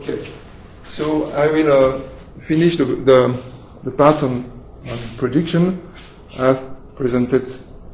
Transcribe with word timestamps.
Okay, 0.00 0.24
so 0.82 1.30
I 1.32 1.46
will 1.48 1.70
uh, 1.70 1.98
finish 2.48 2.76
the, 2.76 2.86
the, 2.86 3.38
the 3.84 3.90
part 3.90 4.22
on, 4.22 4.50
on 4.88 4.98
prediction. 5.18 5.86
I've 6.38 6.62
presented 6.96 7.44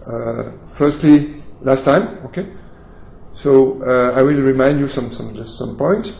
uh, 0.07 0.53
firstly 0.75 1.43
last 1.63 1.85
time. 1.85 2.07
Okay, 2.27 2.47
so 3.35 3.83
uh, 3.83 4.13
I 4.17 4.23
will 4.23 4.41
remind 4.41 4.79
you 4.79 4.87
some 4.87 5.13
some 5.13 5.35
just 5.35 5.59
some 5.59 5.77
points 5.77 6.11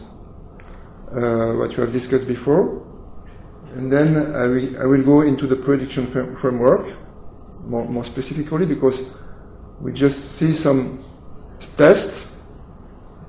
uh, 1.15 1.53
what 1.55 1.71
you 1.77 1.85
have 1.85 1.93
discussed 1.93 2.27
before, 2.27 2.85
and 3.77 3.93
then 3.93 4.17
I 4.35 4.49
will 4.49 4.83
I 4.83 4.87
will 4.87 5.05
go 5.05 5.21
into 5.21 5.47
the 5.47 5.55
prediction 5.55 6.09
fr- 6.09 6.35
framework 6.41 6.97
more, 7.63 7.89
more 7.89 8.05
specifically 8.05 8.67
because 8.67 9.17
we 9.81 9.93
just 9.93 10.35
see 10.37 10.53
some 10.53 11.05
tests 11.77 12.27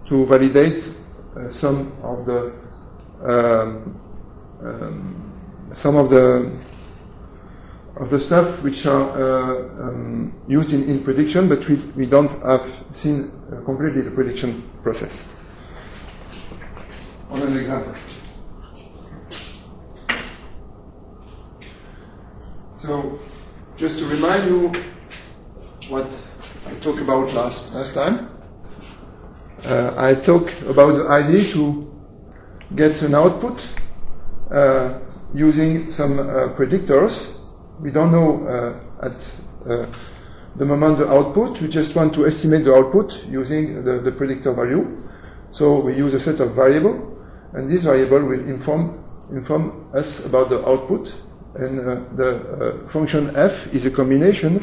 to 0.08 0.26
validate 0.26 0.97
uh, 1.38 1.52
some 1.52 1.92
of 2.02 2.26
the 2.26 2.52
um, 3.24 4.00
um, 4.64 5.70
some 5.72 5.96
of 5.96 6.10
the 6.10 6.52
of 7.98 8.10
the 8.10 8.20
stuff 8.20 8.64
which 8.64 8.86
are 8.86 9.10
uh, 9.12 9.90
um, 9.90 10.34
used 10.48 10.74
in, 10.74 10.84
in 10.90 11.04
prediction, 11.04 11.48
but 11.48 11.68
we, 11.68 11.76
we 11.96 12.06
don't 12.06 12.32
have 12.44 12.66
seen 12.92 13.32
uh, 13.52 13.64
completely 13.66 14.02
the 14.02 14.12
prediction 14.12 14.64
process. 14.84 15.32
On 17.30 17.42
an 17.42 17.58
example. 17.58 17.96
So, 22.82 23.20
just 23.76 23.98
to 24.00 24.06
remind 24.06 24.46
you 24.46 24.68
what 25.90 26.08
I 26.68 26.74
talked 26.80 27.02
about 27.02 27.34
last 27.34 27.74
last 27.76 27.94
time, 27.94 28.37
uh, 29.66 29.94
I 29.98 30.16
talk 30.16 30.52
about 30.64 30.98
the 30.98 31.08
idea 31.10 31.44
to 31.54 31.84
get 32.76 33.02
an 33.02 33.16
output 33.16 33.68
uh, 34.52 35.00
using 35.34 35.92
some 35.92 36.20
uh, 36.20 36.48
predictors. 36.56 37.40
We 37.80 37.92
don't 37.92 38.12
know 38.12 38.48
uh, 38.48 39.06
at 39.06 39.14
uh, 39.70 39.86
the 40.56 40.66
moment 40.66 41.00
the 41.00 41.10
output. 41.10 41.62
We 41.62 41.68
just 41.68 41.96
want 41.96 42.14
to 42.16 42.26
estimate 42.26 42.66
the 42.66 42.74
output 42.74 43.26
using 43.28 43.84
the, 43.84 44.00
the 44.00 44.12
predictor 44.12 44.54
value. 44.54 45.02
So 45.52 45.80
we 45.80 45.96
use 45.96 46.14
a 46.14 46.20
set 46.20 46.40
of 46.40 46.56
variable, 46.56 47.18
and 47.54 47.70
this 47.70 47.84
variable 47.84 48.24
will 48.24 48.48
inform 48.48 49.04
inform 49.32 49.94
us 49.94 50.26
about 50.26 50.50
the 50.50 50.66
output. 50.68 51.14
And 51.56 51.80
uh, 51.80 51.96
the 52.16 52.88
function 52.90 53.36
f 53.36 53.74
is 53.74 53.86
a 53.86 53.92
combination 53.92 54.58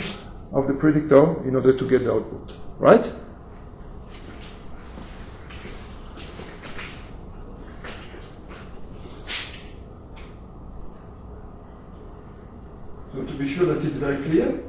of 0.53 0.69
the 0.69 0.75
predictor 0.75 1.45
in 1.47 1.56
order 1.56 1.73
to 1.73 1.89
get 1.89 2.05
the 2.05 2.12
output. 2.12 2.55
Right? 2.79 3.12
So 13.14 13.24
to 13.35 13.43
be 13.43 13.49
sure 13.49 13.67
that 13.67 13.85
it's 13.85 13.97
very 13.97 14.17
clear. 14.25 14.63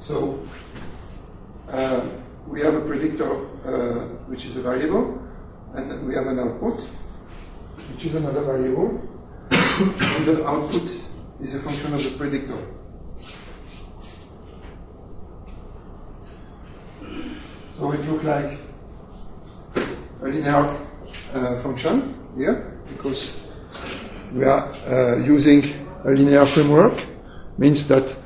So 0.00 0.46
uh, 1.70 2.00
we 2.48 2.62
have 2.62 2.74
a 2.74 2.80
predictor 2.80 3.30
uh, 3.30 4.06
which 4.30 4.46
is 4.46 4.56
a 4.56 4.62
variable, 4.62 5.22
and 5.74 6.06
we 6.06 6.14
have 6.14 6.26
an 6.26 6.38
output 6.38 6.80
which 7.92 8.06
is 8.06 8.14
another 8.14 8.42
variable, 8.42 8.98
and 9.50 10.26
the 10.26 10.46
output 10.46 10.88
is 11.42 11.54
a 11.54 11.60
function 11.60 11.92
of 11.92 12.02
the 12.02 12.16
predictor. 12.16 12.58
So 17.78 17.92
it 17.92 18.08
looks 18.08 18.24
like 18.24 18.58
a 20.22 20.24
linear 20.24 20.64
uh, 21.34 21.62
function 21.62 22.14
here 22.36 22.80
because 22.88 23.39
we 24.32 24.44
are 24.44 24.68
uh, 24.86 25.16
using 25.16 25.64
a 26.04 26.10
linear 26.10 26.46
framework 26.46 27.06
means 27.58 27.86
that 27.88 28.16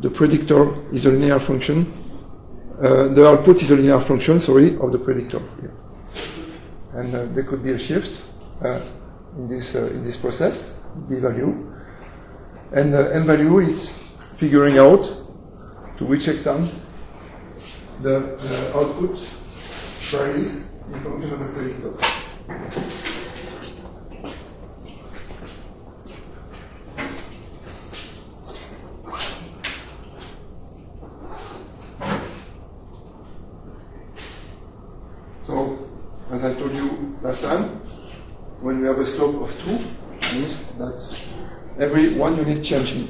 the 0.00 0.10
predictor 0.10 0.92
is 0.92 1.06
a 1.06 1.10
linear 1.10 1.38
function 1.38 1.86
uh, 2.80 3.08
the 3.08 3.26
output 3.26 3.60
is 3.60 3.70
a 3.72 3.76
linear 3.76 3.98
function 4.00 4.40
sorry 4.40 4.76
of 4.76 4.92
the 4.92 4.98
predictor. 4.98 5.42
And 6.92 7.12
uh, 7.12 7.24
there 7.34 7.42
could 7.42 7.64
be 7.64 7.72
a 7.72 7.78
shift 7.78 8.22
uh, 8.64 8.80
in 9.36 9.48
this 9.48 9.74
uh, 9.74 9.86
in 9.86 10.04
this 10.04 10.16
process 10.16 10.78
b 11.08 11.18
value. 11.18 11.74
And 12.72 12.94
uh, 12.94 13.10
m 13.10 13.24
value 13.24 13.58
is 13.58 13.90
figuring 14.36 14.78
out 14.78 15.02
to 15.96 16.04
which 16.04 16.28
extent 16.28 16.70
the 18.02 18.38
uh, 18.38 18.78
output 18.78 19.18
varies 20.12 20.70
in 20.92 21.00
function 21.02 21.32
of 21.32 21.38
the 21.40 21.52
predictor 21.52 22.18
So, 35.48 35.78
as 36.30 36.44
I 36.44 36.52
told 36.52 36.74
you 36.74 37.16
last 37.22 37.42
time, 37.42 37.80
when 38.60 38.82
we 38.82 38.86
have 38.86 38.98
a 38.98 39.06
slope 39.06 39.40
of 39.40 39.50
2, 39.64 40.36
means 40.36 40.76
that 40.76 41.00
change 42.56 42.94
in 42.96 43.08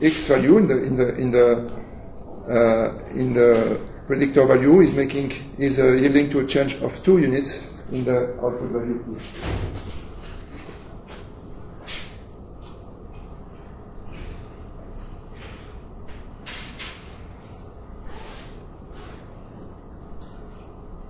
x 0.00 0.26
value 0.26 0.58
in 0.58 0.66
the 0.66 0.84
in 0.84 0.96
the 0.96 1.08
in 1.16 1.30
the 1.30 1.46
uh, 2.48 3.10
in 3.10 3.32
the 3.32 3.80
predictor 4.06 4.46
value 4.46 4.80
is 4.80 4.94
making 4.94 5.32
is 5.58 5.78
uh, 5.78 5.92
yielding 5.92 6.28
to 6.28 6.40
a 6.40 6.46
change 6.46 6.74
of 6.82 7.02
two 7.02 7.18
units 7.18 7.82
in 7.92 8.04
the 8.04 8.34
output 8.42 8.70
value. 8.70 8.98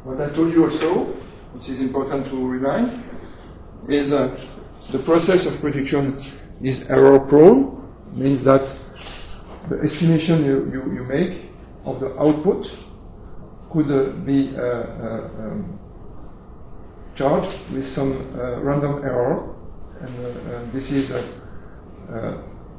What 0.04 0.20
I 0.20 0.28
told 0.34 0.52
you 0.52 0.64
also, 0.64 1.04
which 1.54 1.68
is 1.70 1.80
important 1.80 2.26
to 2.26 2.46
remind, 2.46 3.02
is 3.88 4.12
uh, 4.12 4.38
the 4.90 4.98
process 4.98 5.46
of 5.46 5.60
prediction 5.60 6.20
is 6.62 6.90
error 6.90 7.20
prone, 7.20 7.92
means 8.12 8.44
that 8.44 8.62
the 9.68 9.80
estimation 9.80 10.44
you, 10.44 10.70
you, 10.72 10.94
you 10.94 11.04
make 11.04 11.50
of 11.84 12.00
the 12.00 12.18
output 12.18 12.70
could 13.70 13.90
uh, 13.90 14.10
be 14.24 14.56
uh, 14.56 14.60
uh, 14.60 15.30
um, 15.38 15.78
charged 17.14 17.58
with 17.72 17.86
some 17.86 18.12
uh, 18.12 18.60
random 18.60 19.02
error, 19.02 19.54
and 20.00 20.14
uh, 20.18 20.28
uh, 20.28 20.72
this 20.72 20.92
is 20.92 21.12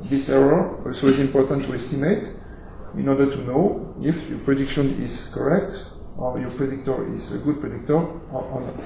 this 0.04 0.30
error 0.30 0.86
also 0.86 1.08
is 1.08 1.20
important 1.20 1.66
to 1.66 1.74
estimate 1.74 2.24
in 2.98 3.08
order 3.08 3.26
to 3.26 3.38
know 3.44 3.96
if 4.02 4.30
your 4.30 4.40
prediction 4.40 4.86
is 5.02 5.34
correct 5.34 5.92
or 6.18 6.40
your 6.40 6.52
predictor 6.52 7.16
is 7.16 7.34
a 7.34 7.38
good 7.40 7.60
predictor 7.60 7.96
or, 7.96 8.44
or 8.54 8.62
not. 8.62 8.84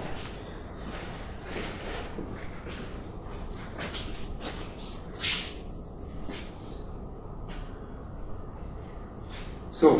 So, 9.79 9.97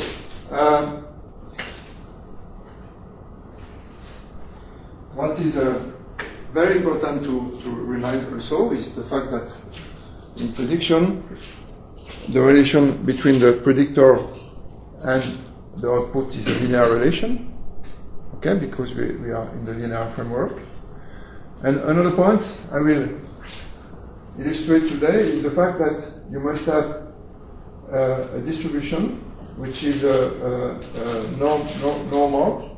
um, 0.51 1.05
what 5.15 5.39
is 5.39 5.55
uh, 5.55 5.81
very 6.51 6.79
important 6.79 7.23
to, 7.23 7.57
to 7.63 7.69
remind 7.69 8.27
also 8.33 8.71
is 8.73 8.93
the 8.93 9.03
fact 9.03 9.31
that 9.31 9.49
in 10.35 10.51
prediction, 10.51 11.23
the 12.27 12.41
relation 12.41 13.05
between 13.05 13.39
the 13.39 13.53
predictor 13.63 14.17
and 15.05 15.23
the 15.77 15.89
output 15.89 16.35
is 16.35 16.45
a 16.45 16.59
linear 16.59 16.91
relation, 16.91 17.57
okay, 18.35 18.59
because 18.59 18.93
we, 18.93 19.13
we 19.13 19.31
are 19.31 19.49
in 19.53 19.63
the 19.63 19.75
linear 19.75 20.09
framework. 20.09 20.59
And 21.63 21.77
another 21.77 22.11
point 22.11 22.43
I 22.73 22.79
will 22.79 23.17
illustrate 24.37 24.89
today 24.89 25.19
is 25.21 25.43
the 25.43 25.51
fact 25.51 25.79
that 25.79 26.03
you 26.29 26.41
must 26.41 26.65
have 26.65 27.13
uh, 27.93 28.35
a 28.35 28.41
distribution 28.41 29.28
which 29.59 29.83
is 29.83 30.03
norm, 31.37 31.67
norm, 31.81 32.09
normal, 32.09 32.69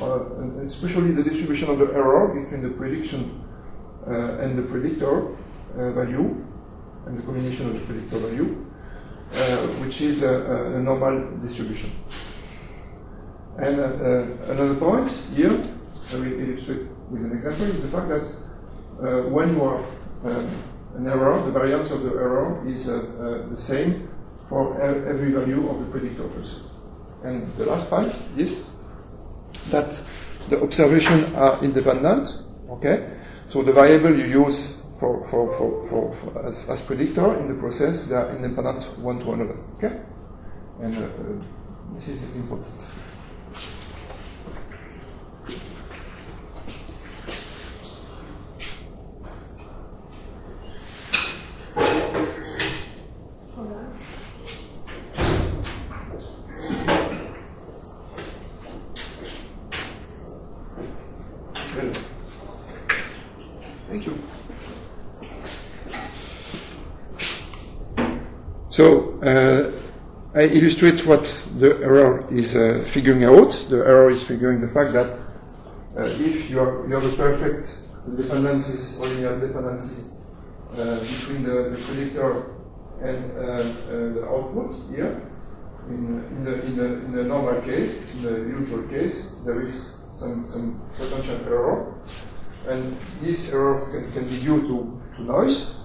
uh, 0.00 0.40
and 0.40 0.70
especially 0.70 1.12
the 1.12 1.22
distribution 1.22 1.68
of 1.70 1.78
the 1.78 1.86
error 1.94 2.34
between 2.34 2.62
the 2.62 2.70
prediction 2.70 3.42
uh, 4.06 4.42
and 4.42 4.58
the 4.58 4.62
predictor 4.62 5.34
uh, 5.78 5.92
value, 5.92 6.44
and 7.06 7.18
the 7.18 7.22
combination 7.22 7.66
of 7.66 7.74
the 7.74 7.80
predictor 7.80 8.18
value, 8.18 8.66
uh, 9.34 9.56
which 9.82 10.00
is 10.00 10.22
a, 10.22 10.76
a, 10.76 10.80
normal 10.80 11.38
distribution. 11.38 11.90
And 13.58 13.80
uh, 13.80 13.82
uh, 13.82 14.52
another 14.52 14.74
point 14.74 15.10
here, 15.34 15.52
I 15.52 16.16
will 16.16 16.40
illustrate 16.40 16.88
with 17.10 17.24
an 17.24 17.32
example, 17.36 17.66
is 17.66 17.82
the 17.82 17.88
fact 17.88 18.08
that 18.08 19.28
when 19.28 19.54
you 19.54 19.68
have 19.68 19.84
um, 20.24 20.62
an 20.96 21.06
error, 21.08 21.42
the 21.44 21.52
variance 21.52 21.90
of 21.90 22.02
the 22.02 22.10
error 22.10 22.62
is 22.66 22.86
the 22.86 23.60
same 23.60 24.08
for 24.52 24.76
every 24.82 25.32
value 25.32 25.66
of 25.70 25.80
the 25.80 25.98
predictors. 25.98 26.68
And 27.24 27.56
the 27.56 27.64
last 27.64 27.88
part 27.88 28.12
is 28.36 28.76
that 29.70 29.88
the 30.50 30.62
observations 30.62 31.32
are 31.34 31.64
independent. 31.64 32.28
Okay, 32.68 33.16
so 33.48 33.62
the 33.62 33.72
variable 33.72 34.14
you 34.14 34.44
use 34.44 34.82
for, 35.00 35.26
for, 35.30 35.56
for, 35.56 35.88
for, 35.88 36.16
for 36.16 36.46
as, 36.46 36.68
as 36.68 36.82
predictor 36.82 37.34
in 37.38 37.48
the 37.48 37.54
process, 37.54 38.08
they 38.08 38.14
are 38.14 38.28
independent 38.36 38.84
one 38.98 39.20
to 39.20 39.32
another. 39.32 39.58
Okay, 39.78 40.02
and 40.82 40.98
uh, 40.98 41.08
this 41.94 42.08
is 42.08 42.36
important. 42.36 42.84
Thank 63.92 64.06
you. 64.06 64.18
So 68.70 69.20
uh, 69.20 69.70
I 70.34 70.48
illustrate 70.62 71.04
what 71.04 71.24
the 71.58 71.70
error 71.82 72.24
is 72.30 72.54
uh, 72.54 72.84
figuring 72.86 73.24
out. 73.24 73.50
The 73.68 73.78
error 73.78 74.10
is 74.10 74.22
figuring 74.22 74.60
the 74.60 74.68
fact 74.68 74.92
that 74.92 75.10
uh, 75.98 76.04
if 76.04 76.50
you, 76.50 76.60
are, 76.60 76.86
you 76.86 76.94
have 76.94 77.04
a 77.04 77.16
perfect 77.16 77.66
dependencies 78.16 78.98
or 79.00 79.06
linear 79.06 79.40
dependency 79.40 80.14
uh, 80.70 81.00
between 81.00 81.42
the, 81.42 81.70
the, 81.70 81.78
predictor 81.84 82.54
and 83.02 83.18
uh, 83.36 83.42
uh, 83.42 83.62
the 84.14 84.24
output 84.24 84.70
here, 84.90 85.28
in, 85.88 86.24
in, 86.30 86.44
the, 86.44 86.64
in, 86.64 86.76
the, 86.76 86.84
in 87.06 87.12
the 87.12 87.24
normal 87.24 87.60
case, 87.62 88.14
in 88.14 88.22
the 88.22 88.58
usual 88.58 88.86
case, 88.88 89.40
there 89.44 89.62
is 89.66 90.06
some, 90.16 90.46
some 90.46 90.80
potential 90.96 91.40
error. 91.46 91.94
And 92.68 92.96
this 93.20 93.52
error 93.52 93.90
can, 93.90 94.12
can 94.12 94.28
be 94.28 94.38
due 94.38 94.62
to, 94.62 95.02
to 95.16 95.22
noise, 95.24 95.81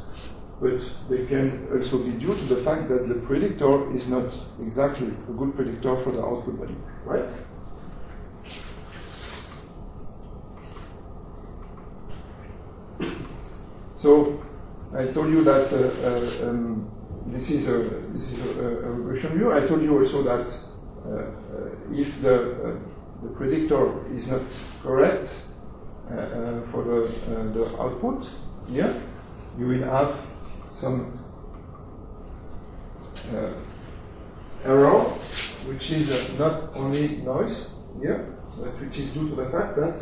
but 0.59 0.79
they 1.09 1.25
can 1.25 1.67
also 1.71 1.99
be 1.99 2.11
due 2.11 2.33
to 2.33 2.43
the 2.45 2.55
fact 2.57 2.87
that 2.89 3.07
the 3.07 3.15
predictor 3.15 3.95
is 3.95 4.09
not 4.09 4.25
exactly 4.59 5.07
a 5.07 5.33
good 5.33 5.55
predictor 5.55 5.95
for 5.97 6.11
the 6.11 6.23
output 6.23 6.55
value, 6.55 6.81
right? 7.05 7.25
So 13.99 14.41
I 14.95 15.07
told 15.07 15.29
you 15.29 15.43
that 15.43 15.67
uh, 15.73 16.45
uh, 16.45 16.49
um, 16.49 16.89
this 17.27 17.51
is 17.51 17.67
a 17.67 17.77
this 18.15 18.31
is 18.31 18.57
a, 18.57 18.67
a, 18.87 18.91
regression 18.91 19.37
view. 19.37 19.51
I 19.51 19.67
told 19.67 19.81
you 19.81 19.99
also 19.99 20.23
that 20.23 20.47
uh, 21.05 21.09
uh 21.09 21.93
if 21.93 22.21
the 22.21 22.35
uh, 22.35 22.75
the 23.21 23.29
predictor 23.35 24.07
is 24.15 24.31
not 24.31 24.41
correct 24.81 25.27
uh, 26.09 26.61
for 26.71 26.83
the 26.83 27.11
the 27.53 27.65
output 27.81 28.29
here, 28.69 28.93
you 29.57 29.67
will 29.67 29.83
have 29.83 30.15
some 30.77 31.11
error, 34.63 34.99
which 35.69 35.91
is 35.91 36.37
not 36.37 36.69
only 36.75 37.17
noise 37.17 37.75
here, 37.99 38.37
but 38.59 38.79
which 38.79 38.99
is 38.99 39.13
due 39.13 39.29
to 39.29 39.35
the 39.35 39.49
fact 39.49 39.75
that 39.75 39.97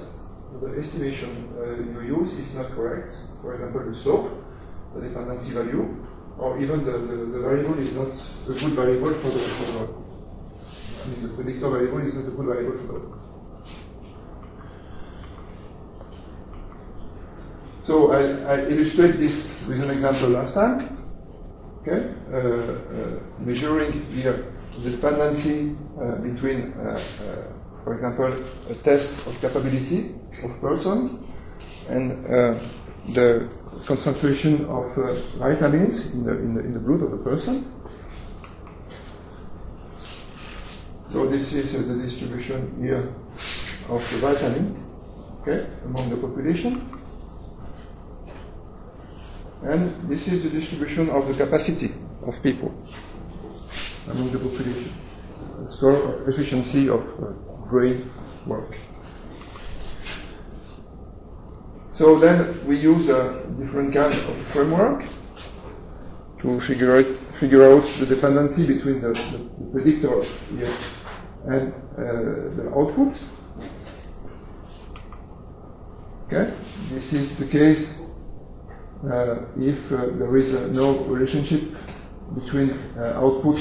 the 0.62 0.78
estimation 0.78 1.50
uh, 1.58 2.02
you 2.02 2.18
use 2.18 2.40
is 2.40 2.56
not 2.56 2.72
correct. 2.72 3.16
For 3.42 3.54
example, 3.54 3.90
the 3.90 3.96
slope, 3.96 4.32
the 4.94 5.02
dependency 5.02 5.54
value, 5.54 6.06
or 6.38 6.60
even 6.60 6.86
the, 6.86 6.92
the, 6.92 7.16
the, 7.34 7.40
variable 7.40 7.80
is 7.80 7.96
not 7.96 8.08
a 8.08 8.60
good 8.60 8.74
variable 8.76 9.14
for 9.14 9.30
the, 9.30 9.40
for 9.40 9.72
the 9.72 10.06
I 11.04 11.08
mean, 11.08 11.24
the 11.24 11.34
predictor 11.36 11.70
variable 11.70 12.00
is 12.00 12.14
not 12.14 12.28
a 12.28 12.32
good 12.32 12.46
variable 12.46 12.88
for 12.88 13.00
the 13.00 13.25
So 17.86 18.12
I, 18.12 18.56
I 18.56 18.66
illustrate 18.66 19.14
this 19.14 19.68
with 19.68 19.84
an 19.84 19.92
example 19.92 20.30
last 20.30 20.56
time. 20.56 20.98
Okay, 21.82 22.16
uh, 22.34 22.38
uh, 22.38 23.20
measuring 23.40 24.10
here 24.10 24.52
the 24.80 24.90
dependency 24.90 25.78
uh, 26.02 26.16
between, 26.16 26.74
uh, 26.74 26.98
uh, 26.98 27.00
for 27.84 27.94
example, 27.94 28.34
a 28.70 28.76
test 28.76 29.28
of 29.28 29.40
capability 29.40 30.16
of 30.44 30.60
person 30.60 31.24
and 31.88 32.26
uh, 32.26 32.58
the 33.14 33.48
concentration 33.86 34.66
of 34.66 34.98
uh, 34.98 35.14
vitamins 35.38 36.16
in 36.16 36.26
the, 36.26 36.40
in, 36.40 36.56
the, 36.56 36.62
in 36.62 36.74
the 36.74 36.80
blood 36.80 37.04
of 37.04 37.12
the 37.12 37.18
person. 37.18 37.72
So 41.12 41.28
this 41.28 41.54
is 41.54 41.76
uh, 41.76 41.94
the 41.94 42.02
distribution 42.02 42.82
here 42.82 43.14
of 43.90 44.02
the 44.10 44.18
vitamin 44.18 44.84
okay, 45.42 45.68
among 45.86 46.10
the 46.10 46.18
population. 46.18 46.95
And 49.66 50.08
this 50.08 50.28
is 50.28 50.44
the 50.44 50.60
distribution 50.60 51.10
of 51.10 51.28
the 51.28 51.34
capacity 51.34 51.92
of 52.24 52.42
people 52.44 52.72
among 54.12 54.32
the 54.32 54.38
population. 54.38 54.94
Score 55.70 55.94
of 55.94 56.28
efficiency 56.28 56.88
of 56.88 57.02
uh, 57.02 57.32
brain 57.68 58.12
work. 58.46 58.78
So 61.94 62.20
then 62.20 62.68
we 62.68 62.78
use 62.78 63.10
a 63.10 63.42
different 63.58 63.94
kind 63.94 64.14
of 64.14 64.38
framework 64.54 65.06
to 66.42 66.60
figure 66.62 66.98
out, 66.98 67.06
figure 67.40 67.64
out 67.64 67.82
the 67.98 68.06
dependency 68.06 68.68
between 68.76 69.02
the, 69.02 69.14
the, 69.14 69.38
the 69.38 69.72
predictor 69.72 70.24
here 70.56 70.74
and 71.48 71.74
uh, 71.98 72.56
the 72.56 72.72
output. 72.76 73.18
Okay, 76.28 76.54
this 76.90 77.14
is 77.14 77.38
the 77.38 77.46
case 77.48 77.95
if 79.04 79.92
uh, 79.92 80.08
there 80.18 80.38
is 80.38 80.56
uh, 80.56 80.68
no 80.74 81.00
relationship 81.06 81.62
between 82.34 82.72
uh, 82.98 83.20
output 83.22 83.60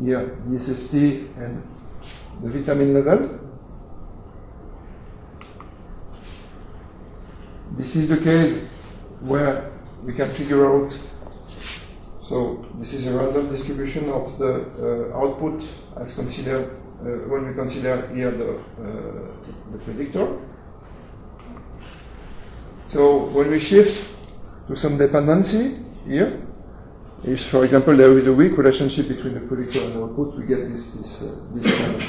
here, 0.00 0.38
DSST, 0.48 1.36
and 1.36 1.62
the 2.42 2.48
vitamin 2.48 2.94
level. 2.94 3.40
This 7.76 7.96
is 7.96 8.08
the 8.08 8.16
case 8.18 8.66
where 9.20 9.70
we 10.04 10.14
can 10.14 10.30
figure 10.34 10.66
out. 10.66 10.92
So 12.26 12.66
this 12.74 12.92
is 12.94 13.06
a 13.06 13.18
random 13.18 13.50
distribution 13.50 14.10
of 14.10 14.38
the 14.38 15.10
uh, 15.12 15.18
output 15.18 15.64
as 15.96 16.14
considered 16.14 16.70
uh, 17.00 17.04
when 17.30 17.48
we 17.48 17.54
consider 17.54 18.06
here 18.14 18.30
the, 18.30 18.58
uh, 18.58 19.72
the 19.72 19.78
predictor. 19.78 20.38
So 22.90 23.26
when 23.26 23.50
we 23.50 23.60
shift 23.60 24.17
to 24.68 24.76
some 24.76 24.98
dependency 24.98 25.76
here, 26.06 26.40
if 27.24 27.46
for 27.46 27.64
example 27.64 27.96
there 27.96 28.16
is 28.16 28.26
a 28.26 28.32
weak 28.32 28.56
relationship 28.56 29.08
between 29.08 29.34
the 29.34 29.40
predictor 29.40 29.80
and 29.80 29.94
the 29.94 30.02
output, 30.04 30.36
we 30.36 30.46
get 30.46 30.70
this 30.70 30.92
this, 30.92 31.22
uh, 31.22 31.34
this 31.54 31.78
kind 31.78 31.94
of, 31.96 32.02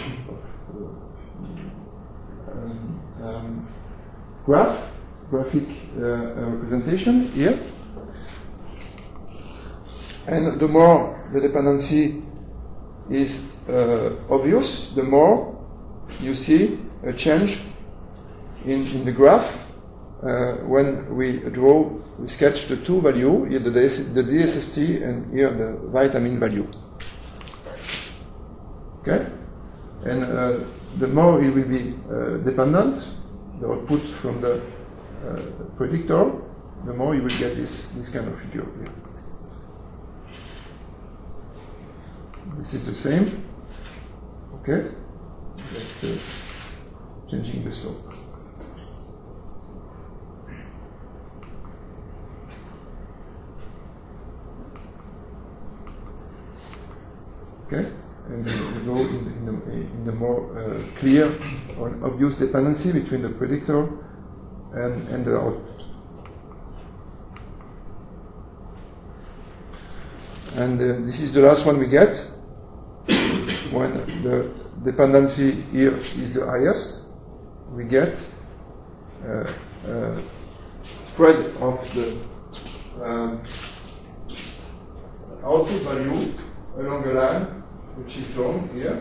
um, 2.51 3.01
um, 3.23 3.67
graph 4.45 4.89
graphic 5.29 5.67
uh, 5.97 6.03
uh, 6.03 6.49
representation 6.49 7.27
here. 7.31 7.57
And 10.27 10.59
the 10.59 10.67
more 10.67 11.17
the 11.33 11.39
dependency 11.39 12.21
is 13.09 13.55
uh, 13.69 14.15
obvious, 14.29 14.93
the 14.93 15.03
more 15.03 15.55
you 16.21 16.35
see 16.35 16.79
a 17.03 17.13
change 17.13 17.61
in, 18.65 18.85
in 18.85 19.05
the 19.05 19.11
graph 19.11 19.68
uh, 20.21 20.53
when 20.67 21.15
we 21.15 21.39
draw, 21.51 21.83
we 22.17 22.27
sketch 22.27 22.67
the 22.67 22.77
two 22.77 23.01
value, 23.01 23.45
here 23.45 23.59
the, 23.59 23.71
DS, 23.71 24.09
the 24.13 24.23
DSST 24.23 25.01
and 25.01 25.33
here 25.33 25.49
the 25.49 25.77
vitamin 25.87 26.39
value. 26.39 26.67
Okay? 28.99 29.25
And 30.03 30.23
uh, 30.23 30.59
the 30.97 31.07
more 31.07 31.41
it 31.41 31.53
will 31.53 31.67
be 31.67 31.95
uh, 32.11 32.37
dependent, 32.43 33.15
the 33.61 33.71
output 33.71 34.01
from 34.01 34.41
the 34.41 34.61
uh, 35.25 35.41
predictor, 35.77 36.31
the 36.85 36.93
more 36.93 37.15
you 37.15 37.21
will 37.21 37.29
get 37.29 37.55
this, 37.55 37.89
this 37.89 38.09
kind 38.09 38.27
of 38.27 38.39
figure 38.41 38.65
here. 38.77 38.93
This 42.57 42.73
is 42.73 42.85
the 42.85 42.95
same. 42.95 43.45
Okay? 44.55 44.89
But, 45.55 46.09
uh, 46.09 46.17
changing 47.29 47.63
the 47.63 47.71
slope. 47.71 48.28
Okay? 57.71 57.85
And 58.25 58.45
we 58.45 58.51
go 58.83 58.97
in 58.97 59.25
the, 59.25 59.31
in 59.31 59.45
the, 59.45 59.71
in 59.71 60.05
the 60.05 60.11
more 60.11 60.57
uh, 60.57 60.81
clear 60.97 61.31
or 61.77 61.95
obvious 62.03 62.39
dependency 62.39 62.91
between 62.91 63.21
the 63.21 63.29
predictor 63.29 63.87
and, 64.73 65.07
and 65.09 65.23
the 65.23 65.37
output. 65.37 65.65
And 70.55 70.81
uh, 70.81 71.05
this 71.05 71.19
is 71.19 71.31
the 71.31 71.41
last 71.41 71.63
one 71.65 71.77
we 71.77 71.85
get 71.85 72.15
when 73.71 73.93
the 74.23 74.49
dependency 74.83 75.51
here 75.71 75.93
is 75.93 76.33
the 76.33 76.45
highest. 76.47 77.05
we 77.71 77.85
get 77.85 78.19
uh, 79.23 79.45
uh, 79.87 80.21
spread 81.13 81.35
of 81.61 81.93
the 81.93 82.17
um, 83.03 83.41
output 85.43 85.81
value 85.83 86.33
along 86.77 87.05
a 87.05 87.13
line 87.13 87.58
which 88.03 88.17
is 88.17 88.33
drawn 88.33 88.69
here, 88.73 88.95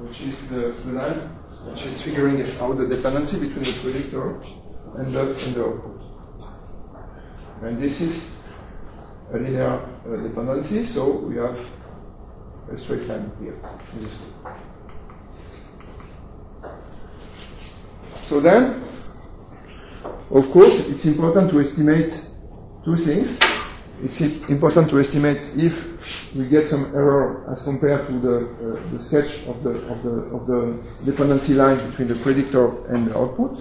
which 0.00 0.22
is 0.22 0.48
the, 0.48 0.74
the 0.84 0.92
line 0.92 1.34
which 1.72 1.86
is 1.86 2.02
figuring 2.02 2.40
out 2.60 2.76
the 2.76 2.88
dependency 2.88 3.38
between 3.38 3.64
the 3.64 3.78
predictor 3.80 4.40
and 4.96 5.12
the, 5.12 5.20
and 5.20 5.54
the 5.54 5.64
output. 5.64 6.00
And 7.62 7.82
this 7.82 8.00
is 8.00 8.38
a 9.32 9.38
linear 9.38 9.64
uh, 9.70 10.16
dependency, 10.16 10.84
so 10.84 11.10
we 11.18 11.36
have 11.36 11.58
a 12.72 12.78
straight 12.78 13.06
line 13.08 13.30
here. 13.40 13.56
So 18.26 18.40
then, 18.40 18.82
of 20.30 20.50
course, 20.50 20.88
it's 20.88 21.04
important 21.06 21.50
to 21.50 21.60
estimate 21.60 22.12
two 22.84 22.96
things. 22.96 23.38
It's 24.02 24.20
important 24.48 24.90
to 24.90 24.98
estimate 24.98 25.38
if 25.56 26.23
we 26.34 26.46
get 26.46 26.68
some 26.68 26.86
error 26.94 27.46
as 27.52 27.64
compared 27.64 28.06
to 28.08 28.18
the, 28.18 28.36
uh, 28.36 28.96
the 28.96 29.04
sketch 29.04 29.46
of 29.46 29.62
the, 29.62 29.70
of, 29.70 30.02
the, 30.02 30.10
of 30.34 30.46
the 30.46 30.82
dependency 31.04 31.54
line 31.54 31.78
between 31.90 32.08
the 32.08 32.16
predictor 32.16 32.86
and 32.92 33.06
the 33.08 33.16
output. 33.16 33.58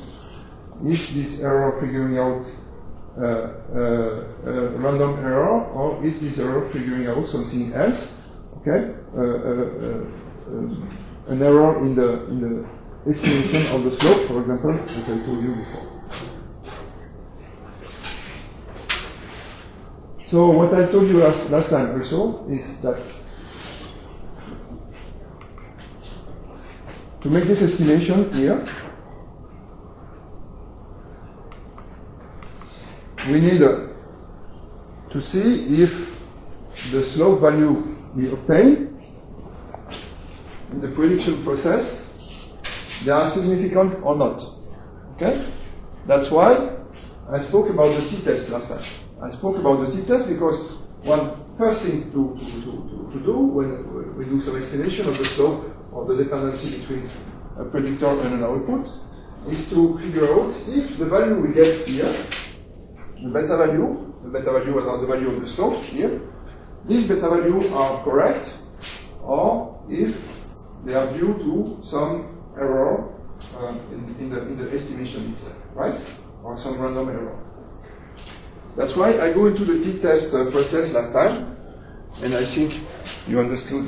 Is 0.85 1.13
this 1.15 1.43
error 1.43 1.79
figuring 1.79 2.17
out 2.17 2.45
uh, 3.15 3.23
uh, 3.23 4.49
a 4.49 4.69
random 4.71 5.19
error, 5.19 5.65
or 5.71 6.03
is 6.03 6.19
this 6.19 6.39
error 6.39 6.67
figuring 6.71 7.07
out 7.07 7.25
something 7.27 7.71
else? 7.73 8.31
Okay, 8.57 8.95
uh, 9.15 9.21
um, 9.21 10.97
an 11.27 11.41
error 11.41 11.85
in 11.85 11.95
the 11.95 12.25
in 12.25 12.41
the 12.41 13.09
estimation 13.09 13.75
of 13.75 13.83
the 13.83 13.95
slope, 13.95 14.27
for 14.27 14.41
example, 14.41 14.71
as 14.71 15.09
I 15.09 15.25
told 15.25 15.43
you 15.43 15.55
before. 15.55 15.92
So 20.33 20.49
what 20.49 20.73
I 20.73 20.91
told 20.91 21.07
you 21.09 21.19
last, 21.19 21.51
last 21.51 21.69
time 21.69 21.95
also 21.95 22.47
is 22.49 22.81
that 22.81 22.99
to 27.21 27.29
make 27.29 27.43
this 27.43 27.61
estimation 27.61 28.33
here, 28.33 28.67
we 33.27 33.41
need 33.41 33.61
uh, 33.61 33.89
to 35.11 35.21
see 35.21 35.83
if 35.83 35.91
the 36.91 37.03
slope 37.03 37.39
value 37.39 37.73
we 38.15 38.31
obtain 38.31 38.99
in 40.71 40.81
the 40.81 40.87
prediction 40.87 41.43
process 41.43 42.55
they 43.05 43.11
are 43.11 43.29
significant 43.29 44.01
or 44.01 44.15
not. 44.15 44.43
Okay? 45.11 45.45
That's 46.07 46.31
why 46.31 46.75
I 47.29 47.39
spoke 47.39 47.69
about 47.69 47.93
the 47.93 48.01
t-test 48.01 48.49
last 48.49 48.69
time. 48.71 49.02
I 49.23 49.29
spoke 49.29 49.57
about 49.57 49.85
the 49.85 49.91
t-test 49.95 50.27
because 50.27 50.79
one 51.03 51.31
first 51.57 51.85
thing 51.87 52.11
to, 52.11 52.37
to, 52.37 52.45
to, 52.61 53.09
to, 53.13 53.19
do 53.23 53.37
when 53.55 54.17
we 54.17 54.25
do 54.25 54.41
some 54.41 54.57
estimation 54.57 55.07
of 55.07 55.17
the 55.17 55.23
slope 55.23 55.63
or 55.93 56.05
the 56.05 56.21
dependency 56.21 56.77
between 56.79 57.09
a 57.57 57.63
predictor 57.63 58.07
and 58.07 58.33
an 58.33 58.43
output 58.43 58.85
is 59.47 59.69
to 59.69 59.97
figure 59.99 60.27
out 60.27 60.49
if 60.49 60.97
the 60.97 61.05
value 61.05 61.39
we 61.39 61.53
get 61.53 61.87
here 61.87 62.11
the 63.23 63.29
beta 63.29 63.55
value, 63.55 64.13
the 64.23 64.29
beta 64.29 64.51
value 64.51 64.77
are 64.77 64.97
the 64.97 65.07
value 65.07 65.29
of 65.29 65.39
the 65.39 65.47
slope 65.47 65.81
here, 65.83 66.21
these 66.85 67.07
beta 67.07 67.29
values 67.29 67.71
are 67.71 68.03
correct, 68.03 68.57
or 69.21 69.81
if 69.89 70.43
they 70.83 70.95
are 70.95 71.07
due 71.17 71.33
to 71.35 71.79
some 71.85 72.43
error 72.57 73.15
uh, 73.55 73.73
in, 73.93 74.15
in, 74.19 74.29
the, 74.29 74.41
in 74.41 74.57
the 74.57 74.69
estimation 74.73 75.31
itself, 75.31 75.57
right? 75.73 75.95
Or 76.43 76.57
some 76.57 76.77
random 76.77 77.07
error. 77.07 77.42
That's 78.75 78.95
why 78.95 79.19
I 79.19 79.31
go 79.33 79.45
into 79.45 79.65
the 79.65 79.83
t-test 79.83 80.33
uh, 80.33 80.49
process 80.49 80.93
last 80.93 81.13
time, 81.13 81.55
and 82.23 82.33
I 82.33 82.43
think 82.43 82.73
you 83.27 83.39
understood. 83.39 83.85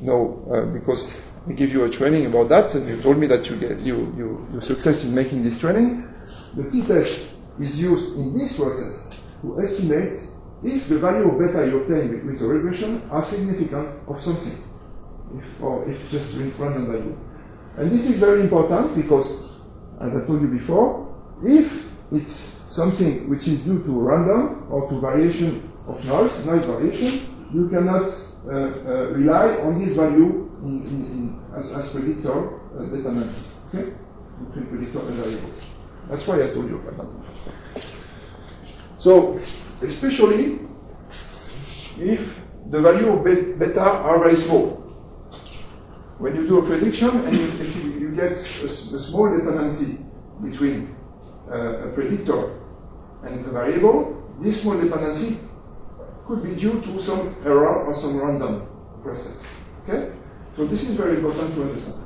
No, 0.00 0.48
uh, 0.50 0.64
because 0.72 1.22
I 1.46 1.52
give 1.52 1.72
you 1.72 1.84
a 1.84 1.90
training 1.90 2.26
about 2.26 2.48
that, 2.48 2.74
and 2.74 2.88
you 2.88 3.02
told 3.02 3.18
me 3.18 3.26
that 3.26 3.48
you 3.50 3.56
get 3.56 3.80
you 3.80 4.12
you 4.16 4.48
you 4.54 4.60
success 4.62 5.04
in 5.04 5.14
making 5.14 5.44
this 5.44 5.60
training. 5.60 6.08
The 6.56 6.70
t-test 6.70 7.36
is 7.60 7.82
used 7.82 8.16
in 8.16 8.38
this 8.38 8.56
process 8.56 9.22
to 9.42 9.60
estimate 9.60 10.18
if 10.62 10.88
the 10.88 10.98
value 10.98 11.28
of 11.28 11.38
beta 11.38 11.66
you 11.66 11.82
obtain 11.82 12.26
with 12.26 12.38
the 12.38 12.46
regression 12.46 13.02
are 13.10 13.22
significant 13.22 13.88
of 14.08 14.24
something, 14.24 14.64
if, 15.38 15.62
or 15.62 15.88
if 15.90 16.10
just 16.10 16.34
random 16.58 16.86
value. 16.86 17.18
And 17.76 17.92
this 17.92 18.08
is 18.08 18.18
very 18.18 18.40
important 18.40 18.96
because, 18.96 19.60
as 20.00 20.16
I 20.16 20.24
told 20.26 20.40
you 20.40 20.48
before, 20.48 21.14
if 21.44 21.86
it's 22.12 22.53
something 22.74 23.30
which 23.30 23.46
is 23.46 23.60
due 23.62 23.82
to 23.84 24.00
random 24.00 24.66
or 24.68 24.90
to 24.90 25.00
variation 25.00 25.70
of 25.86 26.04
noise, 26.06 26.44
noise 26.44 26.66
variation, 26.66 27.12
you 27.54 27.68
cannot 27.68 28.10
uh, 28.46 28.50
uh, 28.50 29.10
rely 29.14 29.54
on 29.62 29.78
this 29.78 29.94
value 29.94 30.50
in, 30.64 30.82
in, 30.82 31.00
in, 31.14 31.40
as, 31.56 31.72
as 31.72 31.92
predictor 31.92 32.34
uh, 32.34 32.84
dependency, 32.86 33.50
okay? 33.68 33.92
Between 34.40 34.66
predictor 34.66 34.98
and 35.06 35.14
variable. 35.14 35.50
That's 36.08 36.26
why 36.26 36.42
I 36.42 36.48
told 36.48 36.68
you 36.68 36.78
about 36.78 36.96
that. 36.98 37.84
So, 38.98 39.38
especially 39.80 40.58
if 42.00 42.40
the 42.70 42.80
value 42.80 43.08
of 43.12 43.24
beta 43.24 43.80
are 43.80 44.18
very 44.18 44.36
small. 44.36 44.82
When 46.18 46.34
you 46.34 46.48
do 46.48 46.58
a 46.58 46.66
prediction 46.66 47.10
and 47.10 47.36
you, 47.36 47.46
you, 47.46 48.00
you 48.00 48.16
get 48.16 48.32
a, 48.32 48.34
a, 48.34 48.38
small 48.38 49.36
dependency 49.36 49.98
between 50.42 50.96
uh, 51.48 51.88
a 51.88 51.92
predictor 51.92 52.63
and 53.26 53.46
a 53.46 53.50
variable, 53.50 54.36
this 54.40 54.62
small 54.62 54.80
dependency 54.80 55.38
could 56.26 56.42
be 56.42 56.54
due 56.54 56.80
to 56.80 57.02
some 57.02 57.36
error 57.44 57.84
or 57.84 57.94
some 57.94 58.16
random 58.20 58.66
process. 59.02 59.60
Okay? 59.82 60.12
So 60.56 60.66
this 60.66 60.88
is 60.88 60.96
very 60.96 61.16
important 61.16 61.54
to 61.54 61.62
understand. 61.62 62.00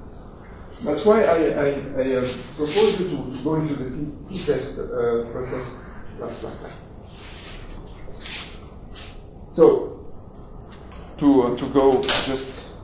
That's 0.85 1.05
why 1.05 1.25
I, 1.25 1.37
I, 1.37 1.69
I 1.99 2.15
uh, 2.15 2.27
propose 2.57 3.01
you 3.01 3.09
to, 3.09 3.39
go 3.43 3.57
into 3.57 3.75
the 3.75 3.91
t-test 4.29 4.79
uh, 4.79 5.25
process 5.33 5.85
last, 6.21 6.45
last 6.45 6.63
time. 6.63 6.77
So, 9.57 10.07
to, 11.19 11.43
uh, 11.43 11.57
to 11.57 11.69
go 11.71 12.01
just 12.03 12.77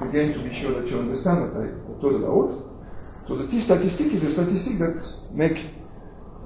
again 0.00 0.32
to 0.32 0.38
be 0.38 0.54
sure 0.54 0.80
that 0.80 0.88
you 0.88 1.00
understand 1.00 1.52
what 1.52 1.64
I 1.64 2.00
told 2.00 2.22
about. 2.22 2.70
So 3.26 3.36
the 3.36 3.48
t-statistic 3.48 4.12
is 4.12 4.22
a 4.24 4.30
statistic 4.30 4.78
that 4.78 5.14
make 5.32 5.79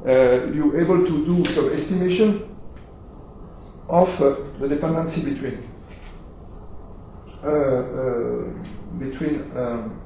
uh, 0.07 0.53
you 0.53 0.79
able 0.79 1.07
to 1.07 1.25
do 1.25 1.45
some 1.51 1.73
estimation 1.73 2.57
of 3.89 4.21
uh, 4.21 4.37
the 4.59 4.69
dependency 4.69 5.33
between 5.33 5.71
uh, 7.43 7.49
uh 7.49 8.45
between 8.99 9.51
um, 9.57 10.01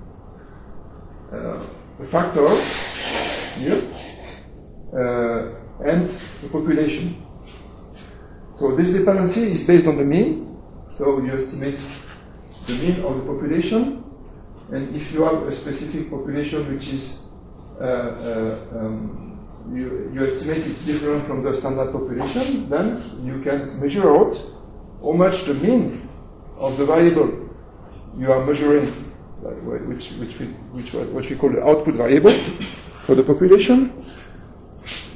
uh, 1.32 1.60
a 2.00 2.06
factor 2.06 2.48
here 3.60 3.82
uh, 4.92 5.84
and 5.84 6.08
the 6.42 6.48
population. 6.50 7.22
So 8.58 8.74
this 8.74 8.92
dependency 8.92 9.42
is 9.42 9.66
based 9.66 9.86
on 9.86 9.96
the 9.98 10.04
mean. 10.04 10.56
So 10.96 11.20
you 11.20 11.38
estimate 11.38 11.78
the 12.66 12.72
mean 12.74 13.04
of 13.04 13.18
the 13.18 13.32
population, 13.32 14.04
and 14.72 14.94
if 14.96 15.12
you 15.12 15.22
have 15.22 15.42
a 15.42 15.54
specific 15.54 16.10
population 16.10 16.72
which 16.72 16.92
is 16.92 17.28
uh, 17.80 17.84
uh, 17.84 18.78
um, 18.78 19.27
you, 19.72 20.10
you 20.14 20.26
estimate 20.26 20.66
it's 20.66 20.84
different 20.84 21.22
from 21.24 21.42
the 21.42 21.54
standard 21.56 21.92
population, 21.92 22.68
then 22.68 23.02
you 23.22 23.40
can 23.42 23.58
measure 23.80 24.14
out 24.16 24.36
how 25.02 25.12
much 25.12 25.44
the 25.44 25.54
mean 25.54 26.08
of 26.56 26.76
the 26.78 26.86
variable 26.86 27.50
you 28.16 28.32
are 28.32 28.44
measuring 28.44 28.86
which, 29.40 30.12
which, 30.12 30.38
we, 30.38 30.46
which 30.72 30.92
what 30.92 31.28
we 31.28 31.36
call 31.36 31.50
the 31.50 31.64
output 31.64 31.94
variable 31.94 32.32
for 33.02 33.14
the 33.14 33.22
population. 33.22 33.92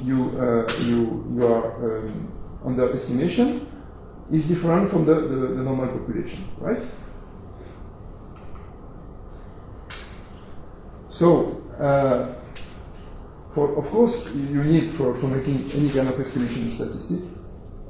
You, 0.03 0.37
uh, 0.39 0.71
you, 0.83 1.33
you 1.35 1.47
are 1.47 1.99
um, 1.99 2.31
under 2.65 2.93
estimation 2.93 3.67
is 4.31 4.47
different 4.47 4.89
from 4.89 5.05
the, 5.05 5.15
the, 5.15 5.35
the 5.35 5.63
normal 5.63 5.87
population, 5.87 6.47
right? 6.57 6.81
So, 11.09 11.61
uh, 11.79 12.33
for, 13.53 13.77
of 13.77 13.85
course, 13.89 14.33
you 14.33 14.63
need 14.63 14.91
for, 14.91 15.13
for 15.15 15.27
making 15.27 15.69
any 15.71 15.89
kind 15.89 16.09
of 16.09 16.19
estimation 16.19 16.71
statistic 16.71 17.19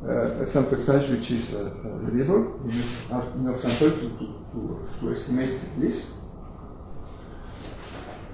uh, 0.05 0.43
a 0.43 0.49
sample 0.49 0.81
size 0.81 1.09
which 1.09 1.31
is 1.31 1.55
uh, 1.55 1.71
reliable. 1.83 2.59
You 2.65 2.81
have 3.09 3.35
enough 3.35 3.61
sample 3.61 3.91
to, 3.91 4.09
to, 4.09 4.25
to, 4.51 4.99
to 4.99 5.13
estimate 5.13 5.59
this. 5.77 6.19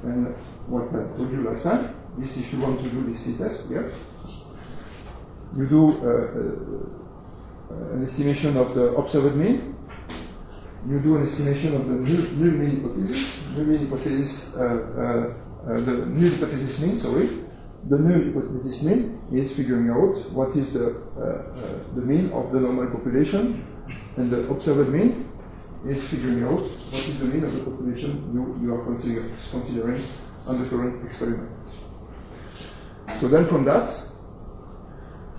And 0.04 0.34
what 0.68 0.88
I 0.90 1.16
told 1.16 1.32
you 1.32 1.44
last 1.50 1.64
time 1.64 1.96
is 2.24 2.38
if 2.38 2.54
you 2.54 2.62
want 2.62 2.82
to 2.82 2.90
do 2.90 3.12
this 3.12 3.26
t-test 3.26 3.70
here, 3.70 3.92
you 5.56 5.68
do 5.68 5.88
uh, 5.88 7.74
uh, 7.74 7.94
an 7.94 8.06
estimation 8.06 8.58
of 8.58 8.74
the 8.74 8.96
observed 8.96 9.36
mean, 9.36 9.76
you 10.88 11.00
do 11.00 11.18
an 11.18 11.28
estimation 11.28 11.76
of 11.76 11.88
the 11.88 11.96
new, 11.96 12.22
new 12.32 12.52
mean 12.52 12.82
hypothesis. 12.82 13.50
New 13.56 13.66
mean 13.66 13.80
hypothesis 13.86 14.58
uh, 14.58 14.64
uh, 14.98 15.49
the 15.66 16.06
null 16.06 16.30
hypothesis 16.30 16.82
mean, 16.84 16.98
sorry, 16.98 17.30
the 17.88 17.98
null 17.98 18.24
hypothesis 18.24 18.84
mean 18.84 19.22
is 19.32 19.56
figuring 19.56 19.90
out 19.90 20.32
what 20.32 20.56
is 20.56 20.74
the, 20.74 21.02
uh, 21.18 21.22
uh, 21.22 21.96
the 21.96 22.02
mean 22.02 22.32
of 22.32 22.52
the 22.52 22.60
normal 22.60 22.88
population, 22.88 23.66
and 24.18 24.32
the 24.32 24.50
observed 24.50 24.90
mean 24.90 25.30
is 25.86 26.10
figuring 26.10 26.44
out 26.44 26.62
what 26.62 27.08
is 27.08 27.20
the 27.20 27.26
mean 27.26 27.44
of 27.44 27.54
the 27.54 27.72
population 27.72 28.32
you, 28.34 28.60
you 28.62 28.74
are 28.74 28.84
consider, 28.86 29.24
considering 29.52 30.02
on 30.48 30.62
the 30.62 30.70
current 30.70 31.06
experiment. 31.06 31.50
So 33.20 33.28
then 33.28 33.48
from 33.48 33.66
that, 33.66 33.92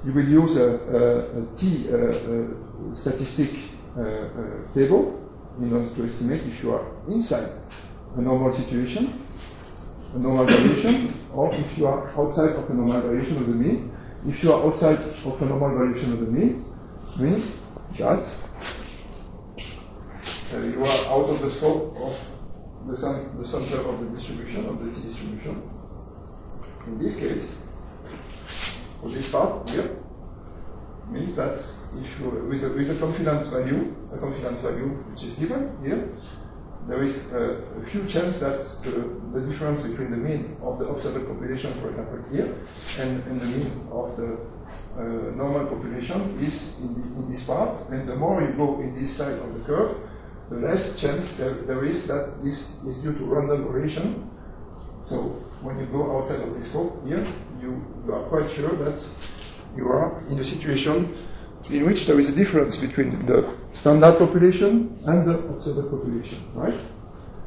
you 0.05 0.13
will 0.13 0.29
use 0.29 0.57
a, 0.57 1.47
t 1.57 1.89
uh, 1.91 1.97
uh, 1.97 2.97
statistic 2.97 3.51
uh, 3.97 4.01
uh, 4.01 4.75
table 4.75 5.29
in 5.61 5.73
order 5.73 5.95
to 5.95 6.07
estimate 6.07 6.41
if 6.47 6.63
you 6.63 6.73
are 6.73 6.87
inside 7.09 7.49
a 8.17 8.21
normal 8.21 8.53
situation, 8.55 9.27
a 10.15 10.19
normal 10.19 10.45
variation, 10.45 11.15
or 11.33 11.55
if 11.55 11.79
you 11.79 11.87
are 11.87 12.09
outside 12.19 12.57
of 12.57 12.69
a 12.69 12.75
normal 12.75 13.01
variation 13.01 13.37
of 13.37 13.47
the 13.47 13.55
mean. 13.55 13.97
If 14.27 14.43
you 14.43 14.53
are 14.53 14.67
outside 14.67 14.99
of 14.99 15.43
a 15.43 15.47
normal 15.47 15.79
variation 15.79 16.13
of 16.13 16.21
the 16.21 16.27
mean, 16.27 16.65
means 17.19 17.63
that 17.97 18.29
uh, 20.53 20.59
you 20.59 20.85
are 20.85 21.01
out 21.15 21.31
of 21.31 21.41
the 21.41 21.49
scope 21.49 21.97
of 21.97 22.31
the, 22.87 22.93
the 22.93 23.49
center 23.49 23.89
of 23.89 24.01
the 24.01 24.17
distribution, 24.17 24.67
of 24.67 24.85
the 24.85 24.91
distribution. 24.91 25.71
In 26.87 26.99
this 26.99 27.21
case, 27.21 27.63
for 29.01 29.09
this 29.09 29.31
part 29.31 29.71
here, 29.71 29.97
means 31.09 31.37
that 31.37 31.59
if 31.93 32.21
you, 32.21 32.31
with, 32.31 32.65
a, 32.65 32.69
with 32.69 32.91
a 32.91 32.95
confidence 32.95 33.49
value, 33.49 33.97
a 34.13 34.19
confidence 34.19 34.59
value 34.61 34.89
which 35.11 35.25
is 35.25 35.37
given 35.37 35.77
here, 35.83 36.11
there 36.89 37.03
is 37.03 37.33
a, 37.33 37.63
few 37.91 38.07
chance 38.07 38.41
that 38.41 38.59
the, 38.85 39.39
the, 39.39 39.47
difference 39.47 39.83
between 39.87 40.11
the 40.11 40.17
mean 40.17 40.45
of 40.63 40.79
the 40.79 40.87
observed 40.87 41.27
population, 41.27 41.73
for 41.75 41.91
example, 41.91 42.25
here, 42.33 42.55
and, 42.99 43.23
and 43.27 43.41
the 43.41 43.47
mean 43.47 43.89
of 43.91 44.17
the 44.17 44.39
uh, 44.97 45.03
normal 45.37 45.67
population 45.67 46.21
is 46.43 46.79
in, 46.81 46.95
the, 46.95 47.23
in, 47.23 47.33
this 47.33 47.47
part, 47.47 47.89
and 47.91 48.09
the 48.09 48.17
more 48.17 48.43
you 48.43 48.53
go 48.53 48.81
in 48.81 49.01
this 49.01 49.17
side 49.17 49.39
of 49.39 49.55
the 49.55 49.65
curve, 49.65 49.97
the 50.51 50.57
less 50.57 51.01
chance 51.01 51.37
there, 51.37 51.55
there 51.55 51.85
is 51.85 52.07
that 52.09 52.41
this 52.43 52.83
is 52.85 53.03
due 53.03 53.17
to 53.17 53.25
random 53.25 53.65
variation. 53.65 54.29
So 55.07 55.17
when 55.63 55.79
you 55.79 55.87
go 55.87 56.19
outside 56.19 56.43
of 56.43 56.55
this 56.55 56.71
scope 56.71 57.07
here, 57.07 57.25
you, 57.61 57.85
you 58.07 58.13
are 58.13 58.25
quite 58.25 58.51
sure 58.51 58.71
that 58.71 59.01
you 59.77 59.89
are 59.89 60.25
in 60.29 60.39
a 60.39 60.45
situation 60.45 61.17
in 61.69 61.85
which 61.85 62.07
there 62.07 62.19
is 62.19 62.29
a 62.29 62.33
difference 62.33 62.77
between 62.77 63.27
the 63.27 63.55
standard 63.75 64.19
population 64.19 64.97
and 65.07 65.29
the 65.29 65.39
observed 65.39 65.91
population, 65.91 66.39
right? 66.55 66.75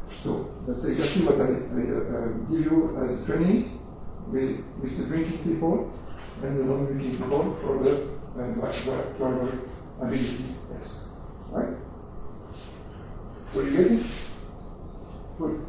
So 0.08 0.54
that's 0.68 0.86
exactly 0.86 1.24
what 1.26 1.42
I, 1.42 1.50
I 1.50 1.84
uh, 2.18 2.28
give 2.50 2.72
you 2.72 2.98
as 3.04 3.26
training 3.26 3.80
with, 4.28 4.64
with 4.82 4.98
the 4.98 5.06
drinking 5.06 5.40
people 5.40 5.92
and 6.42 6.60
the 6.60 6.64
non-drinking 6.64 7.18
people 7.18 7.56
for 7.62 7.84
the 7.84 8.14
uh, 8.38 9.18
driver 9.18 9.60
ability 10.00 10.46
test, 10.72 11.08
right? 11.50 11.74
Are 13.56 13.64
you 13.64 13.78
getting? 13.78 14.04
Good. 15.38 15.66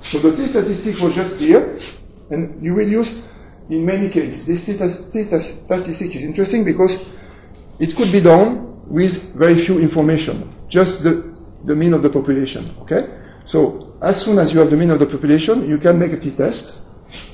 So 0.00 0.18
the 0.18 0.36
t 0.36 0.46
statistic 0.46 1.02
was 1.02 1.14
just 1.14 1.40
here, 1.40 1.76
and 2.30 2.62
you 2.62 2.74
will 2.74 2.88
use 2.88 3.35
in 3.68 3.84
many 3.84 4.08
cases. 4.08 4.46
This 4.46 4.62
statistic 4.64 6.14
is 6.14 6.24
interesting 6.24 6.64
because 6.64 7.08
it 7.78 7.94
could 7.96 8.12
be 8.12 8.20
done 8.20 8.84
with 8.86 9.34
very 9.34 9.56
few 9.56 9.78
information, 9.78 10.54
just 10.68 11.02
the, 11.02 11.34
the 11.64 11.74
mean 11.74 11.92
of 11.92 12.02
the 12.02 12.10
population. 12.10 12.64
Okay, 12.80 13.08
so 13.44 13.96
as 14.02 14.20
soon 14.20 14.38
as 14.38 14.54
you 14.54 14.60
have 14.60 14.70
the 14.70 14.76
mean 14.76 14.90
of 14.90 14.98
the 14.98 15.06
population, 15.06 15.68
you 15.68 15.78
can 15.78 15.98
make 15.98 16.12
a 16.12 16.18
t-test, 16.18 16.82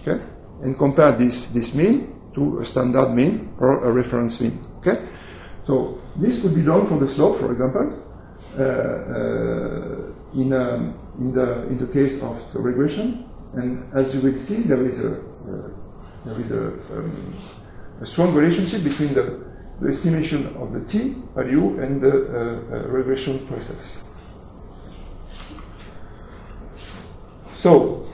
okay, 0.02 0.22
and 0.62 0.78
compare 0.78 1.12
this 1.12 1.52
this 1.52 1.74
mean 1.74 2.20
to 2.34 2.60
a 2.60 2.64
standard 2.64 3.10
mean 3.10 3.52
or 3.58 3.84
a 3.84 3.92
reference 3.92 4.40
mean. 4.40 4.64
Okay, 4.78 4.96
so 5.66 6.00
this 6.16 6.42
could 6.42 6.54
be 6.54 6.62
done 6.62 6.86
for 6.86 6.98
the 6.98 7.08
slope, 7.08 7.38
for 7.38 7.52
example, 7.52 8.02
uh, 8.58 8.62
uh, 8.62 10.40
in, 10.40 10.52
um, 10.52 10.94
in, 11.18 11.32
the, 11.32 11.66
in 11.68 11.78
the 11.78 11.86
case 11.92 12.22
of 12.22 12.52
the 12.52 12.58
regression. 12.58 13.28
And 13.54 13.92
as 13.94 14.14
you 14.14 14.20
will 14.22 14.38
see, 14.38 14.62
there 14.62 14.84
is 14.86 15.04
a, 15.04 15.20
uh, 15.20 15.81
there 16.24 16.40
is 16.40 16.50
a, 16.50 16.66
um, 16.96 17.34
a, 18.00 18.06
strong 18.06 18.34
relationship 18.34 18.84
between 18.84 19.14
the, 19.14 19.44
the, 19.80 19.88
estimation 19.88 20.46
of 20.56 20.72
the 20.72 20.80
t 20.80 21.14
value 21.34 21.80
and 21.80 22.00
the 22.00 22.10
regression 22.88 23.46
process. 23.46 24.04
So, 27.58 28.06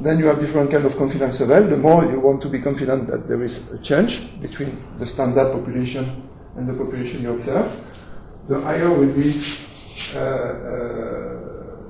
then 0.00 0.18
you 0.18 0.26
have 0.26 0.40
different 0.40 0.70
kind 0.70 0.84
of 0.86 0.96
confidence 0.96 1.40
level. 1.40 1.68
The 1.68 1.76
more 1.76 2.04
you 2.04 2.20
want 2.20 2.40
to 2.42 2.48
be 2.48 2.60
confident 2.60 3.06
that 3.08 3.28
there 3.28 3.42
is 3.42 3.72
a 3.72 3.82
change 3.82 4.40
between 4.40 4.76
the 4.98 5.06
standard 5.06 5.52
population 5.52 6.28
and 6.56 6.68
the 6.68 6.74
population 6.74 7.22
you 7.22 7.34
observe, 7.34 7.70
the 8.48 8.60
higher 8.60 8.90
will 8.90 9.14
be 9.14 9.30
uh, 10.14 10.18
uh, 10.18 11.30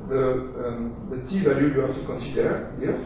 the, 0.09 0.22
um, 0.66 1.09
the 1.11 1.28
t 1.28 1.38
value 1.38 1.68
you 1.68 1.80
have 1.80 1.94
to 1.94 2.04
consider 2.04 2.72
here. 2.80 2.98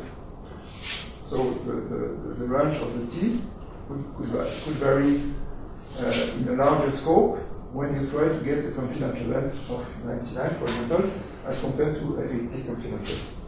So 1.30 1.50
the, 1.50 1.72
the, 1.72 2.34
the 2.34 2.46
range 2.46 2.76
of 2.82 2.94
the 2.94 3.06
t 3.20 3.40
could, 3.88 4.04
could, 4.16 4.30
could 4.30 4.76
vary 4.76 5.20
uh, 6.00 6.37
in 6.38 6.48
a 6.48 6.64
larger 6.64 6.96
scope 6.96 7.38
when 7.72 7.94
you 7.94 8.08
try 8.08 8.28
to 8.28 8.40
get 8.44 8.62
the 8.62 8.70
confidence 8.72 9.18
level 9.26 9.76
of 9.76 10.04
99, 10.04 10.50
for 10.50 10.64
example, 10.64 11.10
as 11.46 11.60
compared 11.60 11.96
to 11.96 12.16
a 12.18 12.24
80 12.24 12.64
confidence 12.64 13.10
level. 13.10 13.44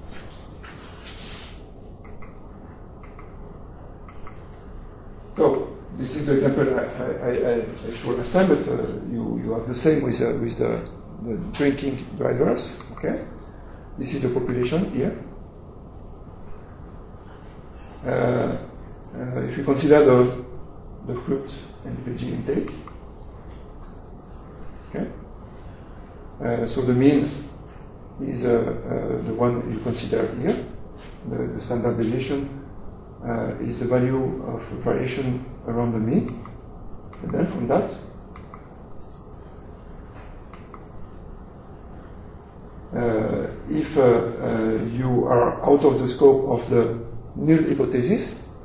So 5.36 5.76
this 5.98 6.16
is 6.16 6.26
the 6.26 6.32
example 6.32 6.78
I, 6.78 6.82
I, 6.82 7.92
I, 7.92 7.94
showed 7.94 8.18
last 8.18 8.32
time, 8.32 8.48
but 8.48 8.66
uh, 8.66 8.82
you, 9.12 9.40
you 9.44 9.52
have 9.52 9.68
the 9.68 9.74
same 9.74 10.02
with, 10.02 10.20
uh, 10.20 10.32
with 10.40 10.58
the, 10.58 10.88
the 11.22 11.36
drinking 11.52 12.04
drivers. 12.16 12.82
Okay, 12.92 13.24
this 13.98 14.14
is 14.14 14.22
the 14.22 14.40
population 14.40 14.90
here. 14.92 15.16
Uh, 18.06 18.08
uh 18.08 19.42
if 19.42 19.58
you 19.58 19.64
consider 19.64 20.04
the, 20.04 20.44
the 21.08 21.20
fruit 21.22 21.50
and 21.84 21.98
veggie 22.06 22.32
intake, 22.32 22.72
okay, 24.88 25.10
uh, 26.40 26.66
so 26.68 26.82
the 26.82 26.94
mean 26.94 27.28
is 28.22 28.44
the 28.44 29.34
one 29.34 29.72
you 29.72 29.80
consider 29.80 30.24
here, 30.40 30.56
the, 31.28 31.48
the 31.48 31.60
standard 31.60 31.96
deviation 31.96 32.48
is 33.60 33.80
the 33.80 33.86
value 33.86 34.44
of 34.46 34.62
variation 34.84 35.44
around 35.66 35.92
the 35.92 35.98
mean. 35.98 36.46
And 37.22 37.32
then 37.32 37.46
from 37.46 37.66
that, 37.68 37.90
uh, 42.94 43.46
if 43.68 43.96
uh, 43.96 44.02
uh, 44.02 44.84
you 44.92 45.26
are 45.26 45.60
out 45.64 45.84
of 45.84 45.98
the 45.98 46.08
scope 46.08 46.48
of 46.48 46.70
the 46.70 47.05
null 47.36 47.62
hypothesis, 47.64 48.56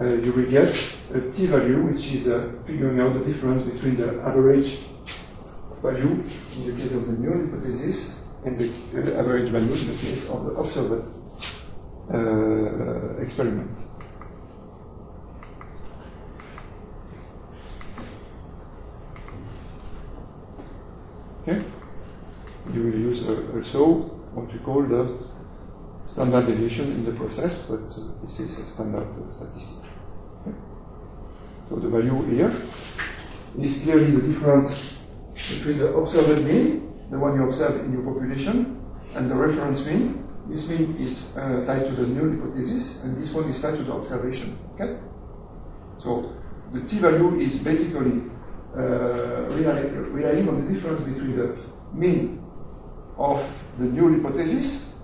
uh, 0.00 0.04
you 0.04 0.32
will 0.32 0.50
get 0.50 0.68
a 1.14 1.20
t-value, 1.32 1.82
which 1.86 2.14
is 2.14 2.26
figuring 2.66 3.00
out 3.00 3.14
the 3.14 3.24
difference 3.24 3.62
between 3.64 3.96
the 3.96 4.22
average 4.22 4.78
value 5.82 6.22
in 6.56 6.66
the 6.66 6.82
case 6.82 6.92
of 6.92 7.06
the 7.06 7.12
null 7.12 7.46
hypothesis 7.46 8.24
and 8.44 8.58
the 8.58 9.18
average 9.18 9.50
value 9.50 9.72
in 9.72 9.86
the 9.86 9.98
case 9.98 10.30
of 10.30 10.44
the 10.44 10.52
observed 10.52 11.08
uh, 12.12 13.20
experiment. 13.20 13.76
Okay? 21.42 21.62
You 22.72 22.82
will 22.82 22.94
use 22.94 23.28
uh, 23.28 23.52
also 23.54 23.94
what 24.34 24.52
we 24.52 24.58
call 24.58 24.82
the 24.82 25.35
standard 26.16 26.46
deviation 26.46 26.86
in 26.92 27.04
the 27.04 27.12
process, 27.12 27.68
but 27.68 27.92
uh, 27.92 28.24
this 28.24 28.40
is 28.40 28.58
a 28.58 28.64
standard 28.64 29.04
uh, 29.04 29.34
statistic. 29.36 29.84
Okay? 30.40 30.56
So 31.68 31.76
the 31.76 31.88
value 31.88 32.24
here 32.32 32.50
is 33.60 33.84
clearly 33.84 34.12
the 34.12 34.32
difference 34.32 35.02
between 35.28 35.76
the 35.76 35.88
observed 35.92 36.42
mean, 36.42 36.90
the 37.10 37.18
one 37.18 37.36
you 37.36 37.44
observe 37.44 37.84
in 37.84 37.92
your 37.92 38.00
population, 38.00 38.80
and 39.14 39.30
the 39.30 39.34
reference 39.34 39.86
mean, 39.86 40.26
this 40.48 40.70
mean 40.70 40.96
is 40.98 41.36
uh, 41.36 41.66
tied 41.66 41.84
to 41.84 41.92
the 41.92 42.06
null 42.06 42.30
hypothesis, 42.30 43.04
and 43.04 43.22
this 43.22 43.34
one 43.34 43.50
is 43.50 43.60
tied 43.60 43.76
to 43.76 43.82
the 43.82 43.92
observation. 43.92 44.58
Okay? 44.72 44.96
So 45.98 46.34
the 46.72 46.80
t-value 46.80 47.36
is 47.36 47.62
basically 47.62 48.22
uh, 48.74 49.50
relying 49.52 50.48
on 50.48 50.64
the 50.64 50.72
difference 50.72 51.04
between 51.04 51.36
the 51.36 51.60
mean 51.92 52.42
of 53.18 53.44
the 53.78 53.84
null 53.84 54.14
hypothesis 54.14 54.94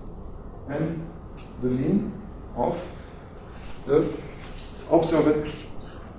and 0.69 1.02
the 1.63 1.69
mean 1.69 2.11
of 2.55 2.79
the 3.87 4.11
observed 4.91 5.55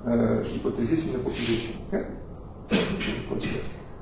uh, 0.06 0.42
hypothesis 0.42 1.06
in 1.06 1.12
the 1.12 1.18
population. 1.18 1.86
Okay? 1.88 2.04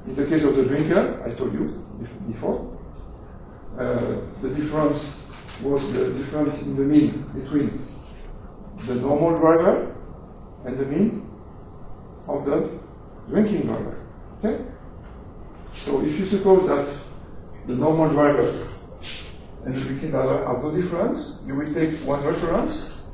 In 0.06 0.16
the 0.16 0.26
case 0.26 0.44
of 0.44 0.56
the 0.56 0.64
drinker, 0.64 1.22
I 1.24 1.30
told 1.30 1.52
you 1.52 1.84
before, 2.26 2.78
uh, 3.78 4.16
the 4.40 4.48
difference 4.50 5.30
was 5.62 5.92
the 5.92 6.14
difference 6.14 6.62
in 6.62 6.76
the 6.76 6.82
mean 6.82 7.10
between 7.34 7.70
the 8.86 8.94
normal 8.94 9.38
driver 9.38 9.94
and 10.64 10.78
the 10.78 10.86
mean 10.86 11.28
of 12.26 12.44
the 12.46 12.78
drinking 13.28 13.62
driver. 13.62 13.98
Okay? 14.38 14.64
So 15.74 16.02
if 16.02 16.18
you 16.18 16.24
suppose 16.24 16.68
that 16.68 16.88
the 17.66 17.74
normal 17.74 18.08
driver 18.10 18.46
and 19.64 19.74
the 19.74 19.80
drinking 19.80 20.10
driver 20.10 20.44
have 20.46 20.62
no 20.62 20.70
difference, 20.74 21.40
you 21.46 21.54
will 21.54 21.72
take 21.72 21.94
one 22.00 22.24
reference, 22.24 23.04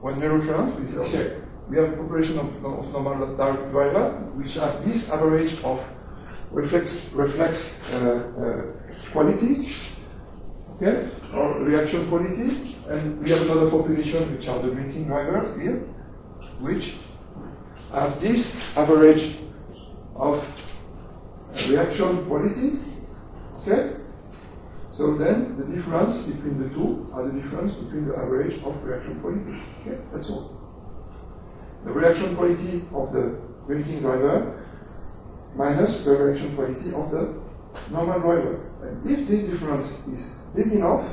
one 0.00 0.18
main 0.18 0.30
reference, 0.30 0.78
we 0.78 0.86
say, 0.86 0.98
okay, 0.98 1.36
we 1.68 1.76
have 1.76 1.92
a 1.92 1.96
population 1.96 2.38
of, 2.38 2.64
of 2.64 2.92
normal 2.92 3.36
driver 3.36 4.10
which 4.34 4.54
have 4.54 4.84
this 4.84 5.10
average 5.10 5.62
of 5.64 5.84
reflex, 6.50 7.12
reflex 7.12 7.92
uh, 7.92 8.32
uh, 8.38 9.10
quality, 9.10 9.68
okay, 10.76 11.10
or 11.34 11.64
reaction 11.64 12.06
quality, 12.08 12.74
and 12.88 13.20
we 13.22 13.30
have 13.30 13.42
another 13.42 13.70
population 13.70 14.36
which 14.36 14.48
are 14.48 14.58
the 14.60 14.70
drinking 14.70 15.04
driver 15.04 15.58
here, 15.60 15.78
which 16.60 16.96
have 17.92 18.18
this 18.20 18.76
average 18.76 19.36
of 20.14 20.40
reaction 21.68 22.24
quality, 22.26 22.78
okay? 23.60 24.05
So 24.96 25.14
then 25.18 25.58
the 25.58 25.64
difference 25.76 26.24
between 26.24 26.62
the 26.62 26.70
two 26.70 27.10
are 27.12 27.28
the 27.28 27.38
difference 27.38 27.74
between 27.74 28.08
the 28.08 28.16
average 28.16 28.54
of 28.62 28.82
reaction 28.82 29.20
quality. 29.20 29.60
Okay, 29.82 30.00
that's 30.10 30.30
all. 30.30 30.56
The 31.84 31.92
reaction 31.92 32.34
quality 32.34 32.82
of 32.94 33.12
the 33.12 33.38
drinking 33.66 34.00
driver 34.00 34.64
minus 35.54 36.02
the 36.04 36.12
reaction 36.12 36.54
quality 36.56 36.94
of 36.94 37.10
the 37.10 37.42
normal 37.90 38.20
driver. 38.20 38.56
And 38.82 39.10
if 39.10 39.28
this 39.28 39.48
difference 39.50 40.06
is 40.08 40.42
big 40.54 40.72
enough, 40.72 41.06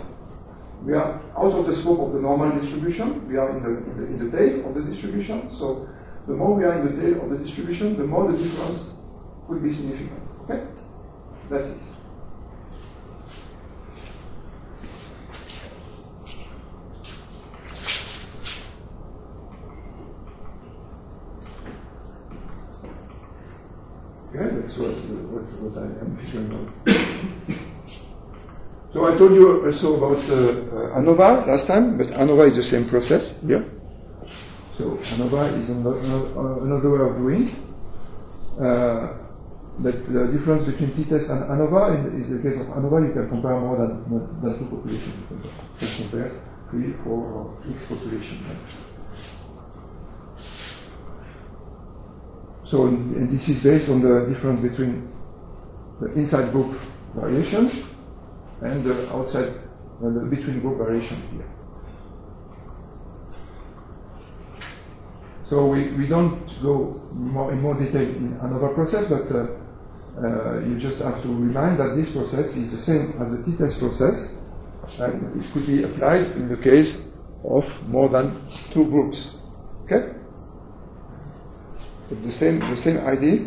we 0.81 0.93
are 0.93 1.21
out 1.37 1.51
of 1.51 1.67
the 1.67 1.75
scope 1.75 1.99
of 2.07 2.13
the 2.13 2.21
normal 2.21 2.57
distribution. 2.57 3.27
We 3.27 3.35
are 3.37 3.49
in 3.49 3.63
the, 3.63 3.69
in 3.69 3.97
the, 3.97 4.05
in 4.05 4.31
the 4.31 4.37
tail 4.37 4.69
of 4.69 4.75
the 4.75 4.83
distribution. 4.83 5.53
So 5.53 5.89
the 6.25 6.33
more 6.33 6.55
we 6.55 6.63
are 6.63 6.73
in 6.79 6.95
the 6.95 7.01
tail 7.01 7.23
of 7.23 7.29
the 7.31 7.37
distribution, 7.37 7.97
the 7.97 8.05
more 8.05 8.31
the 8.31 8.37
difference 8.37 8.95
would 9.49 9.61
be 9.61 9.73
significant. 9.73 10.21
Okay? 10.43 10.67
That's 11.49 11.71
it. 11.71 11.92
Okay, 24.33 24.49
that's 24.49 24.79
what, 24.79 24.97
what, 25.29 25.45
what 25.61 25.77
I 25.77 25.85
am 26.01 26.17
out. 26.57 26.73
so 28.91 29.05
I 29.05 29.15
told 29.15 29.33
you 29.33 29.63
also 29.63 29.93
about 29.93 30.25
uh, 30.25 30.33
uh, 30.73 30.97
ANOVA 30.97 31.45
last 31.45 31.67
time, 31.67 31.99
but 31.99 32.07
ANOVA 32.07 32.47
is 32.47 32.55
the 32.55 32.63
same 32.63 32.85
process 32.85 33.45
here. 33.45 33.63
So 34.75 34.97
ANOVA 34.97 35.53
is 35.61 35.69
another, 35.69 35.99
another 36.65 36.89
way 36.89 37.01
of 37.11 37.17
doing. 37.17 37.53
Uh, 38.59 39.21
but 39.77 40.01
the 40.07 40.31
difference 40.31 40.65
between 40.65 40.95
t-test 40.95 41.29
and 41.29 41.43
ANOVA 41.53 42.19
is 42.19 42.29
the 42.31 42.41
case 42.41 42.59
of 42.59 42.73
ANOVA, 42.73 43.05
you 43.05 43.13
can 43.13 43.29
compare 43.29 43.59
more 43.59 43.77
than, 43.77 44.01
than 44.41 44.57
two 44.57 44.65
populations. 44.65 45.29
You 45.29 45.37
can 45.77 46.09
compare 46.09 46.41
three, 46.71 46.93
four, 47.03 47.21
or 47.21 47.57
X 47.69 47.85
population. 47.85 48.39
So 52.73 52.87
and 52.87 53.29
this 53.29 53.49
is 53.49 53.63
based 53.63 53.91
on 53.91 54.01
the 54.01 54.25
difference 54.25 54.59
between 54.59 55.07
the 56.01 56.11
inside 56.13 56.51
group 56.51 56.75
variation 57.13 57.69
and 58.61 58.83
the 58.83 59.13
outside, 59.13 59.45
uh, 60.01 60.09
the 60.09 60.25
between 60.27 60.59
group 60.59 60.79
variation 60.79 61.17
here. 61.33 61.45
So 65.47 65.67
we, 65.67 65.91
we 65.91 66.07
don't 66.07 66.49
go 66.63 66.99
more 67.13 67.51
in 67.51 67.61
more 67.61 67.77
detail 67.77 68.09
in 68.09 68.39
another 68.41 68.69
process, 68.69 69.07
but 69.07 69.31
uh, 69.31 70.25
uh, 70.25 70.59
you 70.61 70.79
just 70.79 70.99
have 71.03 71.21
to 71.21 71.27
remind 71.27 71.77
that 71.77 71.95
this 71.95 72.11
process 72.13 72.57
is 72.57 72.71
the 72.71 72.77
same 72.77 73.05
as 73.21 73.29
the 73.29 73.43
t-test 73.45 73.77
process, 73.77 74.41
and 74.99 75.39
it 75.39 75.47
could 75.51 75.67
be 75.67 75.83
applied 75.83 76.25
in 76.37 76.49
the 76.49 76.57
case 76.57 77.13
of 77.43 77.87
more 77.87 78.09
than 78.09 78.33
two 78.71 78.85
groups. 78.85 79.37
Okay? 79.83 80.22
The 82.09 82.31
same, 82.31 82.59
the 82.59 82.77
same 82.77 82.97
idea 83.07 83.39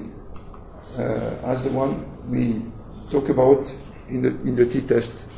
uh, 0.99 1.51
as 1.51 1.62
the 1.62 1.71
one 1.71 2.05
we 2.29 2.62
talk 3.11 3.29
about 3.29 3.73
in 4.09 4.23
the, 4.23 4.29
in 4.49 4.57
the 4.57 4.66
t-test 4.66 5.29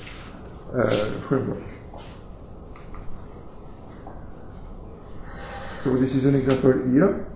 uh, 0.75 0.89
framework. 1.27 1.63
So 5.85 5.97
this 5.97 6.15
is 6.15 6.25
an 6.25 6.35
example 6.35 6.73
here. 6.93 7.29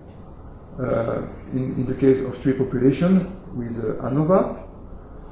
Uh, 0.81 1.21
in, 1.53 1.75
in 1.75 1.87
the 1.87 1.95
case 1.95 2.25
of 2.25 2.43
tree 2.43 2.55
population 2.55 3.31
with 3.55 3.77
uh, 3.79 4.09
ANOVA. 4.09 4.67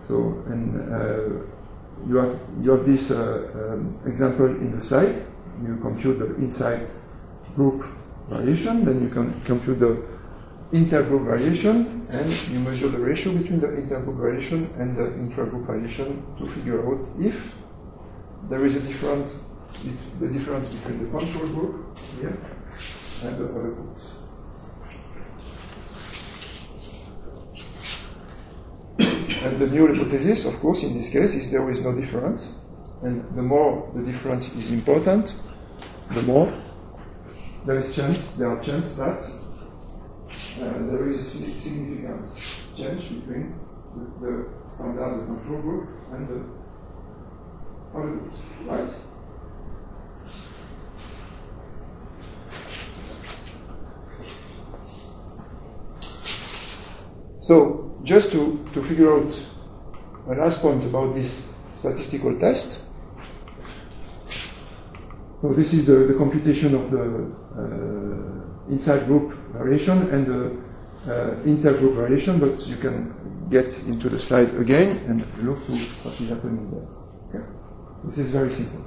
So, 0.06 0.44
and 0.48 0.76
uh, 0.76 1.46
you 2.06 2.16
have 2.16 2.38
you 2.60 2.70
have 2.72 2.84
this 2.84 3.10
uh, 3.10 3.72
um, 3.72 3.98
example 4.04 4.48
in 4.48 4.76
the 4.76 4.84
side. 4.84 5.26
You 5.62 5.78
compute 5.80 6.18
the 6.18 6.34
inside 6.36 6.86
group 7.54 7.82
variation, 8.28 8.84
then 8.84 9.02
you 9.02 9.08
can 9.08 9.32
compute 9.40 9.80
the 9.80 10.19
intergroup 10.72 11.24
variation, 11.24 12.06
and 12.10 12.50
you 12.50 12.60
measure 12.60 12.88
the 12.88 12.98
ratio 12.98 13.32
between 13.32 13.60
the 13.60 13.66
intergroup 13.66 14.16
variation 14.16 14.70
and 14.78 14.96
the 14.96 15.02
intragroup 15.02 15.66
variation 15.66 16.24
to 16.38 16.46
figure 16.46 16.86
out 16.86 17.06
if 17.18 17.54
there 18.48 18.64
is 18.64 18.76
a 18.76 18.80
difference, 18.80 19.32
the 20.20 20.28
difference 20.28 20.68
between 20.74 21.04
the 21.04 21.10
control 21.10 21.48
group 21.48 21.98
here 22.20 22.38
and 23.24 23.36
the 23.36 23.44
other 23.44 23.72
groups. 23.72 24.18
And 29.42 29.58
the 29.58 29.66
new 29.66 29.86
hypothesis, 29.86 30.44
of 30.46 30.60
course, 30.60 30.84
in 30.84 30.98
this 30.98 31.08
case, 31.10 31.34
is 31.34 31.50
there 31.50 31.68
is 31.70 31.82
no 31.82 31.94
difference. 31.94 32.56
And 33.02 33.24
the 33.34 33.42
more 33.42 33.90
the 33.94 34.04
difference 34.04 34.54
is 34.54 34.70
important, 34.70 35.34
the 36.12 36.22
more 36.22 36.52
there 37.64 37.80
is 37.80 37.94
chance, 37.94 38.34
there 38.34 38.50
are 38.50 38.62
chance 38.62 38.96
that 38.96 39.39
uh, 40.58 40.78
there 40.90 41.08
is 41.08 41.18
a 41.18 41.24
significant 41.24 42.26
change 42.76 43.08
between 43.20 43.58
the, 43.94 44.26
the 44.26 44.48
standard 44.68 45.26
control 45.26 45.62
group 45.62 45.88
and 46.12 46.28
the 46.28 46.40
other 47.94 48.12
groups, 48.16 48.40
right? 48.66 48.90
So, 57.42 58.00
just 58.04 58.32
to, 58.32 58.64
to 58.74 58.82
figure 58.82 59.12
out 59.12 59.46
a 60.28 60.34
last 60.34 60.60
point 60.60 60.84
about 60.84 61.14
this 61.14 61.54
statistical 61.76 62.38
test. 62.38 62.80
So 65.40 65.54
this 65.54 65.72
is 65.72 65.86
the, 65.86 65.94
the 66.10 66.14
computation 66.14 66.74
of 66.74 66.90
the 66.90 67.32
uh, 67.56 68.72
inside 68.72 69.06
group 69.06 69.39
variation 69.52 70.10
and 70.10 70.26
the 70.26 70.46
uh, 71.06 71.34
intergroup 71.44 71.94
variation, 71.96 72.38
but 72.38 72.66
you 72.66 72.76
can 72.76 73.48
get 73.50 73.66
into 73.86 74.08
the 74.08 74.18
slide 74.18 74.54
again 74.54 74.96
and 75.08 75.20
look 75.44 75.58
to 75.66 75.72
what 76.02 76.20
is 76.20 76.28
happening 76.28 76.70
there. 76.70 77.40
Okay? 77.40 77.46
This 78.04 78.26
is 78.26 78.32
very 78.32 78.52
simple. 78.52 78.84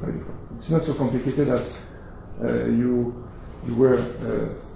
Very 0.00 0.20
it's 0.58 0.70
not 0.70 0.82
so 0.82 0.94
complicated 0.94 1.48
as 1.48 1.86
uh, 2.42 2.64
you 2.66 3.24
you 3.66 3.74
were 3.74 3.96
uh, 3.96 4.66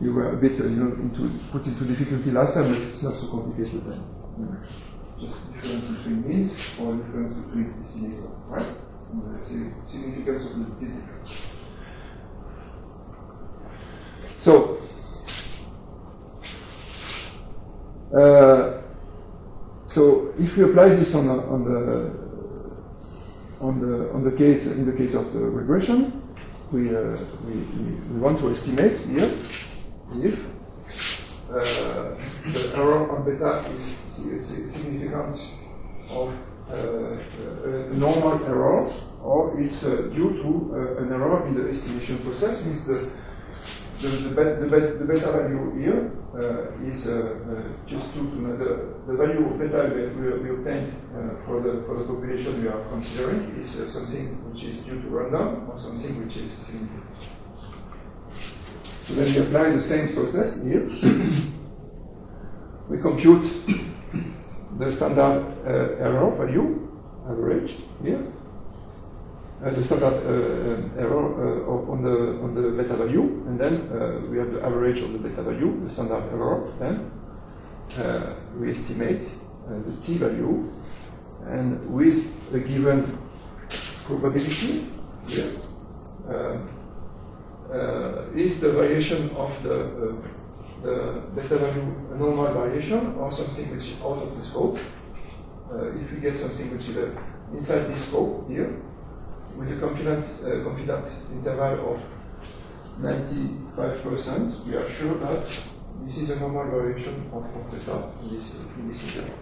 you 0.00 0.12
were 0.12 0.32
a 0.32 0.36
bit, 0.36 0.60
uh, 0.60 0.64
you 0.64 0.76
know, 0.76 0.92
into, 0.94 1.30
put 1.52 1.66
into 1.66 1.84
difficulty 1.84 2.30
last 2.32 2.54
time, 2.54 2.68
but 2.68 2.78
it's 2.78 3.02
not 3.02 3.16
so 3.16 3.28
complicated 3.28 3.84
then. 3.84 4.02
Yeah. 4.38 5.26
Just 5.26 5.52
difference 5.52 5.96
between 5.96 6.28
means 6.28 6.80
or 6.80 6.96
difference 6.96 7.36
between 7.38 7.66
estimator, 7.82 8.50
right? 8.50 8.66
And 9.12 9.40
the 9.40 9.46
significance 9.46 10.54
of 10.54 10.80
this 10.80 10.90
difference. 10.90 11.51
So, 14.42 14.76
uh, 18.12 18.82
so 19.86 20.34
if 20.36 20.56
we 20.56 20.64
apply 20.64 20.88
this 20.88 21.14
on, 21.14 21.28
the, 21.28 21.42
on 21.44 21.64
the 21.64 22.22
on 23.60 23.80
the 23.80 24.12
on 24.12 24.24
the 24.24 24.32
case 24.32 24.66
in 24.66 24.84
the 24.84 24.96
case 24.96 25.14
of 25.14 25.32
the 25.32 25.38
regression, 25.38 26.20
we, 26.72 26.88
uh, 26.88 27.16
we, 27.46 27.52
we, 27.52 28.18
want 28.18 28.40
to 28.40 28.50
estimate 28.50 28.98
here 29.06 29.30
if 30.10 30.44
uh, 31.48 31.54
the 32.50 32.72
error 32.74 33.12
on 33.12 33.24
beta 33.24 33.64
is 33.76 33.84
significant 34.08 35.38
of 36.10 36.34
uh, 36.68 36.74
a 36.74 37.94
normal 37.94 38.44
error 38.46 38.90
or 39.22 39.60
it's 39.60 39.84
uh, 39.84 40.10
due 40.12 40.42
to 40.42 40.74
uh, 40.74 41.02
an 41.02 41.12
error 41.12 41.46
in 41.46 41.54
the 41.54 41.70
estimation 41.70 42.18
process 42.18 42.66
means 42.66 42.88
the, 42.88 43.21
the, 44.02 44.08
the, 44.08 44.28
the, 44.28 44.66
beta, 44.66 44.94
the 44.98 45.04
beta 45.04 45.30
value 45.30 45.78
here 45.78 46.10
uh, 46.34 46.92
is 46.92 47.06
uh, 47.08 47.38
uh, 47.46 47.88
just 47.88 48.12
to, 48.14 48.18
to 48.18 48.42
know 48.42 48.56
the, 48.56 48.94
the 49.06 49.16
value 49.16 49.46
of 49.46 49.58
beta 49.58 49.76
that 49.76 50.16
we, 50.16 50.26
we 50.42 50.50
obtained 50.50 50.92
uh, 51.14 51.46
for, 51.46 51.60
the, 51.62 51.84
for 51.86 51.98
the 51.98 52.04
population 52.04 52.62
we 52.62 52.68
are 52.68 52.82
considering 52.88 53.54
is 53.60 53.70
something 53.92 54.26
which 54.50 54.64
is 54.64 54.78
due 54.78 55.00
to 55.00 55.08
random 55.08 55.70
or 55.70 55.80
something 55.80 56.26
which 56.26 56.36
is 56.36 56.50
significant. 56.50 57.04
So 59.02 59.14
then 59.14 59.34
we 59.34 59.40
apply 59.40 59.70
the 59.70 59.82
same 59.82 60.12
process 60.12 60.64
here. 60.64 60.88
we 62.88 63.00
compute 63.00 63.46
the 64.78 64.92
standard 64.92 65.46
error 65.64 66.34
value, 66.36 66.90
average, 67.28 67.76
here. 68.02 68.26
Uh, 69.62 69.70
the 69.70 69.84
standard 69.84 70.14
uh, 70.26 71.00
error 71.00 71.22
uh, 71.22 71.92
on 71.92 72.02
the 72.02 72.42
on 72.42 72.52
the 72.52 72.82
beta 72.82 72.96
value, 72.96 73.44
and 73.46 73.60
then 73.60 73.72
we 74.28 74.36
have 74.36 74.52
the 74.52 74.60
average 74.60 75.00
of 75.00 75.12
the 75.12 75.18
beta 75.20 75.40
value, 75.40 75.78
the 75.80 75.88
standard 75.88 76.24
error. 76.32 76.72
Then 76.80 77.12
we 78.58 78.72
estimate 78.72 79.22
the 79.68 79.92
t 80.04 80.14
value, 80.18 80.68
and 81.46 81.78
with 81.94 82.52
a 82.52 82.58
given 82.58 83.16
probability 84.04 84.82
is 88.34 88.60
the 88.60 88.72
variation 88.72 89.30
of 89.36 89.62
the 89.62 89.76
the 90.82 91.22
beta 91.36 91.56
value 91.58 91.86
a 92.10 92.16
normal 92.18 92.52
variation 92.52 93.14
or 93.14 93.30
something 93.30 93.70
which 93.76 93.92
is 93.92 94.02
out 94.02 94.26
of 94.26 94.36
the 94.36 94.44
scope. 94.44 94.78
Uh, 95.70 95.86
if 96.02 96.10
we 96.10 96.18
get 96.18 96.36
something 96.36 96.76
which 96.76 96.88
is 96.88 96.96
uh, 96.96 97.54
inside 97.54 97.86
this 97.86 98.08
scope 98.08 98.48
here, 98.50 98.82
with 99.56 99.76
a 99.76 99.80
confident, 99.80 100.24
uh, 100.44 100.64
confidence 100.64 101.26
interval 101.32 101.94
of 101.94 102.02
95%, 103.00 104.66
we 104.66 104.74
are 104.74 104.88
sure 104.90 105.14
that 105.14 105.44
this 106.04 106.18
is 106.18 106.30
a 106.30 106.40
normal 106.40 106.70
variation 106.70 107.30
of, 107.32 107.44
of 107.44 107.68
theta 107.68 108.10
in 108.22 108.28
this, 108.28 108.54
in 108.76 108.88
this 108.88 109.02
interval. 109.02 109.38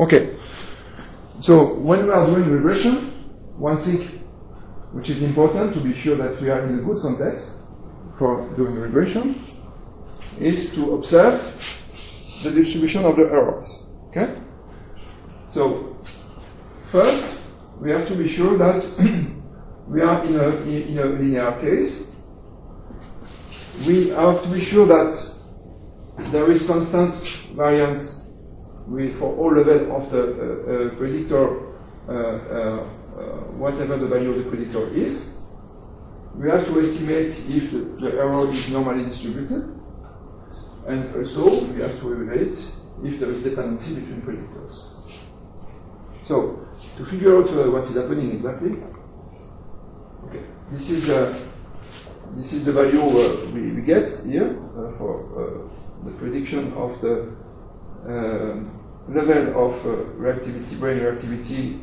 Okay, 0.00 0.36
so 1.40 1.74
when 1.74 2.06
we 2.06 2.10
are 2.10 2.26
doing 2.26 2.50
regression, 2.50 2.94
one 3.56 3.76
thing 3.76 4.00
which 4.92 5.10
is 5.10 5.22
important 5.22 5.74
to 5.74 5.80
be 5.80 5.94
sure 5.94 6.16
that 6.16 6.40
we 6.40 6.50
are 6.50 6.66
in 6.66 6.78
a 6.78 6.82
good 6.82 7.00
context 7.02 7.60
for 8.18 8.48
doing 8.56 8.74
regression 8.74 9.34
is 10.38 10.74
to 10.74 10.94
observe 10.94 11.81
the 12.42 12.50
distribution 12.50 13.04
of 13.04 13.16
the 13.16 13.22
errors. 13.22 13.84
Okay? 14.08 14.34
So, 15.50 15.98
first, 16.90 17.40
we 17.80 17.90
have 17.90 18.06
to 18.08 18.14
be 18.14 18.28
sure 18.28 18.56
that 18.58 18.82
we 19.86 20.02
are 20.02 20.24
in 20.24 20.36
a, 20.36 20.48
in 20.66 20.98
a 20.98 21.04
linear 21.04 21.52
case. 21.60 22.22
We 23.86 24.10
have 24.10 24.42
to 24.42 24.48
be 24.48 24.60
sure 24.60 24.86
that 24.86 25.32
there 26.30 26.50
is 26.50 26.66
constant 26.66 27.12
variance 27.54 28.30
with, 28.86 29.18
for 29.18 29.34
all 29.36 29.52
levels 29.52 29.88
of 29.90 30.10
the 30.10 30.22
uh, 30.22 30.86
uh, 30.86 30.96
predictor, 30.96 31.74
uh, 32.08 32.12
uh, 32.12 32.14
uh, 32.14 33.22
whatever 33.58 33.96
the 33.96 34.06
value 34.06 34.30
of 34.30 34.36
the 34.36 34.50
predictor 34.50 34.88
is. 34.94 35.36
We 36.34 36.48
have 36.50 36.66
to 36.66 36.80
estimate 36.80 37.34
if 37.48 37.72
the 37.72 38.12
error 38.12 38.48
is 38.48 38.70
normally 38.70 39.04
distributed. 39.04 39.81
And 40.88 41.14
also, 41.14 41.64
we 41.72 41.80
have 41.80 42.00
to 42.00 42.12
evaluate 42.12 42.58
if 43.04 43.20
there 43.20 43.30
is 43.30 43.42
dependency 43.42 44.00
between 44.00 44.22
predictors. 44.22 45.28
So, 46.26 46.58
to 46.96 47.04
figure 47.04 47.36
out 47.36 47.48
uh, 47.50 47.70
what 47.70 47.84
is 47.84 47.94
happening 47.94 48.32
exactly, 48.32 48.82
okay, 50.26 50.44
this 50.70 50.90
is 50.90 51.10
uh, 51.10 51.38
this 52.36 52.52
is 52.52 52.64
the 52.64 52.72
value 52.72 53.00
uh, 53.00 53.50
we, 53.52 53.72
we, 53.72 53.82
get 53.82 54.10
here 54.24 54.58
uh, 54.60 54.96
for 54.96 55.18
uh, 55.36 56.04
the 56.04 56.12
prediction 56.12 56.72
of 56.72 57.00
the 57.00 57.34
um, 58.06 58.72
level 59.08 59.66
of 59.66 59.86
uh, 59.86 59.88
reactivity, 60.16 60.78
brain 60.78 60.98
reactivity, 60.98 61.78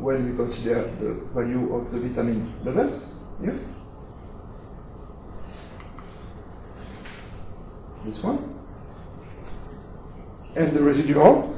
when 0.00 0.30
we 0.30 0.36
consider 0.36 0.82
the 0.98 1.26
value 1.32 1.74
of 1.74 1.92
the 1.92 2.00
vitamin 2.00 2.52
level. 2.64 3.00
Yeah. 3.40 3.56
This 8.04 8.22
one, 8.22 8.38
and 10.54 10.72
the 10.72 10.82
residual 10.82 11.56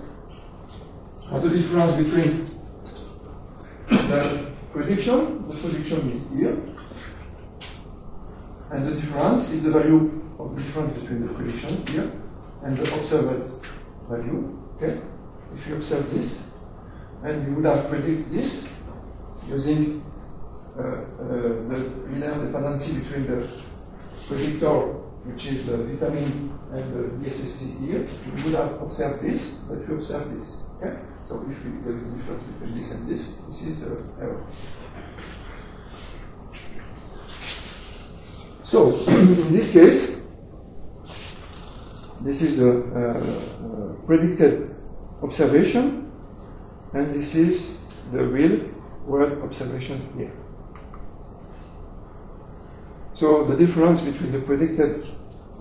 are 1.30 1.40
the 1.40 1.50
difference 1.50 1.96
between 1.96 2.46
the 3.88 4.52
prediction, 4.72 5.48
the 5.48 5.54
prediction 5.54 6.10
is 6.12 6.32
here, 6.36 6.58
and 8.70 8.86
the 8.86 9.00
difference 9.00 9.52
is 9.52 9.62
the 9.62 9.70
value 9.70 10.22
of 10.38 10.54
the 10.54 10.62
difference 10.62 10.98
between 10.98 11.26
the 11.26 11.32
prediction 11.32 11.86
here 11.86 12.12
and 12.62 12.76
the 12.76 12.94
observed 12.94 13.66
value. 14.08 14.58
Okay? 14.76 15.00
If 15.54 15.68
you 15.68 15.76
observe 15.76 16.12
this, 16.12 16.52
and 17.22 17.46
you 17.46 17.54
would 17.54 17.64
have 17.64 17.88
predicted 17.88 18.30
this 18.30 18.68
using 19.46 20.04
uh, 20.76 20.80
uh, 20.80 21.04
the 21.20 21.78
linear 22.10 22.46
dependency 22.46 23.00
between 23.00 23.26
the 23.26 23.48
predictor 24.26 25.03
which 25.24 25.46
is 25.46 25.66
the 25.66 25.78
vitamin 25.78 26.52
and 26.72 26.84
the 26.94 27.28
DSST 27.28 27.86
here, 27.86 28.06
we 28.34 28.42
would 28.42 28.54
have 28.54 28.80
observed 28.82 29.22
this, 29.22 29.64
but 29.68 29.78
we 29.88 29.94
observe 29.94 30.30
this. 30.38 30.66
Okay? 30.76 30.94
So 31.26 31.40
if 31.48 31.64
we, 31.64 31.70
there 31.80 31.96
is 31.96 32.04
a 32.04 32.16
difference 32.16 32.42
between 32.52 32.74
this 32.74 32.90
and 32.92 33.08
this, 33.08 33.36
this 33.48 33.62
is 33.62 33.80
the 33.80 34.22
error. 34.22 34.46
So 38.64 38.92
in 39.08 39.52
this 39.52 39.72
case, 39.72 40.26
this 42.22 42.42
is 42.42 42.58
the 42.58 42.70
uh, 42.70 44.02
uh, 44.02 44.06
predicted 44.06 44.68
observation, 45.22 46.12
and 46.92 47.14
this 47.14 47.34
is 47.34 47.78
the 48.12 48.26
real 48.26 48.60
world 49.06 49.42
observation 49.42 50.00
here. 50.16 50.32
So 53.14 53.44
the 53.44 53.56
difference 53.56 54.04
between 54.04 54.32
the 54.32 54.40
predicted 54.40 55.06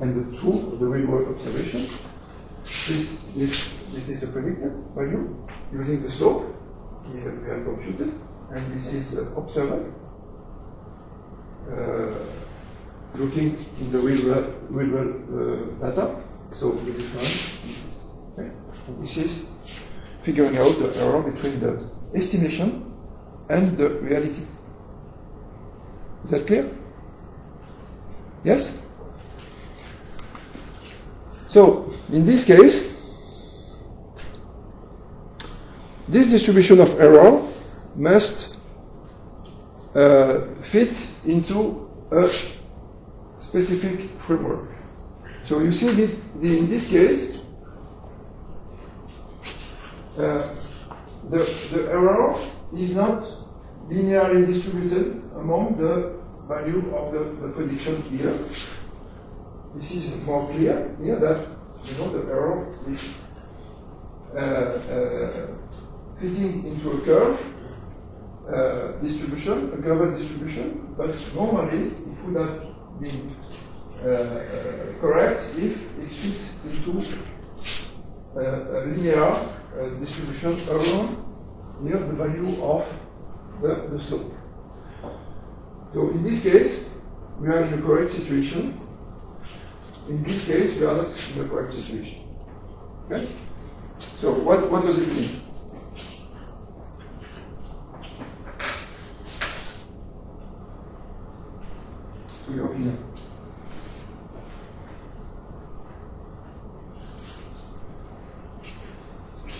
and 0.03 0.11
the 0.19 0.37
true, 0.37 0.77
the 0.79 0.85
real 0.85 1.07
world 1.07 1.27
observation, 1.33 1.79
this, 1.79 3.31
this, 3.39 3.79
this 3.93 4.09
is 4.09 4.19
the 4.19 4.27
predicted 4.27 4.73
value 4.95 5.47
using 5.71 6.03
the 6.03 6.11
slope 6.11 6.53
have, 7.05 7.41
we 7.41 7.49
have 7.49 7.63
computed, 7.63 8.11
and 8.53 8.73
this 8.73 8.93
is 8.93 9.11
the 9.11 9.21
observed 9.35 9.93
uh, 11.71 12.13
looking 13.15 13.65
in 13.79 13.91
the 13.91 13.99
real 13.99 14.21
world, 14.27 14.53
real 14.69 14.91
world 14.95 15.15
uh, 15.31 15.87
data. 15.87 16.15
So 16.51 16.71
the 16.71 16.91
difference 16.91 17.61
okay. 18.33 18.51
this 18.99 19.17
is 19.17 19.51
figuring 20.21 20.57
out 20.57 20.77
the 20.79 20.93
error 20.97 21.21
between 21.31 21.59
the 21.61 21.89
estimation 22.13 22.93
and 23.49 23.77
the 23.77 23.89
reality. 24.01 24.43
Is 26.25 26.31
that 26.31 26.45
clear? 26.45 26.69
Yes? 28.43 28.83
So, 31.53 31.93
in 32.11 32.25
this 32.25 32.45
case, 32.45 32.99
this 36.07 36.31
distribution 36.31 36.79
of 36.79 36.99
error 36.99 37.47
must 37.95 38.55
uh, 39.93 40.39
fit 40.63 40.97
into 41.27 41.91
a 42.11 42.27
specific 43.37 44.19
framework. 44.21 44.71
So 45.45 45.59
you 45.59 45.71
see 45.71 45.91
that 45.91 46.09
in 46.41 46.67
this 46.71 46.89
case, 46.89 47.45
uh, 50.17 50.41
the, 51.29 51.37
the 51.71 51.87
error 51.91 52.35
is 52.75 52.95
not 52.95 53.21
linearly 53.91 54.47
distributed 54.47 55.21
among 55.35 55.77
the 55.77 56.19
value 56.47 56.95
of 56.95 57.13
the, 57.13 57.47
the 57.47 57.53
prediction 57.53 58.01
here. 58.09 58.33
This 59.75 59.95
is 59.95 60.23
more 60.23 60.47
clear 60.49 60.95
here 61.01 61.19
that 61.19 61.47
you 61.85 61.97
know 61.97 62.09
the 62.09 62.31
error 62.31 62.69
is 62.69 63.19
uh, 64.35 64.37
uh, 64.37 65.47
fitting 66.19 66.65
into 66.67 66.91
a 66.91 67.01
curve 67.01 67.53
uh, 68.53 69.01
distribution, 69.01 69.73
a 69.73 69.81
curved 69.81 70.19
distribution, 70.19 70.93
but 70.95 71.09
normally 71.35 71.87
it 71.87 72.23
would 72.23 72.41
have 72.41 73.01
been 73.01 73.31
uh, 74.03 74.09
uh, 74.09 74.99
correct 75.01 75.41
if 75.57 75.97
it 75.97 76.05
fits 76.05 76.65
into 76.65 76.99
uh, 78.35 78.39
a 78.39 78.85
linear 78.85 79.33
distribution 79.99 80.59
around 80.69 81.17
near 81.81 81.97
the 81.97 82.13
value 82.13 82.63
of 82.63 82.85
the, 83.61 83.87
the 83.89 83.99
slope. 83.99 84.33
So 85.93 86.09
in 86.09 86.23
this 86.23 86.43
case, 86.43 86.89
we 87.39 87.47
are 87.47 87.63
in 87.63 87.73
a 87.73 87.81
correct 87.81 88.11
situation. 88.11 88.79
In 90.09 90.21
this 90.23 90.47
case, 90.47 90.79
we 90.79 90.85
are 90.85 90.97
not 90.97 91.05
in 91.05 91.41
the 91.41 91.47
correct 91.47 91.73
situation. 91.73 92.27
Okay? 93.09 93.25
So, 94.19 94.33
what, 94.33 94.69
what 94.69 94.83
does 94.83 94.99
it 94.99 95.07
mean? 95.07 95.41
To 102.45 102.53
your 102.53 102.75
ear. 102.75 102.97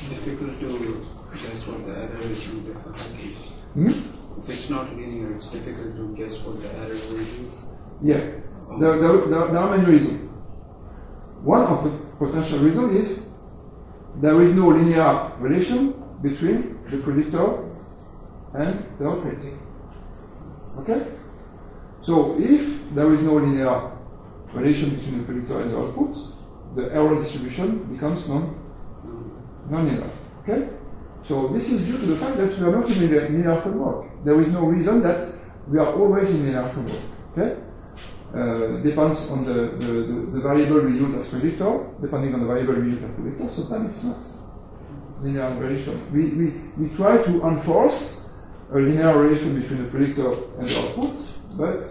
Difficult 0.09 0.59
to 0.59 1.07
guess 1.37 1.67
what 1.67 1.85
the 1.85 1.97
error 1.97 2.21
is 2.21 2.53
in 2.53 2.65
the 2.65 2.79
package. 2.79 3.35
Hmm? 3.73 3.89
If 4.41 4.49
it's 4.49 4.69
not 4.69 4.93
linear, 4.93 5.35
it's 5.35 5.51
difficult 5.51 5.95
to 5.95 6.15
guess 6.17 6.43
what 6.43 6.61
the 6.61 6.69
error 6.79 6.91
is. 6.91 7.69
Yeah. 8.01 8.19
Oh. 8.67 8.79
There, 8.79 8.97
there, 8.97 9.17
there, 9.17 9.47
there 9.47 9.57
are 9.57 9.77
many 9.77 9.89
reasons. 9.89 10.32
One 11.43 11.61
of 11.61 11.83
the 11.83 11.89
potential 12.25 12.59
reasons 12.59 12.95
is 12.95 13.29
there 14.15 14.41
is 14.41 14.55
no 14.55 14.69
linear 14.69 15.33
relation 15.39 15.93
between 16.21 16.81
the 16.89 16.97
predictor 16.99 17.69
and 18.53 18.85
the 18.97 19.07
output. 19.07 19.37
Okay? 20.79 21.03
So 22.03 22.39
if 22.39 22.93
there 22.95 23.13
is 23.13 23.23
no 23.23 23.33
linear 23.35 23.91
relation 24.53 24.91
between 24.91 25.19
the 25.19 25.25
predictor 25.25 25.61
and 25.61 25.71
the 25.71 25.77
output, 25.79 26.17
the 26.75 26.83
error 26.93 27.21
distribution 27.21 27.93
becomes 27.93 28.29
non 28.29 28.59
non-linear. 29.69 30.11
Okay? 30.43 30.69
So 31.27 31.49
this 31.49 31.73
is 31.73 31.87
due 31.87 31.97
to 31.97 32.05
the 32.05 32.15
fact 32.15 32.37
that 32.37 32.57
we 32.57 32.65
are 32.65 32.79
not 32.79 32.89
in 32.89 33.03
a 33.03 33.19
linear 33.19 33.61
framework. 33.61 34.23
There 34.23 34.41
is 34.41 34.53
no 34.53 34.65
reason 34.67 35.03
that 35.03 35.27
we 35.67 35.77
are 35.77 35.93
always 35.93 36.33
in 36.35 36.41
a 36.41 36.61
linear 36.61 36.69
framework. 36.69 37.01
Okay? 37.31 37.72
Uh, 38.33 38.81
depends 38.81 39.29
on 39.29 39.45
the, 39.45 39.53
the, 39.53 39.93
the, 39.93 40.31
the, 40.31 40.41
variable 40.41 40.81
we 40.89 40.97
use 40.97 41.13
as 41.13 41.29
predictor, 41.29 41.93
depending 42.01 42.33
on 42.33 42.39
the 42.39 42.47
variable 42.47 42.73
we 42.81 42.89
use 42.89 43.03
as 43.03 43.11
predictor, 43.11 43.47
sometimes 43.47 43.91
it's 43.91 44.03
not 44.05 45.23
linear 45.23 45.53
relation. 45.59 46.11
We, 46.11 46.29
we, 46.29 46.53
we 46.79 46.95
try 46.95 47.21
to 47.21 47.47
enforce 47.47 48.31
a 48.71 48.77
linear 48.79 49.15
relation 49.15 49.61
between 49.61 49.83
the 49.83 49.89
predictor 49.91 50.33
and 50.33 50.67
the 50.67 50.79
output, 50.79 51.13
but 51.55 51.85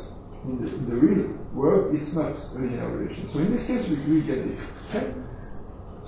in 0.44 0.64
the, 0.64 0.74
in 0.74 0.90
the 0.90 0.96
real 0.96 1.28
world, 1.52 1.94
it's 1.94 2.16
not 2.16 2.32
a 2.32 2.58
linear 2.58 2.88
relation. 2.88 3.30
So 3.30 3.38
in 3.38 3.52
this 3.52 3.68
case, 3.68 3.88
we, 3.88 4.14
we 4.14 4.20
get 4.22 4.42
this. 4.42 4.82
Okay? 4.90 5.14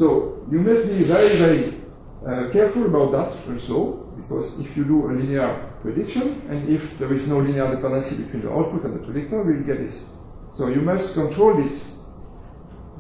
So 0.01 0.45
you 0.51 0.59
must 0.59 0.89
be 0.89 1.05
very, 1.05 1.29
very 1.37 1.81
uh, 2.27 2.51
careful 2.51 2.87
about 2.87 3.13
that 3.13 3.53
also, 3.53 4.03
because 4.17 4.59
if 4.59 4.77
you 4.77 4.85
do 4.85 5.07
a 5.07 5.13
linear 5.13 5.71
prediction, 5.81 6.43
and 6.49 6.69
if 6.69 6.99
there 6.99 7.15
is 7.15 7.29
no 7.29 7.39
linear 7.39 7.73
dependency 7.73 8.25
between 8.25 8.43
the 8.43 8.51
output 8.53 8.83
and 8.83 8.95
the 8.95 9.05
predictor, 9.05 9.41
we'll 9.41 9.63
get 9.63 9.79
this. 9.79 10.11
So 10.57 10.69
you 10.69 10.83
must 10.83 11.15
control 11.15 11.55
this, 11.55 12.05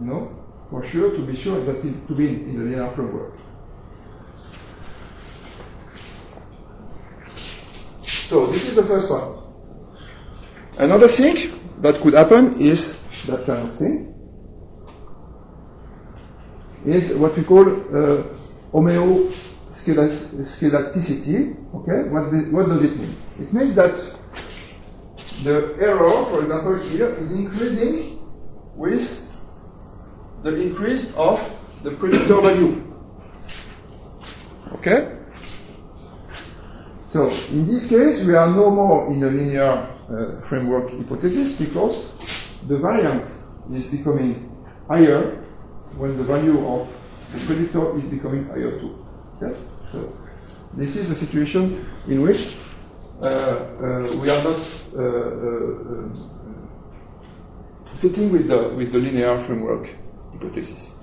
you 0.00 0.06
know, 0.06 0.44
for 0.70 0.84
sure 0.84 1.12
to 1.12 1.18
be 1.24 1.36
sure 1.36 1.60
that 1.64 1.84
it, 1.84 2.08
to 2.08 2.14
be 2.14 2.28
in, 2.28 2.58
the 2.58 2.64
linear 2.64 2.90
framework. 2.94 3.38
So 8.06 8.46
this 8.46 8.68
is 8.70 8.74
the 8.74 8.82
first 8.82 9.08
one. 9.10 9.38
Another 10.78 11.06
thing 11.06 11.36
that 11.80 12.00
could 12.00 12.14
happen 12.14 12.60
is 12.60 12.96
that 13.26 13.46
kind 13.46 13.68
of 13.68 13.76
thing 13.76 14.12
is 16.84 17.14
what 17.16 17.36
we 17.36 17.44
call 17.44 17.68
uh, 17.70 18.24
homoscedasticity. 18.72 21.54
Okay, 21.74 22.08
what, 22.10 22.32
the, 22.32 22.48
what 22.50 22.68
does 22.68 22.82
it 22.84 22.98
mean? 22.98 23.14
It 23.40 23.52
means 23.52 23.74
that 23.76 23.94
the 25.42 25.76
error, 25.80 26.24
for 26.26 26.42
example, 26.42 26.78
here 26.90 27.14
is 27.14 27.32
increasing 27.32 28.20
with 28.76 29.32
the 30.42 30.62
increase 30.62 31.16
of 31.16 31.40
the 31.82 31.90
predictor 31.90 32.40
value. 32.40 32.80
Okay? 34.74 35.18
So, 37.10 37.28
in 37.50 37.66
this 37.66 37.88
case, 37.88 38.26
we 38.26 38.34
are 38.34 38.50
no 38.50 38.70
more 38.70 39.12
in 39.12 39.22
a 39.22 39.28
linear 39.28 39.88
uh, 40.10 40.40
framework 40.40 40.90
hypothesis 40.90 41.60
because 41.60 42.12
the 42.66 42.78
variance 42.78 43.46
is 43.72 43.90
becoming 43.90 44.50
higher 44.88 45.44
when 45.96 46.16
the 46.16 46.24
value 46.24 46.66
of 46.66 46.88
the 47.32 47.38
predictor 47.46 47.96
is 47.98 48.04
becoming 48.06 48.46
higher 48.46 48.80
too. 48.80 49.06
Okay? 49.36 49.56
So, 49.92 50.16
this 50.74 50.96
is 50.96 51.10
a 51.10 51.14
situation 51.14 51.86
in 52.08 52.22
which 52.22 52.56
we 53.24 54.30
are 54.30 54.44
not 54.44 54.60
uh, 54.94 55.00
uh, 55.00 56.08
fitting 58.00 58.30
with 58.30 58.48
the, 58.48 58.68
with 58.76 58.92
the 58.92 58.98
linear 58.98 59.38
framework 59.38 59.88
hypothesis. 60.32 60.98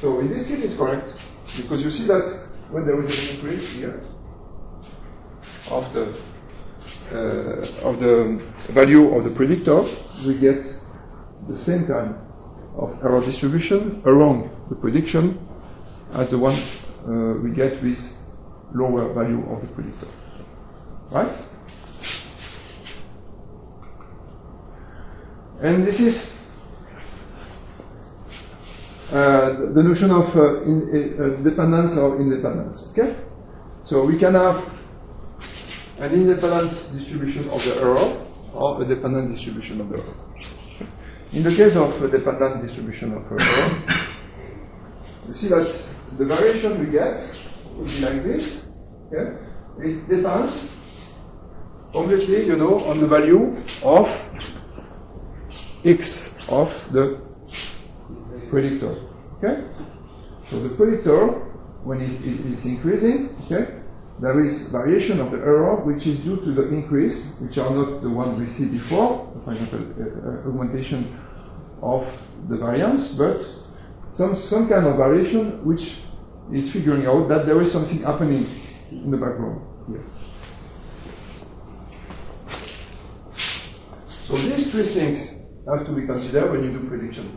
So 0.00 0.18
in 0.20 0.28
this 0.28 0.48
case 0.48 0.64
it's 0.64 0.76
correct, 0.76 1.14
because 1.56 1.84
you 1.84 1.90
see 1.90 2.06
that 2.08 2.24
when 2.70 2.86
there 2.86 2.98
is 2.98 3.30
an 3.30 3.36
increase 3.36 3.72
here 3.76 4.02
of 5.70 5.92
the 5.92 6.12
uh, 7.12 7.88
of 7.88 8.00
the 8.00 8.40
value 8.72 9.14
of 9.14 9.24
the 9.24 9.30
predictor, 9.30 9.82
we 10.26 10.38
get 10.38 10.64
the 11.48 11.58
same 11.58 11.86
kind 11.86 12.14
of 12.74 12.98
error 13.04 13.20
distribution 13.20 14.00
around 14.06 14.50
the 14.70 14.74
prediction 14.74 15.38
as 16.14 16.30
the 16.30 16.38
one 16.38 16.54
uh, 17.06 17.38
we 17.40 17.50
get 17.50 17.82
with 17.82 18.21
lower 18.74 19.12
value 19.12 19.42
of 19.50 19.60
the 19.60 19.68
predictor. 19.68 20.08
Right? 21.10 21.32
And 25.60 25.86
this 25.86 26.00
is 26.00 26.42
uh, 29.12 29.72
the 29.74 29.82
notion 29.82 30.10
of 30.10 30.34
uh, 30.36 30.62
in, 30.62 31.16
uh, 31.20 31.42
dependence 31.42 31.96
or 31.96 32.20
independence. 32.20 32.90
Okay? 32.90 33.14
So 33.84 34.04
we 34.04 34.18
can 34.18 34.34
have 34.34 34.64
an 35.98 36.12
independent 36.12 36.70
distribution 36.70 37.44
of 37.44 37.62
the 37.64 37.80
error 37.80 38.26
or 38.54 38.82
a 38.82 38.84
dependent 38.84 39.30
distribution 39.30 39.80
of 39.80 39.88
the 39.90 39.98
error. 39.98 40.14
In 41.32 41.42
the 41.42 41.54
case 41.54 41.76
of 41.76 42.02
a 42.02 42.08
dependent 42.08 42.66
distribution 42.66 43.12
of 43.12 43.30
error, 43.30 43.38
you 45.28 45.34
see 45.34 45.48
that 45.48 45.68
the 46.18 46.24
variation 46.24 46.80
we 46.80 46.90
get 46.90 47.20
would 47.74 47.88
be 47.88 48.00
like 48.00 48.22
this. 48.22 48.70
Okay? 49.12 49.36
It 49.80 50.08
depends 50.08 50.76
completely, 51.92 52.46
you 52.46 52.56
know, 52.56 52.84
on 52.84 53.00
the 53.00 53.06
value 53.06 53.56
of 53.84 54.08
x 55.84 56.34
of 56.48 56.92
the 56.92 57.20
predictor. 58.50 58.96
Okay? 59.36 59.64
So 60.44 60.60
the 60.60 60.74
predictor, 60.74 61.28
when 61.84 62.00
it, 62.00 62.12
it, 62.24 62.52
it's 62.52 62.64
increasing, 62.64 63.34
okay, 63.44 63.80
there 64.20 64.44
is 64.44 64.70
variation 64.70 65.20
of 65.20 65.30
the 65.30 65.38
error 65.38 65.76
which 65.84 66.06
is 66.06 66.24
due 66.24 66.36
to 66.36 66.52
the 66.52 66.68
increase, 66.68 67.38
which 67.40 67.58
are 67.58 67.70
not 67.70 68.02
the 68.02 68.10
one 68.10 68.38
we 68.38 68.48
see 68.48 68.66
before, 68.66 69.32
for 69.44 69.52
example, 69.52 69.80
uh, 69.80 70.48
augmentation 70.48 71.18
of 71.82 72.06
the 72.48 72.56
variance, 72.56 73.16
but 73.16 73.42
some, 74.14 74.36
some 74.36 74.68
kind 74.68 74.86
of 74.86 74.96
variation 74.96 75.64
which 75.64 76.02
is 76.52 76.70
figuring 76.72 77.06
out 77.06 77.28
that 77.28 77.46
there 77.46 77.60
is 77.62 77.70
something 77.70 78.02
happening 78.02 78.46
in 78.90 79.10
the 79.10 79.16
background 79.16 79.60
here. 79.88 80.04
So 83.32 84.36
these 84.36 84.70
three 84.72 84.84
things 84.84 85.34
have 85.68 85.86
to 85.86 85.92
be 85.92 86.06
considered 86.06 86.50
when 86.50 86.64
you 86.64 86.72
do 86.72 86.88
prediction. 86.88 87.36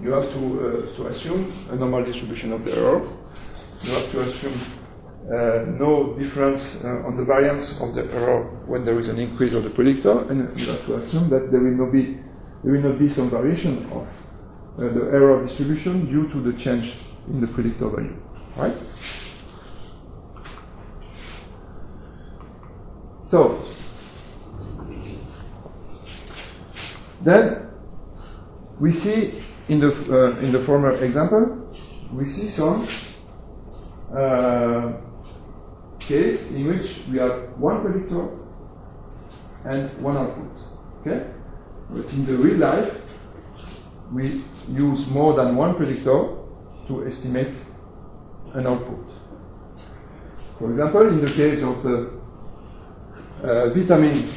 You 0.00 0.12
have 0.12 0.30
to, 0.32 0.38
uh, 0.38 0.96
to 0.96 1.06
assume 1.08 1.52
a 1.70 1.76
normal 1.76 2.04
distribution 2.04 2.52
of 2.52 2.64
the 2.64 2.72
error. 2.76 3.02
You 3.82 3.92
have 3.92 4.10
to 4.12 4.20
assume 4.20 4.58
uh, 5.32 5.64
no 5.78 6.14
difference 6.18 6.84
uh, 6.84 7.02
on 7.04 7.16
the 7.16 7.24
variance 7.24 7.80
of 7.80 7.94
the 7.94 8.04
error 8.14 8.44
when 8.66 8.84
there 8.84 8.98
is 8.98 9.08
an 9.08 9.18
increase 9.18 9.52
of 9.52 9.64
the 9.64 9.70
predictor, 9.70 10.30
and 10.30 10.38
you 10.58 10.66
have 10.66 10.86
to 10.86 10.96
assume 10.96 11.28
that 11.28 11.50
there 11.50 11.60
will 11.60 11.76
not 11.84 11.92
be 11.92 12.18
there 12.64 12.72
will 12.72 12.90
not 12.90 12.98
be 12.98 13.08
some 13.08 13.28
variation 13.30 13.84
of 13.92 14.06
uh, 14.78 14.88
the 14.94 15.10
error 15.12 15.42
distribution 15.42 16.06
due 16.06 16.28
to 16.28 16.40
the 16.40 16.58
change 16.58 16.96
in 17.30 17.40
the 17.40 17.46
predictor 17.46 17.88
value, 17.88 18.16
right? 18.56 18.74
So, 23.28 23.62
then 27.22 27.70
we 28.78 28.92
see 28.92 29.42
in 29.68 29.80
the 29.80 29.90
uh, 29.90 30.40
in 30.40 30.52
the 30.52 30.60
former 30.60 30.92
example, 30.92 31.68
we 32.12 32.28
see 32.28 32.48
some 32.48 32.86
uh, 34.16 34.92
case 35.98 36.54
in 36.54 36.68
which 36.68 37.00
we 37.10 37.18
have 37.18 37.52
one 37.58 37.82
predictor 37.82 38.30
and 39.64 39.90
one 40.00 40.16
output. 40.16 40.58
Okay, 41.00 41.30
but 41.90 42.10
in 42.12 42.24
the 42.24 42.36
real 42.36 42.56
life, 42.56 43.02
we 44.10 44.42
use 44.72 45.10
more 45.10 45.34
than 45.34 45.54
one 45.54 45.74
predictor 45.74 46.37
to 46.88 47.06
estimate 47.06 47.54
an 48.54 48.66
output. 48.66 49.06
For 50.58 50.70
example, 50.70 51.08
in 51.08 51.20
the 51.20 51.30
case 51.30 51.62
of 51.62 51.82
the 51.82 52.10
uh, 53.42 53.68
vitamin 53.68 54.28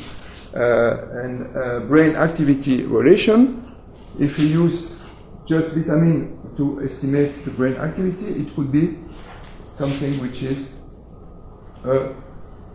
uh, 0.54 1.24
and 1.24 1.58
uh, 1.58 1.80
brain 1.88 2.16
activity 2.16 2.84
relation, 2.84 3.76
if 4.20 4.38
we 4.38 4.46
use 4.46 5.02
just 5.48 5.74
vitamin 5.74 6.38
to 6.58 6.84
estimate 6.84 7.44
the 7.46 7.52
brain 7.52 7.76
activity, 7.76 8.42
it 8.42 8.56
would 8.58 8.72
be 8.72 9.00
something 9.64 10.14
which 10.22 10.44
is 10.44 10.82
a 11.86 12.14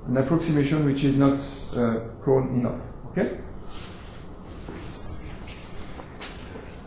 an 0.09 0.16
approximation 0.18 0.85
which 0.85 1.03
is 1.03 1.16
not 1.16 1.39
uh, 1.77 1.99
prone 2.22 2.61
enough. 2.61 2.81
Okay? 3.07 3.41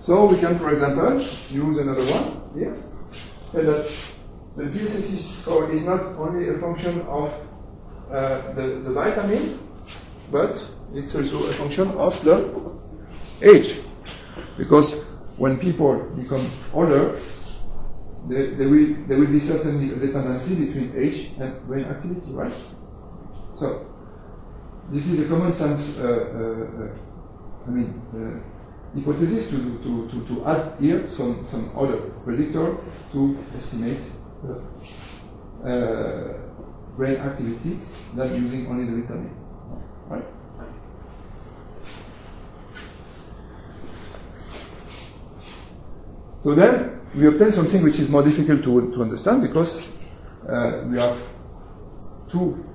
So 0.04 0.26
we 0.26 0.38
can, 0.38 0.58
for 0.58 0.72
example, 0.72 1.20
use 1.52 1.78
another 1.78 2.04
one 2.04 2.39
here. 2.54 2.76
Say 3.52 3.64
that 3.64 3.92
the 4.56 4.64
DSSC 4.64 5.42
score 5.42 5.72
is 5.72 5.86
not 5.86 6.02
only 6.18 6.50
a 6.50 6.60
function 6.60 7.02
of 7.02 7.34
uh, 8.12 8.54
the, 8.54 8.82
the 8.84 8.92
vitamin, 8.92 9.60
but 10.32 10.52
it's 10.94 11.16
also 11.16 11.38
a 11.50 11.54
function 11.54 11.88
of 11.90 12.24
the 12.24 12.36
age. 13.42 13.80
Because 14.58 15.16
when 15.38 15.58
people 15.58 16.10
become 16.16 16.46
older, 16.74 17.18
there, 18.28 18.56
there, 18.56 18.70
will, 18.70 18.96
there 19.08 19.18
will 19.18 19.32
be 19.32 19.40
certainly 19.40 19.92
a 19.94 19.96
dependency 19.96 20.66
between 20.66 20.94
age 20.98 21.32
and 21.40 21.66
brain 21.68 21.86
activity, 21.86 22.32
right? 22.32 22.54
So, 23.60 23.86
this 24.92 25.08
is 25.08 25.26
a 25.26 25.34
common 25.34 25.54
sense, 25.54 26.00
uh, 26.00 26.04
uh, 26.04 26.84
uh 26.84 27.68
I 27.68 27.70
mean, 27.70 28.02
uh, 28.14 28.59
hypothesis 28.96 29.52
to, 29.52 29.58
to, 29.84 30.10
to, 30.10 30.26
to 30.28 30.46
add 30.46 30.74
here 30.80 31.08
some, 31.12 31.48
some 31.48 31.70
other 31.78 31.98
predictor 32.24 32.78
to 33.12 33.38
estimate 33.58 34.00
uh, 35.66 36.34
brain 36.96 37.18
activity 37.18 37.80
than 38.16 38.44
using 38.44 38.68
only 38.68 38.86
the 38.86 39.02
vitamin, 39.02 39.36
right? 40.08 40.24
So 46.44 46.56
then 46.56 47.02
we 47.14 47.28
obtain 47.28 47.52
something 47.52 47.84
which 47.84 48.00
is 48.00 48.10
more 48.10 48.24
difficult 48.24 48.64
to, 48.64 48.92
to 48.92 49.02
understand 49.02 49.42
because 49.42 49.86
uh, 50.48 50.86
we 50.88 50.98
have 50.98 51.18
two 52.32 52.66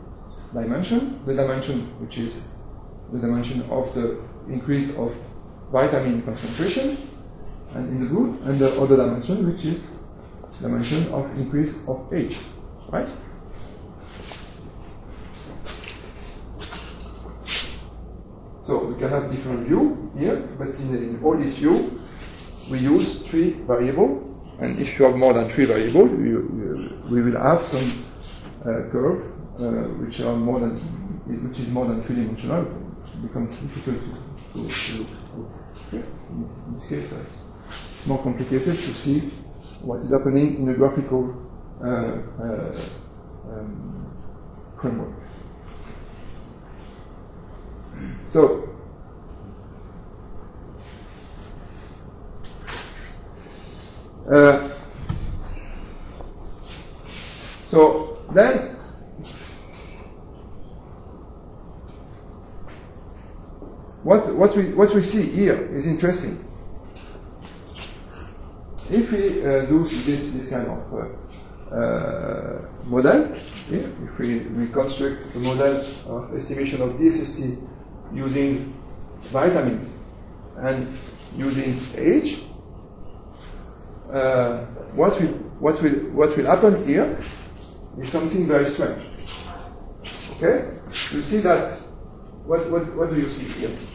dimensions. 0.53 1.27
The 1.27 1.35
dimension 1.35 1.81
which 2.01 2.19
is 2.19 2.55
the 3.13 3.19
dimension 3.19 3.63
of 3.71 3.95
the 3.95 4.21
increase 4.49 4.97
of 4.97 5.15
vitamin 5.75 6.23
concentration 6.23 6.97
and 7.75 7.89
in 7.89 7.99
the 8.05 8.07
group, 8.07 8.41
and 8.47 8.61
the 8.61 8.71
other 8.81 8.97
dimension 8.97 9.45
which 9.51 9.65
is 9.65 9.99
dimension 10.63 11.13
of 11.13 11.25
increase 11.37 11.83
of 11.89 11.99
age, 12.15 12.39
right? 12.91 13.09
So 18.67 18.85
we 18.87 18.95
can 19.01 19.09
have 19.11 19.31
different 19.33 19.67
view 19.67 20.13
here, 20.17 20.37
but 20.57 20.69
in, 20.69 20.95
in 20.95 21.21
all 21.25 21.37
this 21.37 21.59
view, 21.59 21.99
we 22.71 22.79
use 22.79 23.27
three 23.27 23.51
variable, 23.67 24.13
and 24.61 24.79
if 24.79 24.97
you 24.97 25.07
have 25.07 25.17
more 25.17 25.33
than 25.33 25.49
three 25.49 25.65
variable, 25.65 26.07
you, 26.09 26.39
you, 26.61 27.03
we 27.11 27.21
will 27.21 27.41
have 27.43 27.63
some 27.63 28.05
uh, 28.63 28.89
curve 28.93 29.27
uh, 29.59 29.91
which 29.99 30.21
are 30.21 30.37
more 30.37 30.61
than 30.61 30.77
which 31.49 31.59
is 31.59 31.69
more 31.69 31.87
than 31.87 32.01
three 32.05 32.17
dimensional. 32.17 32.63
Becomes 33.23 33.57
difficult 33.57 33.99
to, 34.55 34.69
to, 34.69 34.69
to 34.69 34.99
look. 34.99 35.09
Okay. 35.89 35.99
In 35.99 36.03
this 36.03 36.14
case, 36.89 37.13
uh, 37.13 37.25
it's 37.67 38.07
more 38.07 38.23
complicated 38.23 38.75
to 38.75 38.95
see 38.95 39.21
what 39.83 40.01
is 40.01 40.11
happening 40.11 40.57
in 40.57 40.69
a 40.69 40.75
graphical 40.75 41.35
uh, 41.83 41.87
uh, 41.87 42.81
um, 43.51 44.11
framework. 44.81 45.15
So 48.31 48.75
Uh, 54.27 54.71
so 57.69 58.19
then, 58.33 58.74
what, 64.05 64.35
what, 64.35 64.55
we, 64.55 64.75
what 64.75 64.95
we 64.95 65.03
see 65.03 65.31
here 65.31 65.55
is 65.75 65.87
interesting. 65.87 66.39
If 68.91 69.13
we 69.13 69.41
uh, 69.41 69.65
do 69.65 69.83
this, 69.85 70.33
this 70.33 70.51
kind 70.51 70.69
of 70.69 70.93
uh, 70.93 71.75
uh 71.75 72.69
model, 72.85 73.35
yeah, 73.71 73.89
if 74.05 74.19
we 74.19 74.41
reconstruct 74.41 75.33
the 75.33 75.39
model 75.39 75.77
of 76.07 76.37
estimation 76.37 76.83
of 76.83 76.91
DSST 76.91 77.67
using 78.13 78.75
vitamin 79.33 79.91
and 80.59 80.99
using 81.35 81.81
age, 81.97 82.43
uh, 84.13 84.67
what 84.95 85.19
will 85.19 85.33
what 85.59 85.83
will 85.83 85.99
what 86.13 86.37
will 86.37 86.45
happen 86.45 86.87
here 86.87 87.19
is 87.99 88.13
something 88.13 88.47
very 88.47 88.69
strange. 88.69 89.03
Okay, 90.37 90.77
you 90.85 91.23
see 91.23 91.39
that. 91.39 91.81
What 92.45 92.71
what 92.71 92.95
what 92.95 93.09
do 93.09 93.17
you 93.17 93.31
see 93.31 93.61
here? 93.61 93.94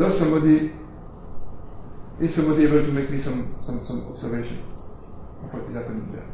Does 0.00 0.18
somebody 0.18 0.72
is 2.18 2.34
somebody 2.34 2.64
able 2.64 2.82
to 2.86 2.90
make 2.90 3.10
me 3.10 3.20
some 3.20 3.54
some, 3.66 3.86
some 3.86 4.06
observation 4.06 4.56
of 5.42 5.52
what 5.52 5.68
is 5.68 5.74
happening 5.74 6.10
there? 6.10 6.24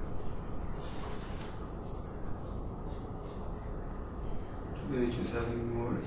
just 5.10 5.30
having 5.30 5.74
more. 5.74 5.98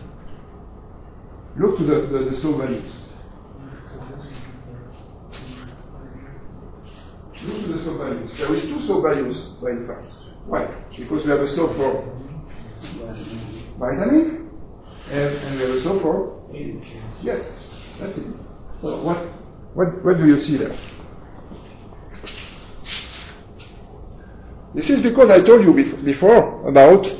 Look 1.57 1.77
to 1.79 1.83
the, 1.83 1.95
the, 1.95 2.19
the 2.29 2.35
slope 2.37 2.61
values. 2.61 3.09
Look 7.43 7.61
to 7.65 7.73
the 7.73 7.79
slope 7.79 7.97
values. 7.97 8.37
There 8.37 8.55
is 8.55 8.69
two 8.69 8.79
slope 8.79 9.03
values 9.03 9.47
by 9.61 9.71
default. 9.71 10.05
Why? 10.45 10.65
Because 10.97 11.25
we 11.25 11.31
have 11.31 11.41
a 11.41 11.47
slope 11.47 11.75
for 11.75 12.17
vitamin 13.77 14.49
and, 15.11 15.35
and 15.35 15.55
we 15.55 15.61
have 15.61 15.75
a 15.75 15.79
slope 15.81 16.01
for 16.01 16.38
yes. 17.21 17.97
That's 17.99 18.17
it. 18.17 18.25
So 18.81 18.97
what 19.03 19.17
what 19.73 20.03
what 20.03 20.17
do 20.17 20.25
you 20.25 20.39
see 20.39 20.57
there? 20.57 20.75
This 24.73 24.89
is 24.89 25.01
because 25.01 25.29
I 25.29 25.41
told 25.41 25.63
you 25.63 25.73
before 25.73 26.67
about 26.67 27.11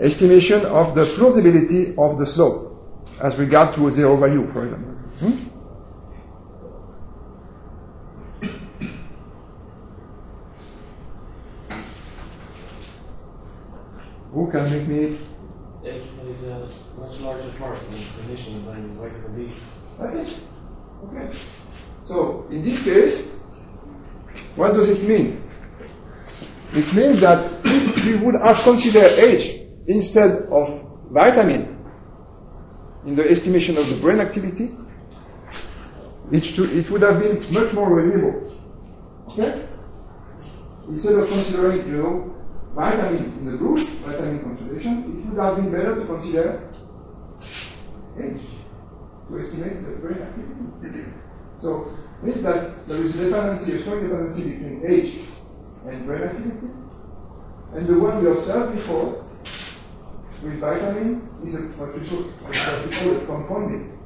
estimation 0.00 0.66
of 0.66 0.94
the 0.94 1.04
plausibility 1.04 1.94
of 1.96 2.18
the 2.18 2.26
slope 2.26 2.66
as 3.20 3.36
regard 3.36 3.74
to 3.76 3.88
a 3.88 3.92
zero 3.92 4.16
value, 4.16 4.50
for 4.52 4.64
example. 4.64 4.92
Hmm? 5.20 5.56
Who 14.32 14.50
can 14.50 14.70
make 14.70 14.86
me? 14.86 15.18
X 15.82 16.06
plays 16.18 16.42
a 16.42 16.68
much 17.00 17.20
larger 17.20 17.50
part 17.58 17.78
than 18.44 18.96
vitamin 18.98 19.48
D. 19.48 19.54
That's 19.98 20.16
it. 20.16 20.40
Okay. 21.04 21.34
So 22.06 22.46
in 22.50 22.62
this 22.62 22.84
case, 22.84 23.34
what 24.54 24.72
does 24.72 24.90
it 24.90 25.08
mean? 25.08 25.42
It 26.72 26.92
means 26.94 27.20
that 27.20 27.44
if 27.64 28.04
we 28.04 28.16
would 28.16 28.34
have 28.34 28.58
considered 28.62 29.12
age 29.18 29.62
instead 29.86 30.42
of 30.50 30.82
vitamin 31.10 31.84
in 33.06 33.14
the 33.14 33.30
estimation 33.30 33.76
of 33.78 33.88
the 33.88 33.96
brain 33.96 34.18
activity, 34.18 34.70
it, 36.32 36.58
it 36.58 36.90
would 36.90 37.02
have 37.02 37.20
been 37.20 37.40
much 37.52 37.72
more 37.72 37.94
reliable. 37.94 38.52
Okay? 39.28 39.62
Instead 40.88 41.14
of 41.14 41.28
considering, 41.28 41.86
you 41.88 42.02
know, 42.02 42.36
vitamin 42.74 43.24
in 43.38 43.46
the 43.46 43.56
group, 43.56 43.86
vitamin 44.04 44.42
concentration, 44.42 45.22
it 45.22 45.30
would 45.30 45.44
have 45.44 45.56
been 45.56 45.70
better 45.70 45.94
to 45.94 46.04
consider 46.04 46.70
age 48.22 48.42
to 49.28 49.38
estimate 49.40 49.84
the 49.84 49.96
brain 49.96 50.22
activity. 50.22 51.12
So, 51.60 51.96
means 52.22 52.42
that 52.42 52.86
there 52.86 52.98
is 52.98 53.20
a 53.20 53.24
dependency, 53.26 53.72
a 53.72 53.78
strong 53.78 54.02
dependency 54.02 54.50
between 54.52 54.84
age 54.86 55.18
and 55.86 56.06
brain 56.06 56.22
activity. 56.22 56.68
And 57.74 57.86
the 57.86 57.98
one 57.98 58.24
we 58.24 58.30
observed 58.30 58.76
before 58.76 59.24
with 60.42 60.58
vitamin 60.60 61.28
is 61.44 61.56
a, 61.56 61.62
what 61.76 61.98
we, 61.98 62.06
call 62.06 63.16
a 63.16 63.26
confounding 63.26 63.98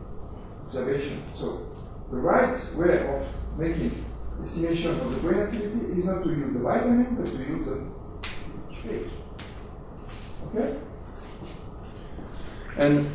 observation. 0.67 1.23
So 1.37 1.67
the 2.11 2.17
right 2.17 2.57
way 2.77 3.07
of 3.09 3.27
making 3.59 4.05
estimation 4.43 4.99
of 5.01 5.11
the 5.11 5.21
brain 5.21 5.41
activity 5.41 5.99
is 5.99 6.07
not 6.07 6.25
to 6.25 6.31
use 6.31 6.53
the 6.53 6.61
vitamin, 6.61 7.17
but 7.17 7.27
to 7.27 7.39
use 7.39 7.67
the 7.67 8.93
age. 8.93 9.11
Okay? 10.49 10.79
And 12.77 13.07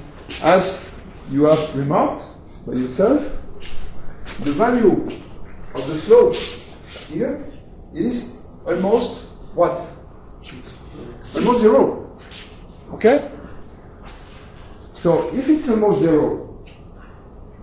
as 0.42 0.92
you 1.30 1.46
have 1.46 1.76
remarked 1.76 2.26
by 2.66 2.74
yourself, 2.74 3.24
the 4.42 4.52
value 4.52 5.08
of 5.74 5.88
the 5.88 5.98
slope 5.98 6.34
here 7.10 7.44
is 7.94 8.42
almost 8.66 9.28
what? 9.54 9.86
Almost 11.36 11.62
zero. 11.62 12.20
Okay? 12.94 13.32
So 14.94 15.30
if 15.34 15.48
it's 15.50 15.70
almost 15.70 16.02
zero, 16.02 16.66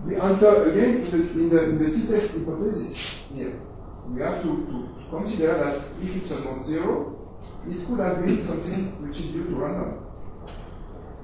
we 0.05 0.15
enter 0.15 0.69
again 0.69 0.95
in 0.95 1.11
the, 1.11 1.17
in 1.17 1.49
the, 1.49 1.63
in 1.63 1.91
the 1.91 1.97
t-test 1.97 2.39
hypothesis 2.39 3.27
here. 3.33 3.59
We 4.07 4.21
have 4.21 4.41
to, 4.41 4.49
to 4.49 5.05
consider 5.09 5.53
that 5.53 5.77
if 6.01 6.15
it's 6.15 6.31
a 6.31 6.43
non-zero, 6.43 7.39
it 7.69 7.87
could 7.87 7.99
have 7.99 8.25
been 8.25 8.45
something 8.45 9.07
which 9.07 9.19
is 9.19 9.31
due 9.31 9.45
to 9.45 9.55
random. 9.55 10.05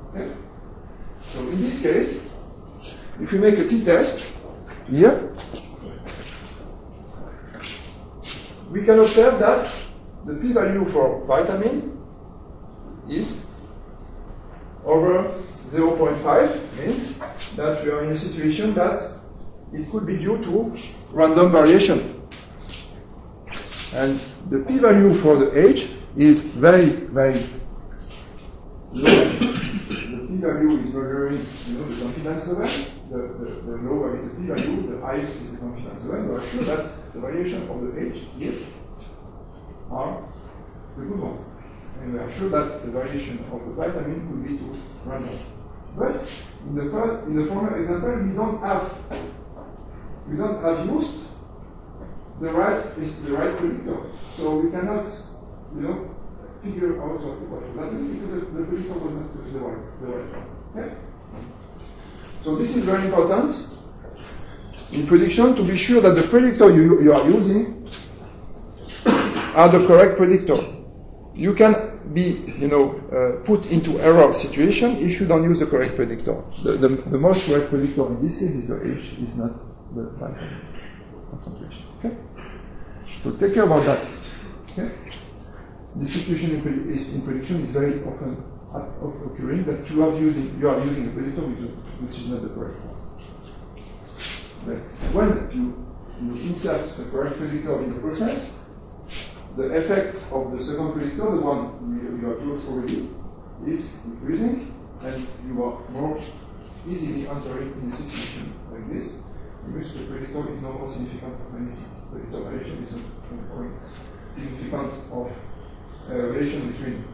Okay? 0.10 0.32
So 1.22 1.40
in 1.42 1.62
this 1.62 1.82
case, 1.82 2.30
if 3.22 3.32
we 3.32 3.40
make 3.40 3.58
a 3.58 3.68
t-test 3.68 4.34
here, 4.90 5.36
we 8.70 8.84
can 8.84 9.00
observe 9.00 9.40
that 9.40 9.72
the 10.26 10.36
p-value 10.36 10.86
for 10.86 11.26
vitamin 11.26 11.98
is 13.10 13.52
over 14.86 15.34
0.5 15.70 16.86
means 16.86 17.20
that 17.56 17.84
we 17.84 17.92
are 17.92 18.04
in 18.04 18.12
a 18.12 18.18
situation 18.18 18.74
that 18.74 19.02
it 19.74 19.90
could 19.92 20.06
be 20.06 20.18
due 20.18 20.38
to 20.44 20.78
random 21.12 21.52
variation. 21.52 22.22
And 23.94 24.20
the 24.50 24.60
p-value 24.68 25.14
for 25.16 25.36
the 25.36 25.68
age 25.68 25.90
is 26.16 26.42
very, 26.42 26.86
very 26.86 27.40
low. 28.92 29.56
The 30.40 30.48
p-value 30.48 30.80
is 30.80 30.94
measuring 30.94 31.46
you 31.68 31.78
know, 31.78 31.84
the 31.84 32.04
confidence 32.04 32.48
level. 32.48 32.66
The, 33.10 33.18
the, 33.18 33.62
the 33.62 33.90
lower 33.90 34.16
is 34.16 34.30
the 34.30 34.36
p-value, 34.36 34.96
the 34.96 35.06
highest 35.06 35.42
is 35.42 35.52
the 35.52 35.58
confidence 35.58 36.06
level. 36.06 36.26
We 36.28 36.36
are 36.36 36.48
sure 36.48 36.64
that 36.64 37.14
the 37.14 37.20
variation 37.20 37.70
of 37.70 37.82
the 37.82 38.00
age 38.00 38.24
here 38.38 38.54
are 39.92 40.24
the 40.98 41.06
good 41.06 41.20
one. 41.20 41.46
And 42.02 42.14
we 42.14 42.20
are 42.20 42.32
sure 42.32 42.50
that 42.50 42.86
the 42.86 42.92
variation 42.92 43.40
of 43.52 43.66
the 43.66 43.74
vitamin 43.74 44.30
will 44.30 44.48
be 44.48 44.58
to 44.58 44.80
random. 45.06 45.38
But 45.98 46.16
in 46.68 46.76
the 46.76 46.90
first, 46.92 47.28
in 47.28 47.36
the 47.36 47.46
former 47.48 47.78
example, 47.78 48.16
we 48.24 48.36
don't 48.36 48.60
have 48.62 48.94
we 50.28 50.38
don't 50.38 50.62
have 50.62 50.86
used 50.86 51.26
the 52.40 52.52
right 52.52 52.78
is 52.98 53.24
the 53.24 53.34
right 53.34 53.58
predictor. 53.58 53.98
So 54.36 54.60
we 54.60 54.72
cannot, 54.72 55.08
you 55.76 55.82
know, 55.82 56.16
figure 56.64 57.02
out 57.02 57.22
what, 57.22 57.62
what 57.76 57.90
because 57.92 58.40
the, 58.42 58.64
predictor 58.64 58.94
was 58.94 59.14
not 59.14 59.54
the 59.54 59.60
right, 59.60 60.02
the 60.02 60.08
right 60.08 60.28
one. 60.36 60.84
Okay? 60.84 60.96
So 62.44 62.56
this 62.56 62.76
is 62.76 62.84
very 62.84 63.06
important 63.06 63.56
in 64.92 65.06
prediction 65.08 65.56
to 65.56 65.64
be 65.64 65.78
sure 65.78 66.02
that 66.02 66.16
the 66.16 66.24
predictor 66.24 66.74
you, 66.74 67.02
you 67.02 67.14
are 67.14 67.26
using 67.30 67.90
are 69.56 69.70
the 69.70 69.86
correct 69.88 70.18
predictor. 70.18 70.60
You 71.34 71.54
can 71.54 72.00
be, 72.14 72.42
you 72.58 72.68
know, 72.68 72.96
uh, 73.12 73.46
put 73.46 73.72
into 73.72 74.00
error 74.00 74.34
situation 74.34 74.98
if 74.98 75.20
you 75.20 75.28
don't 75.28 75.44
use 75.44 75.60
the 75.60 75.68
correct 75.68 75.96
predictor. 75.96 76.44
The, 76.64 76.72
the, 76.74 76.88
the 76.88 77.18
most 77.18 77.48
correct 77.48 77.70
predictor 77.70 78.08
in 78.08 78.28
this 78.28 78.40
case 78.40 78.52
is 78.52 78.68
the 78.68 78.92
age, 78.92 79.20
is 79.20 79.38
not 79.38 79.52
the 79.96 80.10
vitamin 80.12 80.62
concentration. 81.30 81.84
Okay? 82.00 82.18
So 83.24 83.32
take 83.32 83.54
care 83.54 83.64
about 83.64 83.86
that. 83.86 84.06
Okay? 84.72 85.09
The 86.00 86.08
situation 86.08 86.52
in, 86.56 86.98
is, 86.98 87.14
in 87.14 87.22
prediction 87.24 87.66
is 87.66 87.72
very 87.72 88.02
often 88.04 88.42
occurring 88.72 89.66
that 89.66 89.90
you 89.92 90.04
are 90.04 90.16
using 90.16 90.58
you 90.60 90.70
are 90.70 90.86
using 90.86 91.08
a 91.08 91.12
predictor 91.12 91.42
which, 91.42 91.72
which 92.00 92.18
is 92.20 92.30
not 92.30 92.42
the 92.42 92.50
correct 92.50 92.80
one. 92.86 93.00
But 94.66 94.80
when 95.14 95.30
you, 95.52 95.66
you 96.22 96.50
insert 96.50 96.96
the 96.96 97.04
correct 97.06 97.38
predictor 97.38 97.84
in 97.84 97.96
the 97.96 98.00
process, 98.00 98.66
the 99.58 99.64
effect 99.74 100.16
of 100.32 100.56
the 100.56 100.64
second 100.64 100.94
predictor, 100.94 101.36
the 101.36 101.42
one 101.42 102.22
you, 102.22 102.30
are 102.30 102.36
close 102.36 102.68
already, 102.70 103.10
is 103.68 104.00
increasing, 104.06 104.74
and 105.02 105.28
you 105.48 105.64
are 105.64 105.90
more 105.90 106.18
easily 106.88 107.28
entering 107.28 107.74
in 107.82 107.92
a 107.92 107.98
situation 107.98 108.54
like 108.72 108.88
this, 108.94 109.20
in 109.66 109.74
which 109.78 109.92
the 109.92 110.06
predictor 110.06 110.54
is 110.54 110.62
no 110.62 110.74
more 110.74 110.88
significant 110.88 111.34
of 111.34 111.60
anything. 111.60 111.92
Predictor 112.12 112.42
variation 112.44 112.84
is 112.86 112.96
not 112.96 113.04
significant 114.34 114.94
of 115.12 115.28
uh, 115.28 115.49
relation 116.16 116.72
between 116.72 117.06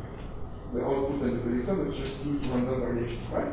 the 0.74 0.84
output 0.84 1.22
and 1.22 1.38
the 1.38 1.42
predictor, 1.42 1.76
but 1.76 1.96
just 1.96 2.24
due 2.24 2.40
to 2.40 2.48
random 2.50 2.82
variation, 2.82 3.32
right? 3.32 3.52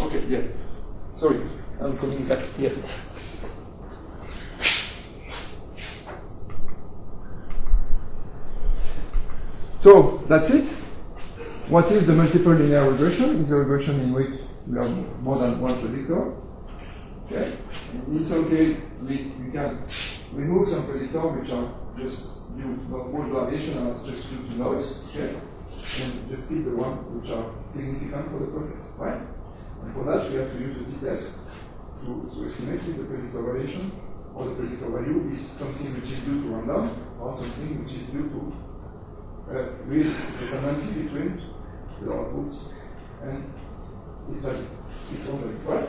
Okay, 0.00 0.24
yeah. 0.28 0.42
Sorry, 1.14 1.40
I'm 1.80 1.96
coming 1.98 2.24
back 2.24 2.44
here. 2.56 2.72
So 9.80 10.24
that's 10.28 10.50
it. 10.50 10.64
What 11.68 11.90
is 11.92 12.06
the 12.06 12.12
multiple 12.12 12.52
linear 12.52 12.90
regression? 12.90 13.42
It's 13.42 13.50
a 13.52 13.56
regression 13.56 14.00
in 14.00 14.12
which 14.12 14.40
we 14.66 14.78
have 14.78 15.22
more 15.22 15.38
than 15.38 15.60
one 15.60 15.78
predictor. 15.78 16.34
Okay. 17.26 17.56
In 18.08 18.24
some 18.24 18.48
case, 18.48 18.86
we, 19.00 19.32
we 19.38 19.52
can 19.52 19.84
remove 20.32 20.68
some 20.68 20.86
predictor 20.86 21.26
which 21.28 21.50
are 21.52 21.72
just 21.98 22.56
due 22.56 22.76
more 22.88 23.26
variation 23.26 23.78
are 23.78 24.06
just 24.06 24.30
due 24.30 24.42
to 24.48 24.58
noise. 24.58 25.14
Okay. 25.14 25.34
And 26.02 26.30
just 26.30 26.48
keep 26.48 26.64
the 26.64 26.76
one 26.76 27.20
which 27.20 27.30
are 27.30 27.46
significant 27.72 28.30
for 28.30 28.38
the 28.38 28.46
process, 28.46 28.92
right? 28.98 29.20
And 29.82 29.94
for 29.94 30.04
that, 30.04 30.30
we 30.30 30.36
have 30.36 30.52
to 30.52 30.58
use 30.58 30.78
the 30.78 30.84
t-test 30.92 31.40
to, 32.04 32.30
to 32.34 32.46
estimate 32.46 32.80
if 32.80 32.96
the 32.96 33.04
predictor 33.04 33.42
variation 33.42 33.92
or 34.34 34.46
the 34.46 34.54
predictor 34.54 34.88
value 34.90 35.30
is 35.32 35.42
something 35.46 35.94
which 36.00 36.12
is 36.12 36.20
due 36.20 36.42
to 36.42 36.48
random 36.48 36.90
or 37.20 37.36
something 37.36 37.84
which 37.84 37.94
is 37.94 38.08
due 38.08 38.28
to 38.28 38.40
uh, 39.50 39.72
real 39.86 40.12
dependency 40.38 41.02
between 41.04 41.40
the 42.00 42.06
outputs 42.06 42.72
and 43.22 43.52
its 44.32 44.44
value, 44.44 44.66
its 45.12 45.28
right? 45.64 45.88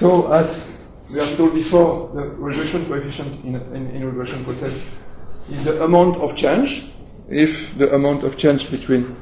So, 0.00 0.32
as 0.32 0.88
we 1.12 1.20
have 1.20 1.36
told 1.36 1.54
before, 1.54 2.10
the 2.14 2.22
regression 2.22 2.84
coefficient 2.86 3.44
in, 3.44 3.54
in, 3.54 3.90
in 3.90 4.04
regression 4.04 4.42
process 4.44 4.98
is 5.48 5.64
the 5.64 5.84
amount 5.84 6.16
of 6.16 6.34
change. 6.36 6.88
If 7.28 7.76
the 7.78 7.94
amount 7.94 8.24
of 8.24 8.36
change 8.36 8.70
between 8.70 9.16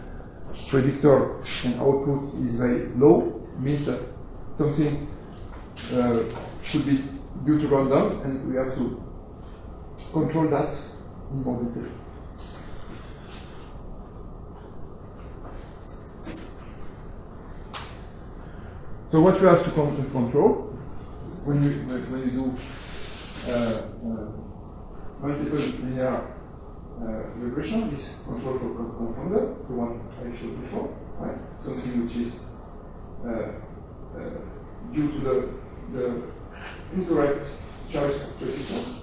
predictor 0.69 1.37
and 1.65 1.81
output 1.81 2.35
is 2.35 2.57
very 2.57 2.89
low, 2.97 3.47
means 3.59 3.87
that 3.87 4.01
something 4.57 5.07
uh, 5.95 6.23
could 6.71 6.87
be 6.87 7.05
due 7.45 7.59
to 7.61 7.69
random, 7.69 8.23
and 8.23 8.51
we 8.51 8.57
have 8.57 8.75
to 8.77 9.03
control 10.13 10.49
that 10.49 10.75
in 11.33 11.43
more 11.43 11.63
detail. 11.63 12.00
So 19.11 19.21
what 19.21 19.41
you 19.41 19.47
have 19.49 19.65
to 19.65 19.71
con- 19.73 20.11
control 20.13 20.71
when 21.45 21.65
you 21.65 21.71
when 22.11 22.21
you 22.23 22.31
do 22.31 22.45
uh, 23.51 23.83
uh, 24.07 24.31
multiple 25.21 25.59
linear 25.83 26.15
uh, 27.01 27.07
regression 27.35 27.91
is 27.97 28.21
control 28.25 28.59
for 28.59 28.71
confounder, 29.01 29.67
the 29.67 29.75
one 29.75 30.01
I 30.21 30.37
showed 30.39 30.61
before, 30.63 30.97
right? 31.19 31.39
Something 31.61 32.07
which 32.07 32.17
is 32.17 32.45
uh, 33.27 33.51
due 34.93 35.11
to 35.13 35.19
the 35.19 35.49
the 35.93 36.23
incorrect 36.95 37.47
choice 37.91 38.23
of 38.23 38.39
predictor. 38.39 39.01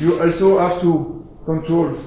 You 0.00 0.22
also 0.22 0.58
have 0.58 0.80
to 0.80 1.28
control 1.44 1.98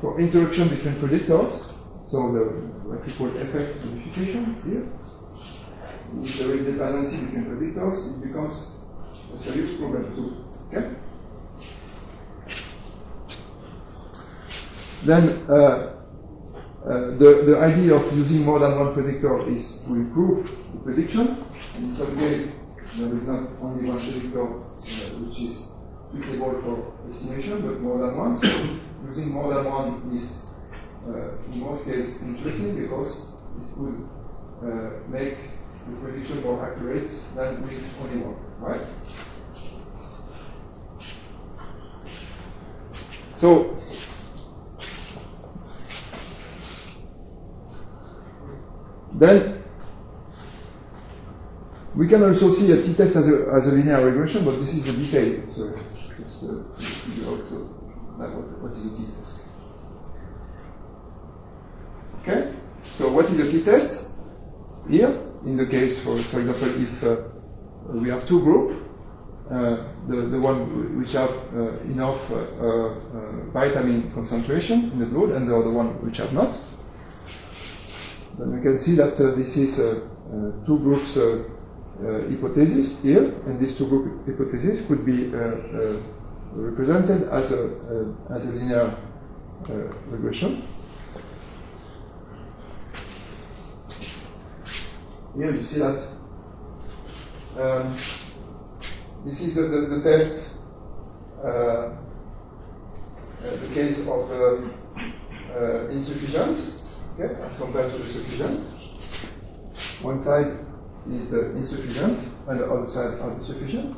for 0.00 0.20
interaction 0.20 0.68
between 0.68 0.94
predictors. 0.94 1.71
So 2.12 2.30
the 2.30 2.44
what 2.84 3.06
we 3.06 3.12
call 3.14 3.28
effect 3.28 3.82
modification 3.86 4.60
here. 4.68 4.84
If 6.22 6.38
there 6.40 6.56
is 6.56 6.66
dependency 6.66 7.24
between 7.24 7.44
predictors, 7.46 7.98
it 8.12 8.26
becomes 8.26 8.76
a 9.32 9.36
serious 9.38 9.78
problem 9.78 10.14
too. 10.14 10.44
Okay? 10.68 10.90
Then 15.06 15.22
uh, 15.48 15.54
uh, 15.54 17.16
the, 17.16 17.44
the 17.46 17.58
idea 17.58 17.94
of 17.94 18.14
using 18.14 18.44
more 18.44 18.58
than 18.58 18.78
one 18.78 18.92
predictor 18.92 19.44
is 19.44 19.80
to 19.86 19.94
improve 19.94 20.50
the 20.74 20.80
prediction. 20.80 21.42
In 21.78 21.94
some 21.94 22.14
cases, 22.18 22.60
there 22.98 23.16
is 23.16 23.26
not 23.26 23.48
only 23.62 23.88
one 23.88 23.98
predictor 23.98 24.42
uh, 24.42 24.58
which 25.24 25.40
is 25.48 25.70
suitable 26.12 26.60
for 26.60 27.08
estimation, 27.08 27.62
but 27.62 27.80
more 27.80 28.06
than 28.06 28.18
one. 28.18 28.36
So 28.36 28.48
using 29.08 29.32
more 29.32 29.54
than 29.54 29.64
one 29.64 30.14
is 30.14 30.51
uh, 31.08 31.52
in 31.52 31.60
most 31.60 31.86
cases 31.86 32.22
interesting 32.22 32.80
because 32.82 33.34
it 33.60 33.74
could 33.74 34.08
uh, 34.62 34.90
make 35.08 35.36
the 35.88 35.96
prediction 35.96 36.42
more 36.42 36.64
accurate 36.64 37.10
than 37.34 37.62
with 37.62 38.00
only 38.02 38.24
one, 38.24 38.36
right? 38.60 38.86
So 43.38 43.76
then 49.14 49.62
We 51.94 52.08
can 52.08 52.22
also 52.22 52.50
see 52.50 52.72
a 52.72 52.82
t-test 52.82 53.16
as 53.16 53.28
a, 53.28 53.52
as 53.54 53.66
a 53.66 53.70
linear 53.70 54.02
regression, 54.04 54.44
but 54.46 54.58
this 54.64 54.76
is 54.76 54.88
a 54.88 54.92
detail. 54.94 55.42
So 55.54 55.68
uh, 55.68 56.62
uh, 58.22 58.30
what, 58.32 58.62
what 58.62 58.72
is 58.72 58.86
a 58.86 58.96
t-test. 58.96 59.21
Okay? 62.22 62.52
So 62.80 63.10
what 63.10 63.24
is 63.26 63.36
the 63.36 63.50
t-test? 63.50 64.10
Here, 64.88 65.10
in 65.44 65.56
the 65.56 65.66
case, 65.66 66.04
for, 66.04 66.16
for 66.16 66.40
example, 66.40 66.68
if 66.80 67.04
uh, 67.04 67.16
we 67.94 68.10
have 68.10 68.26
two 68.26 68.40
groups, 68.40 68.74
uh, 69.50 69.88
the, 70.08 70.16
the 70.16 70.40
one 70.40 70.98
which 70.98 71.12
have 71.12 71.30
uh, 71.54 71.78
enough 71.80 72.30
uh, 72.30 72.36
uh, 72.36 72.94
vitamin 73.52 74.10
concentration 74.12 74.90
in 74.92 74.98
the 74.98 75.06
blood 75.06 75.30
and 75.30 75.48
the 75.48 75.56
other 75.56 75.70
one 75.70 75.88
which 76.04 76.18
have 76.18 76.32
not, 76.32 76.56
then 78.38 78.56
we 78.56 78.62
can 78.62 78.80
see 78.80 78.94
that 78.94 79.14
uh, 79.14 79.34
this 79.34 79.56
is 79.56 79.76
two 80.64 80.78
groups 80.78 81.18
hypothesis 82.00 83.02
here, 83.02 83.24
and 83.46 83.60
these 83.60 83.76
two 83.76 83.86
group 83.86 84.26
hypotheses 84.26 84.86
could 84.86 85.04
be 85.04 85.28
represented 86.54 87.28
as 87.28 87.52
a, 87.52 88.14
as 88.30 88.46
a 88.46 88.52
linear 88.52 88.96
regression. 90.06 90.62
Here 95.36 95.50
you 95.50 95.62
see 95.62 95.80
that 95.80 96.08
um, 97.58 97.88
this 99.24 99.40
is 99.40 99.54
the, 99.54 99.62
the, 99.62 99.96
the 99.96 100.02
test, 100.02 100.56
uh, 101.42 101.48
uh, 101.48 101.92
the 103.40 103.70
case 103.72 104.02
of 104.08 104.30
um, 104.30 104.74
uh, 105.56 105.88
insufficient, 105.88 106.84
okay, 107.18 107.34
as 107.42 107.58
compared 107.58 107.92
to 107.92 107.98
the 107.98 108.12
sufficient. 108.12 108.60
One 110.04 110.20
side 110.20 110.52
is 111.10 111.30
the 111.30 111.56
insufficient, 111.56 112.18
and 112.48 112.60
the 112.60 112.70
other 112.70 112.90
side 112.90 113.20
are 113.20 113.34
the 113.34 113.44
sufficient. 113.44 113.96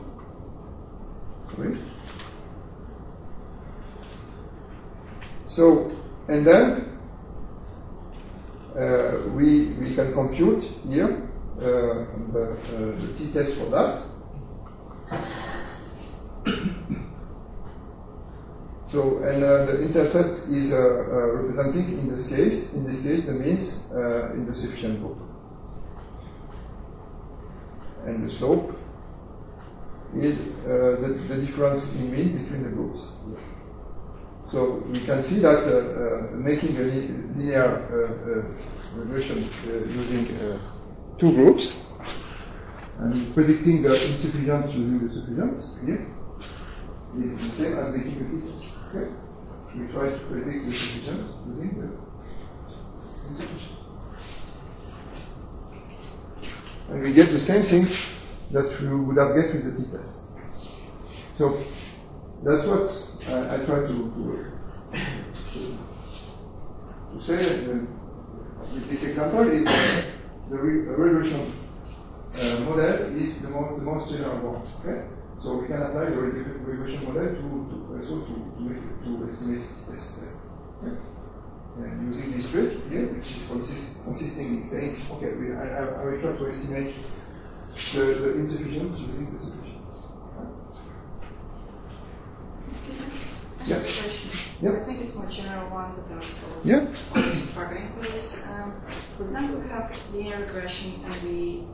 So, 5.49 5.91
and 6.29 6.47
then 6.47 6.99
uh, 8.77 9.29
we, 9.31 9.69
we 9.75 9.95
can 9.95 10.13
compute 10.13 10.65
here 10.89 11.24
the, 11.59 13.15
t-test 13.19 13.57
for 13.57 13.67
that. 13.71 14.03
So, 18.95 19.19
and 19.25 19.43
uh, 19.43 19.65
the 19.65 19.83
intercept 19.83 20.49
is 20.51 20.73
uh, 20.73 20.77
uh, 20.77 21.27
representing 21.43 21.99
in 21.99 22.15
this 22.15 22.29
case, 22.29 22.73
in 22.75 22.87
this 22.87 23.03
case, 23.03 23.27
the 23.27 23.33
means 23.33 23.91
in 23.91 24.47
the 24.47 24.55
sufficient 24.57 25.01
group. 25.01 25.19
And 28.07 28.25
the 28.25 28.31
slope 28.31 28.79
is 30.17 30.41
uh, 30.41 30.97
the, 31.01 31.09
the 31.29 31.45
difference 31.45 31.93
in 31.97 32.13
mean 32.13 32.45
between 32.45 32.63
the 32.63 32.69
groups. 32.69 33.09
So 34.53 34.85
we 34.87 35.01
can 35.01 35.25
see 35.25 35.41
that 35.41 35.65
uh, 35.65 36.31
uh, 36.31 36.37
making 36.37 36.77
a 36.77 36.83
linear 36.83 38.47
regression 38.95 39.39
using 39.91 40.27
two 41.19 41.33
groups 41.33 41.81
and 42.99 43.35
predicting 43.35 43.83
the 43.83 43.93
insufficient 43.93 44.73
using 44.73 45.07
the 45.07 45.15
sufficient 45.15 45.87
here 45.87 46.07
is 47.23 47.39
the 47.39 47.51
same 47.51 47.79
as 47.79 47.93
the 47.93 48.03
t-test. 48.03 48.79
Okay? 48.89 49.11
We 49.77 49.93
try 49.93 50.11
to 50.11 50.19
predict 50.19 50.65
the 50.67 50.73
sufficient 50.73 51.23
using 51.49 51.71
the 51.81 51.89
insufficient. 53.31 53.79
And 56.89 57.03
we 57.03 57.13
get 57.13 57.31
the 57.31 57.41
same 57.41 57.63
thing 57.63 57.87
that 58.53 58.81
we 58.81 58.89
would 58.89 59.17
have 59.17 59.35
get 59.35 59.55
with 59.55 59.77
the 59.77 59.83
t-test. 59.83 60.21
So 61.39 61.65
that's 62.43 62.67
what 62.67 62.91
I, 63.35 63.55
I 63.55 63.65
try 63.65 63.81
to, 63.81 63.95
to, 65.47 65.79
to 67.13 67.21
say 67.21 67.37
uh, 67.37 67.79
with 68.73 68.91
this 68.91 69.05
example 69.05 69.49
is 69.49 70.14
the 70.51 70.57
re- 70.57 70.87
regression 70.89 71.41
uh, 72.35 72.61
model 72.69 73.17
is 73.17 73.41
the, 73.43 73.49
mo- 73.51 73.77
the 73.77 73.83
most 73.85 74.11
general 74.11 74.39
one. 74.39 74.63
Okay? 74.81 75.07
So 75.43 75.57
we 75.59 75.67
can 75.67 75.83
apply 75.83 76.07
the 76.07 76.17
reg- 76.17 76.67
regression 76.67 77.05
model 77.07 77.29
to, 77.29 77.35
to 77.41 77.77
also 78.01 78.21
to, 78.27 78.35
to, 78.35 78.61
make, 78.61 78.83
to 79.05 79.27
estimate 79.29 79.63
the 79.89 79.97
test. 79.97 80.19
uh, 80.19 80.87
okay? 80.87 80.97
And 81.77 82.07
using 82.15 82.31
this 82.33 82.51
trick 82.51 82.71
here, 82.89 83.07
which 83.15 83.31
is 83.37 83.49
consist, 83.51 84.05
consisting 84.05 84.59
in 84.59 84.65
saying, 84.67 84.97
okay, 85.11 85.35
we, 85.35 85.53
I, 85.55 85.67
I, 85.67 85.85
I 85.85 86.05
will 86.05 86.21
try 86.21 86.33
to 86.37 86.49
estimate 86.49 86.95
the, 87.95 88.01
the 88.23 88.35
insufficient 88.37 88.99
using 88.99 89.27
the 89.37 89.45
sufficient. 89.45 89.83
I 93.61 93.67
Yeah. 93.67 93.79
Yeah. 94.65 94.81
I 94.81 94.85
think 94.85 95.01
it's 95.03 95.15
more 95.15 95.29
general 95.29 95.69
one, 95.71 95.93
but 95.97 96.17
also 96.17 96.47
Yeah. 96.65 96.87
always 97.15 97.55
targeting 97.55 97.91
this. 98.01 98.47
Um, 98.51 98.73
for 99.17 99.23
example, 99.25 99.61
we 99.61 99.69
have 99.69 99.93
linear 100.13 100.39
regression 100.47 101.05
and 101.05 101.15
we 101.23 101.67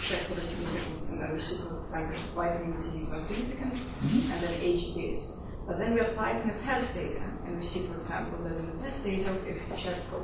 check 0.00 0.20
for 0.26 0.34
the 0.34 0.40
significance 0.40 1.10
and 1.12 1.20
then 1.22 1.32
reciprocal 1.34 1.78
example 1.80 2.18
vitamin 2.34 2.80
D 2.80 2.98
is 2.98 3.12
not 3.12 3.22
significant 3.24 3.74
Mm-hmm. 3.74 4.32
and 4.32 4.38
then 4.42 4.54
H 4.60 4.96
is. 4.96 5.36
But 5.66 5.78
then 5.78 5.94
we 5.94 6.00
apply 6.00 6.30
it 6.32 6.42
in 6.42 6.48
the 6.48 6.58
test 6.62 6.94
data 6.94 7.22
and 7.44 7.58
we 7.58 7.64
see, 7.64 7.80
for 7.88 7.96
example, 7.98 8.38
that 8.44 8.56
in 8.58 8.66
the 8.76 8.84
test 8.84 9.04
data, 9.04 9.30
if 9.46 9.56
we 9.70 9.76
check 9.76 9.98
for 10.10 10.22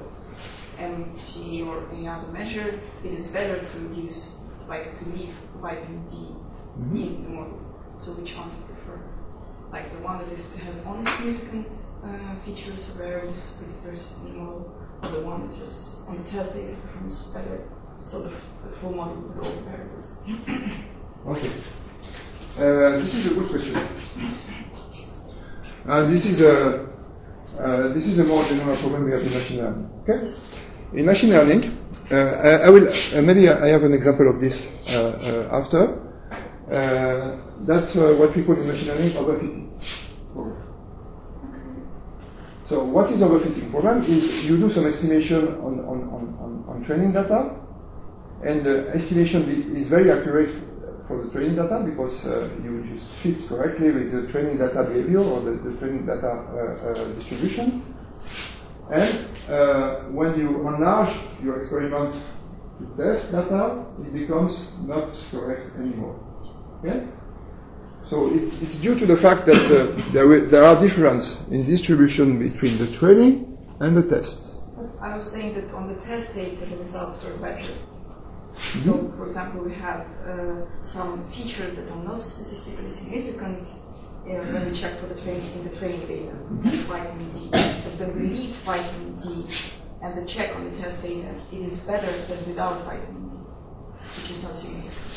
MC 0.78 1.62
or 1.62 1.84
any 1.92 2.08
other 2.08 2.28
measure, 2.28 2.80
it 3.04 3.12
is 3.12 3.28
better 3.32 3.58
to 3.72 3.78
use, 3.94 4.38
like, 4.68 4.98
to 4.98 5.04
leave 5.14 5.34
vitamin 5.60 6.04
D 6.10 6.14
Mm-hmm. 6.72 6.96
in 6.96 7.22
the 7.24 7.28
model. 7.28 7.60
So 7.98 8.12
which 8.12 8.34
one 8.36 8.48
do 8.48 8.56
you 8.56 8.64
prefer? 8.72 8.96
Like 9.72 9.90
the 9.90 10.02
one 10.04 10.18
that 10.18 10.28
is, 10.36 10.54
has 10.58 10.84
only 10.84 11.06
significant 11.06 11.68
uh, 12.04 12.36
features 12.44 12.90
variables, 12.90 13.54
predictors 13.56 14.18
in 14.18 14.24
the 14.24 14.38
model, 14.38 14.70
or 15.02 15.08
the 15.08 15.20
one 15.20 15.48
that 15.48 15.58
just 15.58 16.06
on 16.06 16.22
the 16.22 16.28
test 16.28 16.54
data 16.54 16.76
performs 16.82 17.28
better, 17.28 17.64
so 18.04 18.20
the, 18.20 18.28
the 18.28 18.76
full 18.76 18.92
model 18.92 19.16
with 19.16 19.38
all 19.38 19.50
the 19.50 19.62
variables. 19.62 20.18
Okay. 21.26 21.50
Uh, 22.58 23.00
this 23.00 23.14
is 23.14 23.32
a 23.32 23.34
good 23.34 23.48
question. 23.48 23.74
Uh, 25.88 26.04
this 26.04 26.26
is 26.26 26.42
a 26.42 26.86
uh, 27.58 27.88
this 27.94 28.08
is 28.08 28.18
a 28.18 28.24
more 28.24 28.44
general 28.44 28.76
problem 28.76 29.04
we 29.04 29.12
have 29.12 29.22
in 29.22 29.32
machine 29.32 29.58
learning. 29.62 29.90
Okay. 30.02 30.34
In 30.92 31.06
machine 31.06 31.30
learning, 31.30 31.78
uh, 32.10 32.14
I, 32.14 32.50
I 32.66 32.68
will 32.68 32.86
uh, 32.88 33.22
maybe 33.22 33.48
I 33.48 33.68
have 33.68 33.84
an 33.84 33.94
example 33.94 34.28
of 34.28 34.38
this 34.38 34.94
uh, 34.94 35.48
uh, 35.50 35.56
after. 35.56 35.98
Uh, 36.70 37.36
that's 37.64 37.96
uh, 37.96 38.14
what 38.18 38.34
we 38.34 38.42
call 38.42 38.56
in 38.56 38.66
machine 38.66 38.88
learning 38.88 39.10
overfitting. 39.10 39.61
So 42.72 42.82
what 42.84 43.10
is 43.10 43.20
overfitting 43.20 43.70
problem 43.70 43.98
is 43.98 44.48
you 44.48 44.56
do 44.56 44.70
some 44.70 44.86
estimation 44.86 45.46
on, 45.60 45.80
on, 45.80 45.98
on, 46.08 46.64
on, 46.66 46.82
training 46.82 47.12
data, 47.12 47.54
and 48.42 48.64
the 48.64 48.88
estimation 48.94 49.42
is 49.76 49.88
very 49.88 50.10
accurate 50.10 50.54
for 51.06 51.22
the 51.22 51.30
training 51.32 51.56
data 51.56 51.84
because 51.84 52.26
uh, 52.26 52.48
you 52.64 52.88
just 52.94 53.12
fit 53.16 53.46
correctly 53.46 53.90
with 53.90 54.10
the 54.10 54.32
training 54.32 54.56
data 54.56 54.84
behavior 54.84 55.18
or 55.18 55.40
the, 55.40 55.50
the 55.50 55.76
training 55.76 56.06
data 56.06 56.32
uh, 56.32 56.88
uh, 56.88 57.04
distribution. 57.12 57.82
And 58.90 59.28
uh, 59.50 59.96
when 60.08 60.40
you 60.40 60.66
enlarge 60.66 61.12
your 61.44 61.58
experiment 61.58 62.14
to 62.78 62.86
test 62.96 63.32
data, 63.32 63.84
it 64.00 64.14
becomes 64.14 64.78
not 64.86 65.12
correct 65.30 65.76
anymore. 65.76 66.18
Okay? 66.82 67.06
So 68.12 68.28
it's, 68.34 68.60
it's 68.60 68.78
due 68.78 68.94
to 68.94 69.06
the 69.06 69.16
fact 69.16 69.46
that 69.46 69.64
uh, 69.72 70.12
there, 70.12 70.40
there 70.40 70.64
are 70.64 70.78
differences 70.78 71.48
in 71.50 71.64
distribution 71.64 72.38
between 72.38 72.76
the 72.76 72.86
training 72.98 73.56
and 73.80 73.96
the 73.96 74.02
test. 74.02 74.60
I 75.00 75.14
was 75.14 75.32
saying 75.32 75.54
that 75.54 75.72
on 75.72 75.88
the 75.88 75.98
test 75.98 76.34
data, 76.34 76.62
the 76.66 76.76
results 76.76 77.24
were 77.24 77.32
better. 77.38 77.72
So, 78.52 79.10
for 79.16 79.24
example, 79.28 79.64
we 79.64 79.72
have 79.76 80.02
uh, 80.28 80.82
some 80.82 81.26
features 81.28 81.74
that 81.76 81.88
are 81.90 82.04
not 82.04 82.20
statistically 82.20 82.90
significant 82.90 83.66
uh, 83.66 84.44
when 84.52 84.66
we 84.66 84.72
check 84.72 84.92
for 85.00 85.06
the 85.06 85.18
training 85.18 85.50
in 85.54 85.64
the 85.64 85.74
training 85.74 86.06
data, 86.06 86.36
example, 86.54 86.84
vitamin 86.92 87.30
D. 87.32 87.48
But 87.50 87.92
when 87.98 88.20
we 88.20 88.36
leave 88.36 88.54
vitamin 88.56 89.16
D 89.16 89.46
and 90.02 90.18
the 90.18 90.26
check 90.26 90.54
on 90.54 90.70
the 90.70 90.78
test 90.78 91.02
data, 91.02 91.34
it 91.50 91.62
is 91.62 91.86
better 91.86 92.12
than 92.28 92.46
without 92.46 92.84
vitamin 92.84 93.30
D, 93.30 93.36
which 93.36 94.30
is 94.32 94.42
not 94.42 94.54
significant. 94.54 95.11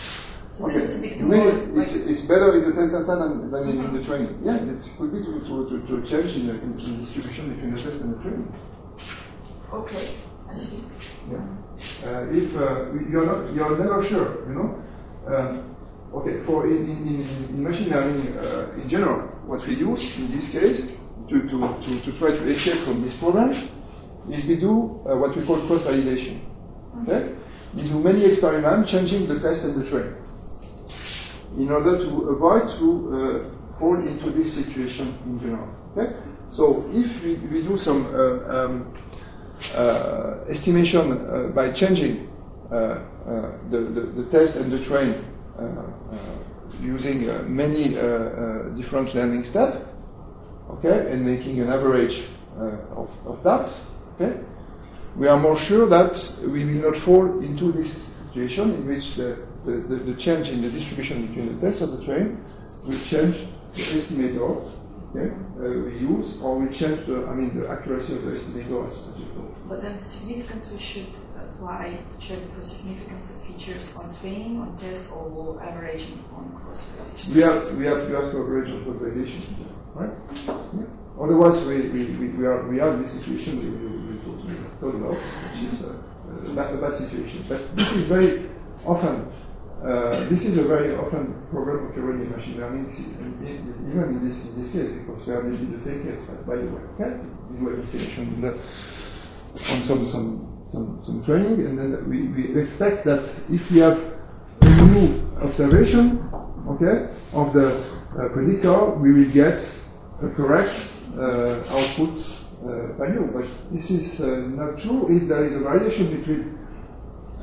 So 0.56 0.70
this 0.70 0.96
is 0.96 1.04
a 1.04 1.24
more 1.24 1.82
it's, 1.84 1.96
it's, 1.96 2.06
it's 2.06 2.26
better 2.28 2.56
in 2.56 2.70
the 2.70 2.74
test 2.80 2.94
data 2.94 3.28
than, 3.28 3.52
than 3.52 3.68
in, 3.68 3.84
in 3.84 3.94
the 3.94 4.02
training? 4.02 4.40
Yeah, 4.42 4.56
it 4.56 4.90
could 4.98 5.12
be 5.12 5.20
to, 5.20 5.40
to, 5.44 5.68
to, 5.68 5.86
to 5.86 6.08
change 6.08 6.38
in 6.38 6.48
the, 6.48 6.54
in 6.54 6.78
the 6.78 7.04
distribution 7.04 7.54
between 7.54 7.76
the 7.76 7.82
test 7.84 8.04
and 8.06 8.16
the 8.16 8.22
training. 8.24 8.56
okay, 9.74 10.08
I 10.50 10.58
see. 10.58 10.82
Yeah. 11.30 11.44
Uh, 12.08 12.32
if 12.32 12.56
uh, 12.56 12.94
you're 13.12 13.26
not, 13.26 13.54
you're 13.54 13.78
never 13.78 14.02
sure, 14.02 14.48
you 14.48 14.56
know. 14.56 14.82
Um, 15.28 15.76
okay, 16.14 16.40
for 16.46 16.68
in, 16.68 16.88
in, 16.88 17.06
in, 17.06 17.28
in 17.50 17.62
machine 17.62 17.90
learning 17.90 18.38
uh, 18.38 18.72
in 18.78 18.88
general, 18.88 19.28
what 19.44 19.68
we 19.68 19.74
use 19.76 20.18
in 20.22 20.32
this 20.32 20.54
case 20.54 20.98
to, 21.28 21.50
to, 21.50 21.76
to, 21.84 22.00
to 22.00 22.12
try 22.18 22.30
to 22.30 22.48
escape 22.48 22.80
from 22.86 23.02
this 23.04 23.18
problem 23.18 23.50
is 24.32 24.46
we 24.46 24.56
do 24.56 25.04
uh, 25.04 25.18
what 25.18 25.36
we 25.36 25.46
call 25.46 25.60
cross 25.68 25.82
validation. 25.82 26.40
Okay, 27.02 27.36
we 27.74 27.84
do 27.84 28.00
many 28.00 28.24
experiments 28.24 28.90
changing 28.90 29.28
the 29.28 29.38
test 29.38 29.66
and 29.66 29.84
the 29.84 29.90
train 29.90 30.16
in 31.58 31.72
order 31.72 31.98
to 31.98 32.30
avoid 32.30 32.70
to 32.78 32.88
uh, 33.14 33.80
fall 33.80 33.96
into 33.96 34.30
this 34.32 34.54
situation 34.54 35.18
in 35.26 35.40
general. 35.40 35.70
Okay? 35.96 36.14
So 36.52 36.84
if 36.88 37.24
we, 37.24 37.36
we 37.36 37.62
do 37.62 37.78
some 37.78 38.06
uh, 38.06 38.66
um, 38.66 38.94
uh, 39.76 40.38
estimation 40.48 41.12
uh, 41.12 41.52
by 41.54 41.72
changing 41.72 42.30
uh, 42.72 42.76
uh, 42.76 43.52
the, 43.70 43.80
the, 43.80 44.02
the 44.02 44.24
test 44.32 44.58
and 44.58 44.72
the 44.72 44.80
train 44.80 45.14
using 46.82 47.26
many 47.56 47.90
different 48.76 49.16
learning 49.16 49.44
steps, 49.44 49.78
okay, 50.70 51.12
and 51.12 51.26
making 51.26 51.62
an 51.62 51.70
average 51.70 52.26
of, 52.96 53.10
of 53.26 53.42
that, 53.44 53.70
okay, 54.16 54.40
we 55.16 55.28
are 55.28 55.40
more 55.40 55.58
sure 55.58 55.88
that 55.88 56.36
we 56.42 56.66
will 56.66 56.92
not 56.92 56.98
fall 56.98 57.40
into 57.40 57.72
this 57.72 58.14
situation 58.26 58.74
in 58.74 58.86
which 58.88 59.16
the, 59.16 59.38
the, 59.66 59.72
the, 59.72 59.96
the 59.96 60.14
change 60.16 60.50
in 60.50 60.62
the 60.62 60.70
distribution 60.70 61.28
between 61.28 61.56
the 61.56 61.62
test 61.66 61.82
of 61.82 61.92
the 61.98 62.06
train 62.06 62.44
will 62.84 62.98
change 63.00 63.38
the 63.74 63.82
estimator 63.82 64.72
okay, 65.16 65.34
uh, 65.60 65.86
we 65.86 65.98
use, 65.98 66.42
or 66.42 66.60
we 66.60 66.76
change 66.76 67.06
the, 67.06 67.26
I 67.28 67.34
mean, 67.34 67.60
the 67.60 67.68
accuracy 67.70 68.14
of 68.16 68.26
the 68.26 68.32
estimator 68.32 68.86
as 68.86 68.96
such. 68.98 69.16
But 69.68 69.82
then 69.82 69.98
the 69.98 70.06
significance 70.06 70.72
we 70.72 70.80
should 70.80 71.08
apply 71.36 72.00
to 72.12 72.28
check 72.28 72.40
for 72.54 72.62
significance 72.62 73.36
of 73.36 73.42
features 73.44 73.96
on 73.96 74.14
training, 74.14 74.60
on 74.60 74.78
test, 74.78 75.12
or 75.12 75.60
averaging 75.62 76.24
on 76.36 76.52
cross 76.62 76.92
validation. 76.92 77.36
We 77.36 77.42
have, 77.42 77.78
we 77.78 77.86
have, 77.86 78.08
we 78.08 78.14
have 78.16 78.32
to 78.32 78.40
average 78.42 78.70
on 78.72 78.84
cross 78.84 78.98
validation, 78.98 79.42
right? 79.96 80.12
Yeah. 80.46 80.86
Otherwise, 81.20 81.66
we, 81.66 81.90
we, 81.90 82.06
we, 82.06 82.28
we 82.28 82.46
are 82.46 82.68
we 82.68 82.80
are 82.82 82.94
in 82.94 83.02
this 83.04 83.14
situation 83.14 83.60
we, 83.60 83.70
we, 83.70 84.16
we, 84.16 84.24
talked- 84.24 84.44
we 84.82 84.90
about, 84.90 85.16
which 85.16 85.74
is 85.74 85.86
uh, 85.86 86.52
a, 86.52 86.54
bad, 86.54 86.74
a 86.76 86.78
bad 86.78 86.98
situation. 86.98 87.46
But 87.48 87.76
this 87.76 87.92
is 87.96 88.06
very 88.06 88.50
often. 88.86 89.32
Uh, 89.86 90.28
this 90.30 90.46
is 90.46 90.58
a 90.58 90.64
very 90.64 90.96
often 90.96 91.36
problem 91.52 91.92
occurring 91.92 92.22
in 92.22 92.32
machine 92.32 92.58
learning, 92.60 92.88
in- 93.22 93.48
in- 93.48 93.92
even 93.92 94.04
in 94.18 94.28
this 94.28 94.48
in 94.50 94.62
this 94.62 94.72
case, 94.72 94.92
because 94.94 95.28
we 95.28 95.34
are 95.34 95.44
maybe 95.44 95.66
the 95.78 95.82
same 95.82 96.02
case. 96.04 96.22
But 96.26 96.46
by 96.48 96.56
the 96.56 96.64
way, 96.74 96.82
okay, 96.98 97.20
we 97.52 97.60
do 97.60 97.70
an 97.70 97.76
on 97.78 97.84
some 99.88 100.02
some 100.08 100.28
some, 100.72 101.00
some 101.04 101.24
training, 101.24 101.66
and 101.68 101.78
then 101.78 102.10
we, 102.10 102.28
we 102.30 102.60
expect 102.62 103.04
that 103.06 103.24
if 103.52 103.70
we 103.72 103.80
have 103.80 104.00
a 104.62 104.70
new 104.86 105.08
observation, 105.42 106.20
okay, 106.68 107.08
of 107.34 107.54
the 107.54 107.68
uh, 107.70 108.30
predictor, 108.30 108.86
we 108.96 109.14
will 109.14 109.30
get 109.32 109.60
a 110.24 110.30
correct 110.30 110.74
uh, 111.16 111.62
output 111.70 112.18
uh, 112.66 112.94
value. 112.98 113.28
But 113.32 113.46
this 113.72 113.92
is 113.92 114.20
uh, 114.22 114.48
not 114.50 114.80
true 114.80 115.16
if 115.16 115.28
there 115.28 115.46
is 115.46 115.56
a 115.58 115.60
variation 115.60 116.08
between 116.18 116.58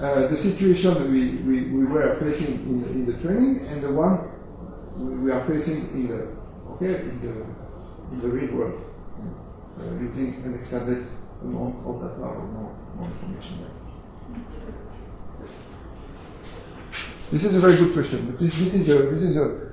uh, 0.01 0.27
the 0.27 0.37
situation 0.37 1.11
we, 1.11 1.37
we, 1.49 1.71
we 1.71 1.85
were 1.85 2.17
facing 2.21 2.55
in 2.63 2.81
the, 2.83 2.89
in 2.91 3.07
the 3.07 3.13
training 3.23 3.67
and 3.67 3.83
the 3.83 3.93
one 3.93 4.29
we, 4.97 5.31
are 5.31 5.45
facing 5.47 5.89
in 5.95 6.09
the 6.09 6.29
okay 6.73 7.01
in 7.03 7.21
the 7.21 7.33
in 8.13 8.19
the 8.21 8.29
real 8.29 8.55
world 8.55 8.85
uh, 9.79 9.85
using 10.01 10.43
an 10.45 10.55
extended 10.55 11.05
amount 11.43 11.77
of 11.87 12.01
data 12.01 12.23
or 12.23 12.47
more, 12.47 12.77
more 12.97 13.09
information. 13.09 13.67
This 17.31 17.45
is 17.45 17.57
a 17.57 17.61
very 17.61 17.77
good 17.77 17.93
question, 17.95 18.27
but 18.27 18.39
this, 18.39 18.59
this 18.59 18.75
is 18.75 18.89
a 18.89 18.95
this 19.11 19.23
is 19.23 19.37
a 19.37 19.73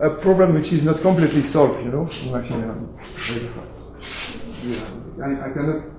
a 0.00 0.10
problem 0.10 0.54
which 0.54 0.72
is 0.72 0.84
not 0.84 1.00
completely 1.00 1.42
solved, 1.42 1.82
you 1.82 1.90
know, 1.90 2.08
learning. 2.26 2.98
Yeah, 4.62 5.24
I, 5.24 5.48
I 5.48 5.52
cannot 5.52 5.95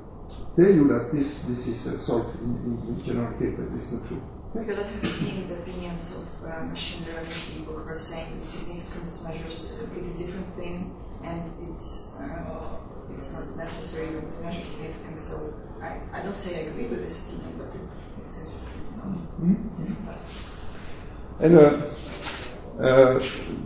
tell 0.57 0.71
you 0.73 0.87
that 0.89 1.11
this 1.13 1.43
this 1.43 1.67
is 1.67 1.87
uh, 1.87 1.97
solved 1.99 2.33
in, 2.41 2.49
in, 2.65 2.73
in 2.89 3.05
general 3.05 3.31
case, 3.39 3.53
but 3.57 3.77
it's 3.77 3.91
not 3.93 4.07
true. 4.07 4.21
Because 4.53 4.79
I 4.79 4.87
have 4.89 5.07
seen 5.07 5.47
the 5.47 5.55
opinions 5.55 6.17
of 6.17 6.49
uh, 6.49 6.65
machine 6.65 7.05
learning 7.05 7.39
people 7.53 7.73
who 7.77 7.87
are 7.87 7.95
saying 7.95 8.35
that 8.35 8.43
significance 8.43 9.23
measures 9.27 9.57
a 9.77 9.85
completely 9.85 10.25
different 10.25 10.53
thing, 10.55 10.95
and 11.23 11.41
it's 11.69 12.15
uh, 12.17 12.77
it's 13.15 13.33
not 13.33 13.55
necessary 13.55 14.19
to 14.19 14.21
measure 14.41 14.65
significance. 14.65 15.21
So 15.29 15.53
I, 15.81 16.01
I 16.11 16.23
don't 16.23 16.35
say 16.35 16.55
I 16.55 16.69
agree 16.69 16.87
with 16.87 17.03
this 17.03 17.29
opinion, 17.29 17.53
but 17.59 17.69
it's 18.23 18.35
interesting 18.41 18.81
to 18.87 18.97
know 18.97 19.09
different 19.77 20.05
patterns. 20.05 20.57
And 21.39 21.53
uh, 21.55 22.83
uh, 22.83 23.19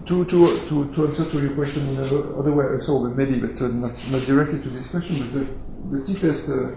to, 0.06 0.26
to, 0.26 0.60
to, 0.70 0.94
to 0.94 1.06
answer 1.06 1.26
to 1.26 1.40
your 1.42 1.52
question 1.52 1.88
in 1.88 1.98
another 1.98 2.52
way, 2.52 2.66
also 2.66 3.08
maybe, 3.10 3.40
but 3.40 3.62
uh, 3.62 3.68
not, 3.70 3.92
not 4.12 4.26
directly 4.26 4.60
to 4.62 4.70
this 4.70 4.88
question, 4.88 5.16
but 5.34 5.48
the, 5.92 6.04
t-test 6.06 6.50
uh, 6.50 6.72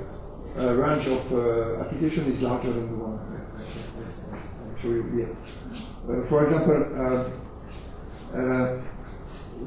uh, 0.59 0.75
range 0.75 1.07
of 1.07 1.33
uh, 1.33 1.81
application 1.81 2.25
is 2.33 2.43
larger 2.43 2.73
than 2.73 2.91
the 2.91 2.97
one 2.97 3.19
I, 3.19 4.81
show 4.81 4.89
you 4.89 5.05
here. 5.15 5.37
Uh, 6.09 6.27
for 6.27 6.45
example, 6.45 6.81
uh, 8.35 8.81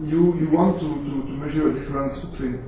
you, 0.04 0.38
you 0.40 0.50
want 0.50 0.80
to, 0.80 0.88
to, 0.88 1.24
to 1.28 1.32
measure 1.32 1.70
a 1.70 1.74
difference 1.74 2.26
between 2.26 2.64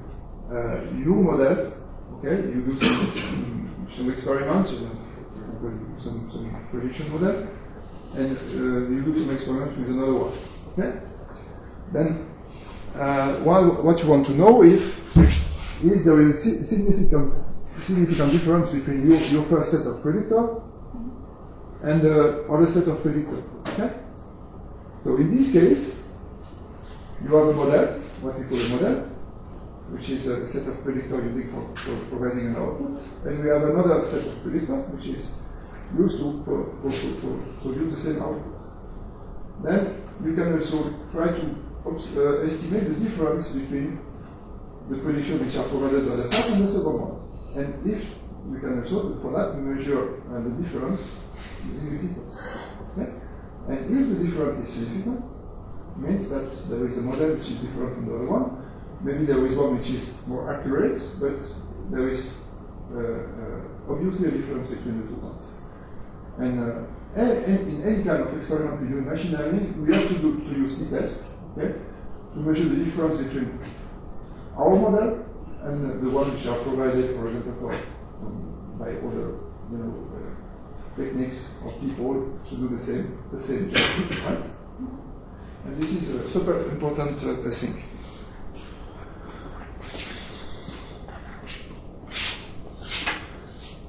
your 0.50 1.22
model, 1.22 1.74
okay, 2.18 2.38
you 2.48 2.62
do 2.64 2.80
some, 2.80 3.88
some 3.96 4.10
experiments, 4.10 4.72
you 4.72 4.80
know, 4.80 5.00
some, 6.00 6.30
some 6.32 6.68
prediction 6.72 7.12
model, 7.12 7.48
and 8.16 8.38
uh, 8.38 8.90
you 8.90 9.02
do 9.04 9.20
some 9.20 9.36
experiments 9.36 9.78
with 9.78 9.90
another 9.90 10.14
one. 10.14 10.34
Okay? 10.74 11.00
Then, 11.92 12.26
uh, 12.96 13.34
what, 13.44 13.84
what 13.84 14.02
you 14.02 14.10
want 14.10 14.26
to 14.28 14.34
know 14.34 14.64
if 14.64 15.16
is 15.84 16.06
there 16.06 16.30
a 16.30 16.38
significant 16.38 17.34
significant 17.80 18.32
difference 18.32 18.72
between 18.72 19.10
your, 19.10 19.20
your 19.20 19.44
first 19.44 19.72
set 19.72 19.88
of 19.88 20.02
predictor 20.02 20.62
and 21.84 22.02
the 22.02 22.46
other 22.50 22.70
set 22.70 22.88
of 22.88 23.02
predictor. 23.02 23.42
Okay? 23.68 23.94
So 25.04 25.16
in 25.16 25.36
this 25.36 25.54
case, 25.54 26.04
you 27.24 27.36
have 27.36 27.48
a 27.48 27.54
model, 27.54 27.86
what 28.22 28.38
we 28.38 28.46
call 28.46 28.60
a 28.60 28.70
model, 28.70 28.96
which 29.92 30.10
is 30.10 30.28
a 30.28 30.48
set 30.48 30.68
of 30.68 30.84
predictor 30.84 31.24
using 31.24 31.50
for, 31.50 31.76
for 31.78 31.96
providing 32.18 32.48
an 32.48 32.56
output, 32.58 33.00
and 33.26 33.44
we 33.44 33.50
have 33.50 33.64
another 33.64 34.06
set 34.06 34.26
of 34.28 34.44
predictor, 34.44 34.76
which 34.76 35.08
is 35.08 35.42
used 35.98 36.20
to 36.20 36.42
pro- 36.46 36.66
pro- 36.66 36.92
pro- 36.92 37.56
produce 37.62 37.96
the 37.96 38.02
same 38.02 38.22
output. 38.22 38.56
Then 39.64 40.04
you 40.24 40.36
can 40.36 40.60
also 40.60 40.94
try 41.12 41.28
to 41.28 41.56
uh, 41.86 42.46
estimate 42.46 42.90
the 42.90 42.96
difference 43.04 43.52
between 43.54 44.00
the 44.90 44.98
prediction 44.98 45.46
which 45.46 45.56
are 45.56 45.68
provided 45.70 46.10
by 46.10 46.16
the 46.16 46.24
first 46.24 46.50
and 46.56 46.64
the 46.64 46.72
second 46.72 46.98
one. 46.98 47.16
And 47.56 47.70
if 47.86 48.04
we 48.46 48.60
can 48.60 48.82
also, 48.82 49.20
for 49.22 49.32
that, 49.38 49.58
measure 49.58 50.22
uh, 50.26 50.42
the 50.42 50.50
difference 50.62 51.24
using 51.72 51.98
the 51.98 52.08
t-test. 52.08 52.42
Okay? 52.92 53.12
And 53.68 53.78
if 53.86 54.18
the 54.18 54.24
difference 54.26 54.70
is 54.70 54.88
significant, 54.88 55.26
means 55.98 56.30
that 56.30 56.70
there 56.70 56.88
is 56.88 56.98
a 56.98 57.02
model 57.02 57.36
which 57.36 57.52
is 57.52 57.58
different 57.60 57.94
from 57.94 58.06
the 58.08 58.16
other 58.16 58.26
one. 58.26 58.66
Maybe 59.02 59.26
there 59.26 59.46
is 59.46 59.56
one 59.56 59.78
which 59.78 59.90
is 59.92 60.26
more 60.28 60.54
accurate, 60.54 61.02
but 61.20 61.38
there 61.92 62.08
is 62.08 62.38
uh, 62.92 63.00
uh, 63.00 63.92
obviously 63.92 64.30
a 64.30 64.32
difference 64.32 64.70
between 64.70 65.02
the 65.02 65.08
two 65.08 65.20
ones. 65.22 65.62
And 66.38 66.60
uh, 66.60 67.22
in 67.22 67.84
any 67.84 68.04
kind 68.04 68.24
of 68.24 68.38
experiment 68.38 68.82
we 68.82 68.88
do 68.88 68.98
in 69.00 69.06
machine 69.06 69.34
learning, 69.34 69.86
we 69.86 69.94
have 69.94 70.08
to, 70.08 70.16
do, 70.16 70.40
to 70.40 70.50
use 70.50 70.80
t-test 70.80 71.32
okay, 71.58 71.76
to 72.34 72.40
measure 72.40 72.66
the 72.66 72.86
difference 72.86 73.18
between 73.18 73.60
our 74.60 74.76
model 74.76 75.26
and 75.64 76.02
the 76.04 76.10
one 76.10 76.34
which 76.34 76.46
are 76.48 76.60
provided, 76.60 77.16
for 77.16 77.28
example, 77.28 77.54
for, 77.60 77.74
um, 77.74 78.76
by 78.78 78.92
other 78.92 79.40
you 79.72 79.78
know, 79.80 79.92
uh, 80.12 80.96
techniques 81.00 81.56
or 81.64 81.72
people 81.80 82.38
to 82.50 82.56
do 82.56 82.68
the 82.76 82.84
same, 82.84 83.18
the 83.32 83.44
same 83.44 83.70
job. 83.70 83.82
Right? 84.28 84.44
And 85.66 85.82
this 85.82 85.92
is 85.92 86.16
a 86.16 86.30
super 86.30 86.70
important 86.72 87.18
uh, 87.24 87.50
thing. 87.50 87.84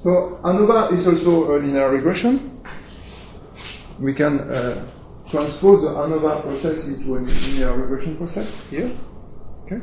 So 0.03 0.39
ANOVA 0.43 0.93
is 0.93 1.07
also 1.07 1.55
a 1.55 1.59
linear 1.59 1.91
regression. 1.91 2.63
We 3.99 4.13
can 4.13 4.39
uh, 4.39 4.87
transpose 5.29 5.83
the 5.83 5.89
ANOVA 5.89 6.41
process 6.41 6.87
into 6.87 7.17
a 7.17 7.19
linear 7.19 7.73
regression 7.77 8.17
process 8.17 8.67
here. 8.69 8.91
Okay. 9.65 9.81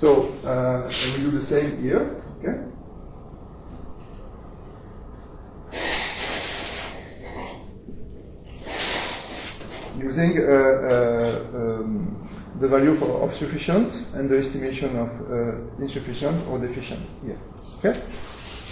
So 0.00 0.32
uh, 0.46 0.88
we 0.88 1.24
do 1.24 1.30
the 1.38 1.44
same 1.44 1.82
here. 1.82 2.22
Okay. 2.38 2.70
using 9.98 10.38
uh, 10.38 10.52
uh, 10.52 11.46
um, 11.54 12.28
the 12.58 12.68
value 12.68 12.96
for 12.96 13.22
of 13.22 13.36
sufficient 13.36 13.92
and 14.14 14.30
the 14.30 14.38
estimation 14.38 14.96
of 14.96 15.10
uh, 15.30 15.82
insufficient 15.82 16.48
or 16.48 16.58
deficient 16.58 17.00
here. 17.22 17.38
Okay? 17.78 18.00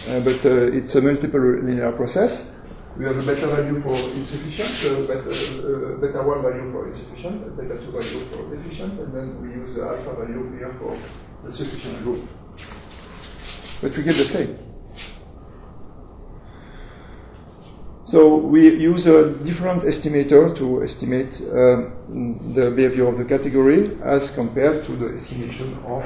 Uh, 0.08 0.20
but 0.20 0.44
uh, 0.46 0.76
it's 0.78 0.94
a 0.94 1.02
multiple 1.02 1.40
linear 1.40 1.92
process. 1.92 2.57
We 2.98 3.04
have 3.04 3.16
a 3.16 3.22
beta 3.32 3.46
value 3.46 3.80
for 3.80 3.94
insufficient, 3.94 4.98
a 4.98 5.06
beta, 5.06 5.98
beta 6.00 6.20
1 6.20 6.42
value 6.42 6.72
for 6.72 6.88
insufficient, 6.88 7.46
a 7.46 7.50
beta 7.50 7.78
2 7.78 7.92
value 7.92 8.24
for 8.26 8.56
deficient, 8.56 8.98
and 8.98 9.14
then 9.14 9.40
we 9.40 9.54
use 9.54 9.76
the 9.76 9.82
alpha 9.82 10.14
value 10.16 10.58
here 10.58 10.74
for 10.80 10.98
the 11.44 11.54
sufficient 11.54 12.02
group. 12.02 12.28
but 13.80 13.96
we 13.96 14.02
get 14.02 14.16
the 14.16 14.24
same. 14.24 14.58
So 18.06 18.36
we 18.36 18.74
use 18.74 19.06
a 19.06 19.32
different 19.44 19.82
estimator 19.82 20.56
to 20.56 20.82
estimate 20.82 21.40
um, 21.52 22.52
the 22.54 22.72
behavior 22.72 23.06
of 23.06 23.18
the 23.18 23.24
category 23.24 23.96
as 24.02 24.34
compared 24.34 24.84
to 24.86 24.96
the 24.96 25.14
estimation 25.14 25.78
of 25.84 26.02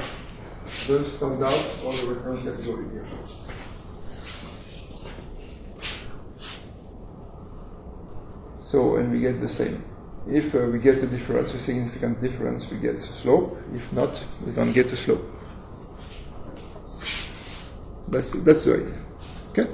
the 0.87 1.03
standard 1.05 1.85
or 1.85 1.93
the 1.93 2.13
reference 2.13 2.43
category 2.43 2.85
here. 2.91 3.52
So, 8.73 8.95
and 8.95 9.11
we 9.11 9.19
get 9.19 9.39
the 9.39 9.47
same. 9.47 9.83
If 10.27 10.55
uh, 10.55 10.65
we 10.65 10.79
get 10.79 10.97
a 10.97 11.05
difference, 11.05 11.53
a 11.53 11.59
significant 11.59 12.19
difference, 12.19 12.71
we 12.71 12.79
get 12.79 13.03
slope. 13.03 13.61
If 13.71 13.93
not, 13.93 14.19
we 14.43 14.51
don't 14.51 14.73
get 14.73 14.91
a 14.91 14.97
slope. 14.97 15.21
That's, 18.07 18.31
that's 18.31 18.65
the 18.65 18.73
idea. 18.73 18.99
Okay? 19.51 19.67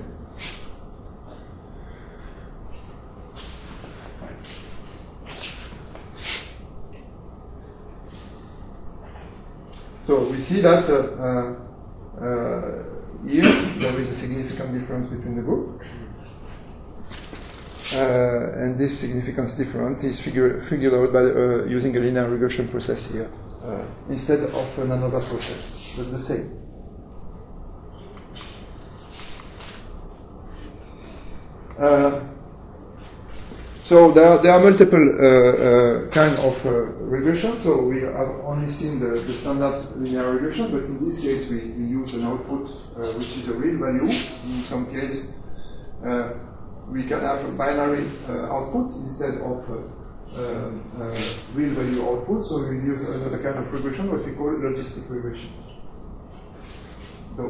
So 10.07 10.23
we 10.23 10.41
see 10.41 10.59
that 10.59 10.89
uh, 10.89 11.55
uh, 12.21 12.83
here 13.25 13.43
there 13.79 13.97
is 14.01 14.09
a 14.09 14.15
significant 14.15 14.73
difference 14.73 15.09
between 15.09 15.37
the 15.37 15.41
group. 15.41 15.81
Uh, 17.91 18.61
and 18.61 18.77
this 18.77 18.99
significance 18.99 19.57
difference 19.57 20.03
is 20.03 20.19
figure, 20.19 20.61
figured 20.61 20.93
out 20.93 21.11
by 21.11 21.21
uh, 21.21 21.65
using 21.65 21.95
a 21.97 21.99
linear 21.99 22.29
regression 22.29 22.67
process 22.67 23.11
here 23.11 23.31
uh, 23.63 23.83
instead 24.09 24.39
of 24.39 24.79
another 24.79 25.09
process, 25.09 25.91
but 25.97 26.11
the 26.11 26.21
same. 26.21 26.59
Uh, 31.79 32.21
so 33.83 34.11
there, 34.11 34.37
there 34.37 34.51
are 34.51 34.59
multiple 34.59 34.99
uh, 34.99 36.05
uh, 36.05 36.09
kind 36.09 36.37
of 36.45 36.65
regression. 37.09 37.57
So 37.57 37.85
we 37.85 38.01
have 38.01 38.13
only 38.43 38.69
seen 38.69 38.99
the, 38.99 39.21
the, 39.21 39.31
standard 39.31 39.95
linear 39.95 40.29
regression, 40.31 40.69
but 40.69 40.83
in 40.83 41.07
this 41.07 41.21
case 41.21 41.49
we, 41.49 41.71
we 41.71 41.87
use 41.87 42.13
an 42.13 42.25
output 42.25 42.69
which 43.17 43.37
is 43.37 43.49
a 43.49 43.53
real 43.53 43.79
value. 43.79 44.03
In 44.03 44.61
some 44.61 44.85
case, 44.91 45.33
we 46.91 47.03
can 47.03 47.21
have 47.21 47.43
a 47.45 47.51
binary 47.51 48.05
uh, 48.27 48.51
output 48.51 48.91
instead 49.03 49.35
of 49.41 49.69
uh, 49.69 49.99
uh, 50.35 51.17
real 51.53 51.73
value 51.73 52.03
output. 52.07 52.45
So 52.45 52.67
we 52.67 52.77
use 52.77 53.07
another 53.09 53.41
kind 53.41 53.57
of 53.57 53.71
regression, 53.71 54.11
what 54.11 54.25
we 54.25 54.33
call 54.33 54.47
logistic 54.47 55.09
regression. 55.09 55.51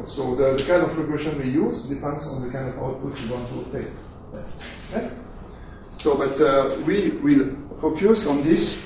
So 0.06 0.36
the, 0.36 0.54
the, 0.54 0.64
kind 0.64 0.84
of 0.84 0.96
regression 0.96 1.36
we 1.38 1.50
use 1.50 1.88
depends 1.88 2.28
on 2.28 2.42
the 2.42 2.50
kind 2.52 2.68
of 2.68 2.78
output 2.78 3.20
we 3.20 3.28
want 3.28 3.48
to 3.48 3.60
obtain. 3.60 3.96
Okay? 4.92 5.10
So, 5.98 6.16
but 6.16 6.40
uh, 6.40 6.76
we 6.86 7.10
will 7.10 7.56
focus 7.80 8.26
on 8.28 8.42
this 8.44 8.78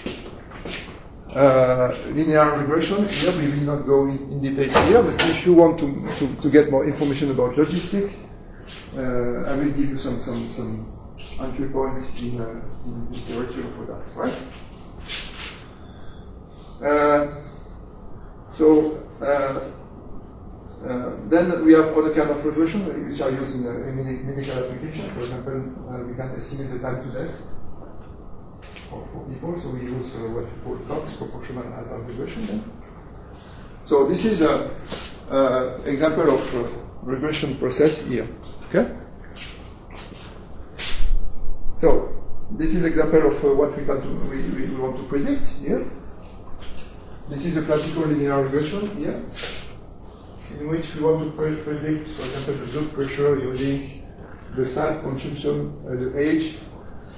uh, 1.34 1.94
linear 2.12 2.56
regression. 2.56 3.04
Here 3.04 3.32
we 3.32 3.48
will 3.48 3.76
not 3.76 3.86
go 3.86 4.06
in, 4.06 4.18
in, 4.32 4.40
detail 4.40 4.82
here, 4.86 5.02
but 5.02 5.20
if 5.28 5.44
you 5.44 5.52
want 5.52 5.78
to, 5.80 6.08
to, 6.18 6.42
to 6.42 6.50
get 6.50 6.70
more 6.70 6.86
information 6.86 7.30
about 7.32 7.54
logistic, 7.54 8.10
uh, 8.96 9.50
I 9.50 9.56
will 9.56 9.72
give 9.72 9.90
you 9.90 9.98
some 9.98 10.20
some 10.20 10.50
some 10.50 10.94
entry 11.40 11.68
points 11.68 12.22
in, 12.22 12.40
uh, 12.40 12.60
in 12.86 13.12
literature 13.12 13.66
for 13.76 13.84
that, 13.86 14.04
right? 14.14 14.34
Uh, 16.82 17.26
so 18.52 19.08
uh, 19.20 19.60
uh, 20.86 21.16
then 21.28 21.64
we 21.64 21.72
have 21.72 21.96
other 21.96 22.12
kind 22.14 22.30
of 22.30 22.44
regression 22.44 22.84
which 23.08 23.20
are 23.20 23.30
used 23.30 23.56
in, 23.56 23.66
a 23.66 23.72
medical 23.72 24.64
application. 24.64 25.10
For 25.10 25.22
example, 25.22 25.58
uh, 25.88 26.04
we 26.04 26.14
can 26.14 26.34
estimate 26.36 26.70
the 26.72 26.78
time 26.78 27.02
to 27.02 27.18
death 27.18 27.54
for, 28.90 29.06
for 29.12 29.24
people. 29.28 29.58
So 29.58 29.70
we 29.70 29.80
use 29.82 30.14
what 30.14 30.44
we 30.44 30.62
call 30.62 30.76
Cox 30.86 31.16
proportional 31.16 31.64
hazard 31.72 32.06
regression. 32.06 32.46
Then. 32.46 32.64
So 33.86 34.06
this 34.06 34.24
is 34.24 34.42
an 34.42 35.86
example 35.86 36.34
of 36.34 37.06
regression 37.06 37.56
process 37.56 38.06
here. 38.06 38.28
Okay? 38.74 38.92
So, 41.80 42.10
this 42.50 42.74
is 42.74 42.84
example 42.84 43.26
of 43.28 43.44
uh, 43.44 43.54
what 43.54 43.76
we, 43.76 43.84
do, 43.84 44.16
we, 44.28 44.66
we, 44.66 44.74
want 44.74 44.96
to 44.96 45.04
predict 45.04 45.46
here. 45.62 45.86
This 47.28 47.46
is 47.46 47.56
a 47.56 47.62
classical 47.62 48.06
linear 48.06 48.42
regression 48.42 48.88
here, 48.96 49.22
in 50.58 50.68
which 50.68 50.96
we 50.96 51.04
want 51.04 51.22
to 51.22 51.30
pre 51.36 51.54
predict, 51.54 52.08
for 52.10 52.26
example, 52.26 52.66
the 52.66 52.72
blood 52.72 52.92
pressure 52.92 53.38
using 53.38 54.02
the 54.56 54.68
salt 54.68 55.02
consumption, 55.02 55.80
uh, 55.86 55.90
the 55.90 56.18
age, 56.18 56.58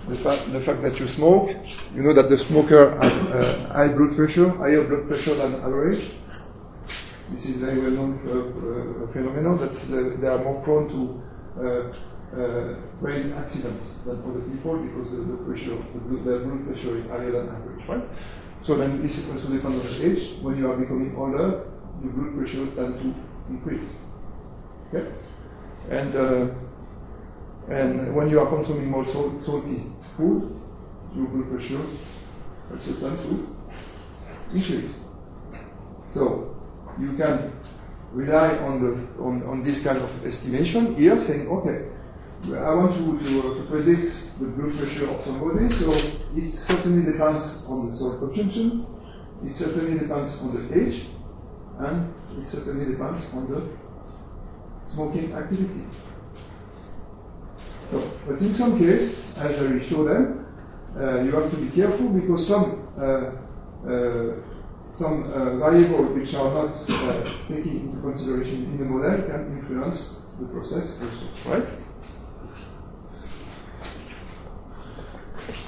the, 0.09 0.16
fa 0.16 0.36
the 0.50 0.61
fact 0.61 0.82
that 0.82 1.00
you 1.00 1.09
smoke. 1.09 1.57
You 1.94 2.02
know 2.02 2.12
that 2.12 2.28
the 2.28 2.36
smoker 2.38 2.98
has 3.00 3.12
uh, 3.12 3.72
high 3.72 3.88
blood 3.88 4.14
pressure, 4.14 4.50
higher 4.50 4.84
blood 4.84 5.09
pressure 5.09 5.34
than 5.34 5.54
average. 5.54 6.12
This 7.32 7.46
is 7.46 7.57
very 7.57 7.78
well 7.80 7.90
known 7.90 8.12
uh, 8.22 9.04
uh 9.04 9.12
phenomenon 9.12 9.59
that 9.59 10.18
they 10.20 10.28
are 10.28 10.38
more 10.38 10.62
prone 10.62 10.88
to 10.90 11.00
uh, 11.00 11.26
uh, 11.26 11.26
brain 13.00 13.32
accidents 13.32 13.98
than 14.04 14.18
other 14.22 14.40
people 14.40 14.78
because 14.78 15.11
the, 15.11 15.16
the 15.18 15.36
pressure, 15.44 15.76
the 15.76 16.00
blood, 16.00 16.24
the 16.24 16.38
blood 16.46 16.66
pressure 16.66 16.96
is 16.98 17.09
higher 17.09 17.30
than 17.30 17.48
average, 17.48 17.86
right? 17.88 18.04
So 18.62 18.76
then 18.76 19.00
this 19.02 19.30
also 19.30 19.48
depends 19.48 19.64
on 19.64 20.00
the 20.00 20.12
age. 20.12 20.38
When 20.42 20.59
you 20.59 20.70
are 20.70 20.76
becoming 20.76 21.14
older, 21.16 21.68
the 22.02 22.09
blood 22.09 22.36
pressure 22.36 22.66
tends 22.66 23.02
to 23.02 23.14
increase. 23.48 23.88
Okay? 24.92 25.12
And 25.90 26.14
uh, 26.14 26.48
and 27.68 28.14
when 28.14 28.30
you 28.30 28.40
are 28.40 28.46
consuming 28.46 28.90
more 28.90 29.04
salt, 29.04 29.44
salty 29.44 29.82
food, 30.16 30.61
your 31.14 31.26
blood 31.26 31.50
pressure 31.50 31.80
also 32.70 32.92
tends 32.94 33.22
to 33.22 33.57
increase. 34.52 35.04
So 36.14 36.57
you 36.98 37.12
can 37.12 37.52
rely 38.17 38.57
on, 38.64 38.81
the, 38.81 39.23
on, 39.23 39.43
on 39.45 39.62
this 39.62 39.85
kind 39.85 39.99
of 39.99 40.27
estimation 40.27 40.97
here, 40.97 41.21
saying, 41.21 41.49
okay, 41.49 41.85
I 42.55 42.73
want 42.75 42.95
to, 42.97 43.19
to, 43.19 43.41
uh, 43.41 43.55
to, 43.57 43.62
predict 43.69 44.39
the 44.41 44.47
blood 44.47 44.73
pressure 44.77 45.11
of 45.11 45.21
somebody, 45.23 45.69
so 45.75 45.93
it 45.93 46.53
certainly 46.55 47.12
depends 47.12 47.67
on 47.69 47.91
the 47.91 47.97
salt 47.97 48.21
consumption, 48.21 48.87
it 49.45 49.55
certainly 49.55 49.99
depends 49.99 50.43
on 50.43 50.49
the 50.55 50.81
age, 50.81 51.09
and 51.79 52.14
it 52.41 52.49
certainly 52.49 52.87
depends 52.87 53.35
on 53.35 53.51
the 53.51 53.69
smoking 54.89 55.33
activity. 55.35 55.85
So, 57.91 58.11
but 58.27 58.41
in 58.41 58.55
some 58.55 58.79
case, 58.79 59.39
as 59.39 59.61
I 59.61 59.73
will 59.73 59.83
show 59.83 60.05
them, 60.05 60.47
uh, 60.99 61.21
you 61.21 61.33
have 61.33 61.51
to 61.51 61.57
be 61.57 61.69
careful 61.71 62.09
because 62.09 62.49
some 62.49 62.89
uh, 62.99 63.31
uh, 63.87 64.35
some 64.97 65.24
uh, 65.24 65.57
variables 65.57 66.09
which 66.12 66.34
are 66.34 66.51
not 66.55 66.72
uh, 66.72 67.24
taken 67.49 67.80
into 67.80 68.01
consideration 68.01 68.64
in 68.64 68.78
the 68.78 68.84
model 68.84 69.22
can 69.28 69.59
influence 69.59 70.22
the 70.40 70.47
process 70.47 71.03
also, 71.03 71.51
right? 71.51 71.68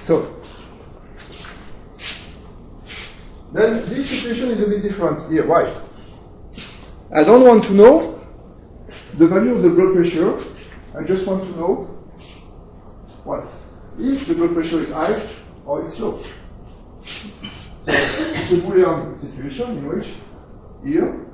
So, 0.07 0.41
then 3.53 3.85
this 3.91 4.09
situation 4.09 4.49
is 4.49 4.63
a 4.63 4.71
bit 4.71 4.83
different 4.83 5.31
here. 5.31 5.47
Why? 5.47 5.75
I 7.15 7.23
don't 7.23 7.47
want 7.47 7.65
to 7.67 7.75
know 7.75 8.25
the 9.19 9.27
value 9.27 9.57
of 9.57 9.63
the 9.63 9.69
blood 9.69 9.95
pressure. 9.95 10.39
I 10.99 11.05
just 11.05 11.27
want 11.27 11.45
to 11.45 11.51
know 11.51 11.75
what? 13.25 13.45
If 13.99 14.27
the 14.27 14.35
blood 14.35 14.55
pressure 14.55 14.81
is 14.81 14.95
high 14.95 15.21
or 15.67 15.85
it's 15.85 16.01
low 16.01 16.19
it's 17.89 18.53
a 18.53 18.57
Boolean 18.57 19.21
situation 19.21 19.79
in 19.79 19.89
which 19.89 20.15
here 20.85 21.27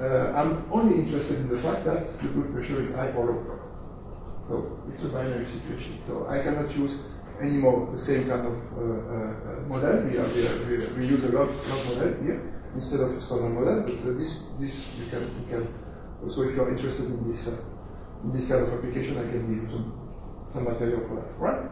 uh, 0.00 0.32
I'm 0.34 0.64
only 0.72 0.96
interested 1.04 1.40
in 1.40 1.48
the 1.48 1.58
fact 1.58 1.84
that 1.84 2.08
the 2.20 2.28
blood 2.28 2.52
pressure 2.54 2.82
is 2.82 2.94
high 2.94 3.12
or 3.12 3.26
low. 3.26 3.60
So 4.48 4.82
it's 4.92 5.04
a 5.04 5.08
binary 5.08 5.46
situation. 5.46 6.00
So 6.06 6.26
I 6.26 6.42
cannot 6.42 6.74
use 6.74 7.06
anymore 7.40 7.90
the 7.92 7.98
same 7.98 8.26
kind 8.26 8.46
of 8.46 8.56
uh, 8.72 8.80
uh, 8.80 9.60
model. 9.68 10.02
We, 10.04 10.16
we, 10.16 10.86
we, 10.96 11.06
use 11.06 11.24
a 11.24 11.32
log, 11.32 11.48
log 11.48 11.80
model 11.88 12.22
here 12.22 12.40
instead 12.74 13.00
of 13.00 13.16
a 13.16 13.20
standard 13.20 13.50
model. 13.50 13.82
But 13.82 14.00
uh, 14.00 14.18
this 14.18 14.52
this 14.58 14.98
you 14.98 15.06
can 15.10 15.22
you 15.22 15.46
can 15.48 15.68
also 16.24 16.48
if 16.48 16.56
you 16.56 16.62
are 16.62 16.70
interested 16.70 17.06
in 17.06 17.30
this 17.30 17.48
uh, 17.48 17.60
in 18.24 18.32
this 18.32 18.48
kind 18.48 18.62
of 18.62 18.72
application, 18.72 19.18
I 19.18 19.22
can 19.30 19.46
give 19.48 19.62
you 19.62 19.68
some 19.68 19.86
some 20.52 20.64
material 20.64 21.00
for 21.08 21.16
that. 21.16 21.28
Right? 21.38 21.70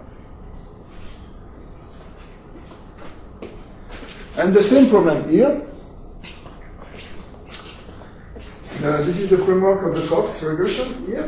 And 4.39 4.55
the 4.55 4.63
same 4.63 4.89
problem 4.89 5.29
here. 5.29 5.67
Uh, 8.85 9.03
this 9.03 9.19
is 9.19 9.31
the 9.31 9.39
framework 9.39 9.85
of 9.85 10.01
the 10.01 10.09
Cox 10.09 10.41
regression 10.45 11.07
here. 11.07 11.25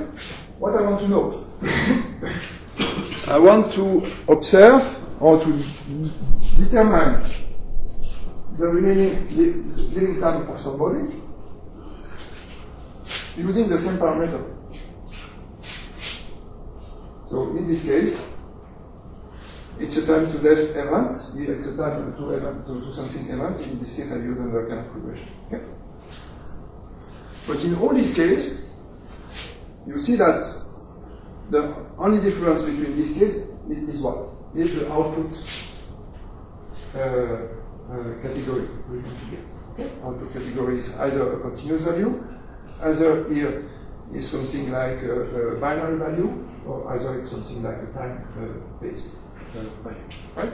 What 0.60 0.76
I 0.76 0.82
want 0.82 1.00
to 1.00 1.08
know. 1.08 1.46
I 3.26 3.36
want 3.36 3.72
to 3.72 4.06
observe 4.28 4.96
or 5.20 5.42
to 5.42 5.62
determine 6.56 7.20
the 8.56 8.66
remaining 8.68 9.28
living 9.36 10.20
time 10.20 10.48
of 10.48 10.62
somebody 10.62 11.12
using 13.36 13.68
the 13.68 13.76
same 13.76 13.96
parameter. 13.96 14.44
So 17.28 17.56
in 17.56 17.66
this 17.66 17.84
case, 17.84 18.29
it's 19.90 19.96
a 19.96 20.06
time 20.06 20.30
to 20.30 20.38
event. 20.38 21.16
Here 21.34 21.52
it's 21.52 21.66
a 21.66 21.76
time 21.76 22.14
to 22.16 22.30
event 22.30 22.64
to, 22.66 22.92
something 22.92 23.28
event. 23.28 23.58
In 23.66 23.80
this 23.80 23.96
case, 23.96 24.12
I 24.12 24.16
use 24.18 24.38
another 24.38 24.68
kind 24.68 24.86
of 24.86 24.94
regression. 24.94 25.28
But 27.44 27.64
in 27.64 27.74
all 27.74 27.92
these 27.92 28.14
cases, 28.14 28.78
you 29.88 29.98
see 29.98 30.14
that 30.14 30.42
the 31.50 31.74
only 31.98 32.20
difference 32.20 32.62
between 32.62 32.94
these 32.94 33.14
cases 33.14 33.48
is, 33.68 34.00
what? 34.00 34.28
Is 34.54 34.78
the 34.78 34.92
output 34.92 35.32
uh, 36.94 37.00
uh, 37.90 38.22
category. 38.22 38.68
Okay. 39.74 39.90
Output 40.04 40.32
category 40.32 40.78
is 40.78 40.96
either 40.98 41.32
a 41.32 41.40
continuous 41.40 41.82
value, 41.82 42.24
either 42.80 43.28
here 43.28 43.64
is 44.14 44.28
something 44.28 44.70
like 44.70 45.02
a, 45.02 45.54
a 45.54 45.60
binary 45.60 45.98
value, 45.98 46.46
or 46.64 46.92
either 46.94 47.20
it's 47.20 47.30
something 47.30 47.62
like 47.64 47.78
a 47.82 47.86
time-based 47.92 49.06
uh, 49.06 49.18
value, 49.18 49.29
right? 50.36 50.52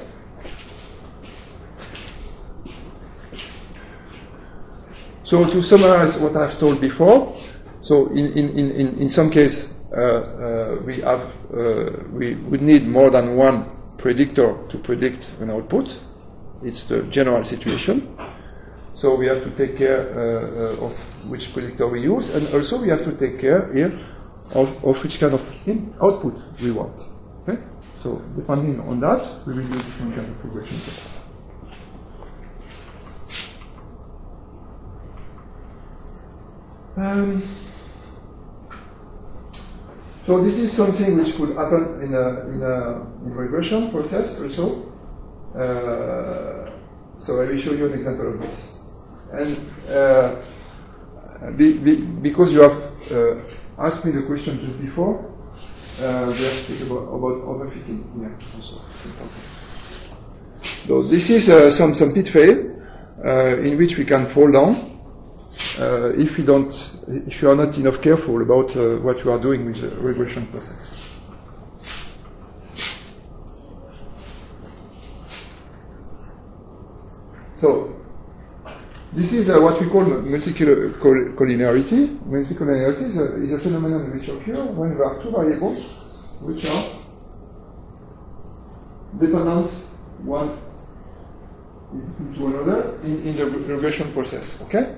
So 5.25 5.51
to 5.51 5.61
summarize 5.63 6.21
what 6.21 6.37
I've 6.37 6.59
told 6.59 6.81
before, 6.81 7.37
so 7.83 8.09
in, 8.11 8.27
in, 8.39 8.49
in, 8.59 8.99
in 8.99 9.11
some 9.11 9.31
case 9.31 9.77
uh, 9.93 10.01
uh, 10.01 10.83
we 10.85 11.01
have 11.01 11.23
uh, 11.53 11.91
we 12.13 12.35
would 12.35 12.63
need 12.63 12.87
more 12.87 13.11
than 13.11 13.37
one 13.37 13.65
predictor 13.99 14.57
to 14.69 14.79
predict 14.79 15.31
an 15.41 15.51
output. 15.51 15.99
It's 16.63 16.85
the 16.85 17.03
general 17.05 17.45
situation. 17.45 18.17
So 18.95 19.15
we 19.15 19.27
have 19.27 19.43
to 19.45 19.51
take 19.51 19.77
care 19.77 20.01
uh, 20.01 20.83
uh, 20.83 20.87
of 20.87 21.29
which 21.29 21.53
predictor 21.53 21.87
we 21.87 22.03
use, 22.03 22.35
and 22.35 22.49
also 22.55 22.81
we 22.81 22.89
have 22.89 23.05
to 23.05 23.13
take 23.13 23.39
care 23.41 23.73
here 23.75 23.93
of, 24.55 24.85
of 24.85 25.03
which 25.03 25.21
kind 25.21 25.35
of 25.35 25.43
output 26.01 26.35
we 26.63 26.71
want. 26.71 27.01
Okay? 27.43 27.61
So 27.99 28.23
depending 28.37 28.81
on 28.81 29.01
that, 29.01 29.47
we 29.47 29.55
will 29.55 29.63
use 29.63 29.85
different 29.85 30.15
kind 30.15 30.29
of 30.29 30.45
regression. 30.45 30.79
Um, 36.97 37.43
so 40.25 40.43
this 40.43 40.59
is 40.59 40.73
something 40.73 41.19
which 41.19 41.37
could 41.37 41.55
happen 41.57 42.01
in 42.03 42.15
a, 42.15 42.41
in 42.49 42.63
a 42.63 43.07
in 43.25 43.35
regression 43.35 43.91
process 43.91 44.41
also. 44.41 44.93
Uh, 45.55 46.71
so 47.19 47.41
I 47.43 47.49
will 47.49 47.61
show 47.61 47.73
you 47.73 47.87
an 47.87 47.93
example 47.93 48.35
of 48.35 48.41
this. 48.41 48.93
And 49.33 49.57
uh, 49.91 50.37
be, 51.57 51.79
be, 51.79 52.01
because 52.01 52.53
you 52.53 52.61
have 52.61 53.13
uh, 53.13 53.37
asked 53.79 54.07
me 54.07 54.13
the 54.13 54.23
question 54.23 54.59
just 54.61 54.81
before, 54.81 55.36
uh, 56.01 56.27
we 56.69 56.83
about, 56.83 57.09
about 57.09 57.37
overfitting 57.47 58.05
here 58.19 58.37
also. 58.55 58.77
So 60.87 61.03
this 61.03 61.31
is 61.31 61.49
uh, 61.49 61.71
some, 61.71 61.95
some 61.95 62.13
pit 62.13 62.29
fail 62.29 62.83
uh, 63.25 63.57
in 63.59 63.79
which 63.79 63.97
we 63.99 64.05
can 64.05 64.27
fall 64.27 64.51
down 64.51 64.97
uh, 65.79 66.13
if 66.17 66.39
we 66.39 66.45
don't, 66.45 66.73
if 67.27 67.43
you 67.43 67.51
are 67.51 67.57
not 67.57 67.77
enough 67.77 68.01
careful 68.01 68.41
about 68.43 68.77
uh, 68.77 68.97
what 68.99 69.25
you 69.25 69.33
are 69.33 69.39
doing 69.39 69.67
with 69.67 69.81
the 69.81 69.91
regression 69.97 70.47
process. 70.47 70.93
So, 77.59 77.96
this 79.17 79.33
is 79.33 79.49
uh, 79.49 79.59
what 79.59 79.81
we 79.81 79.89
call 79.89 80.05
multicollinearity. 80.05 82.19
Multicollinearity 82.19 83.05
is 83.05 83.19
a, 83.19 83.43
is 83.43 83.53
a 83.53 83.59
phenomenon 83.59 84.15
which 84.15 84.29
occurs 84.29 84.69
when 84.77 84.91
there 84.91 85.07
are 85.07 85.23
two 85.23 85.31
variables 85.31 85.95
which 86.43 86.67
are 86.67 86.85
dependent 89.19 89.71
one 90.21 90.51
to 92.35 92.47
another 92.47 92.99
in, 93.05 93.29
in 93.29 93.37
the 93.37 93.47
regression 93.47 94.13
process. 94.13 94.61
Okay? 94.65 94.95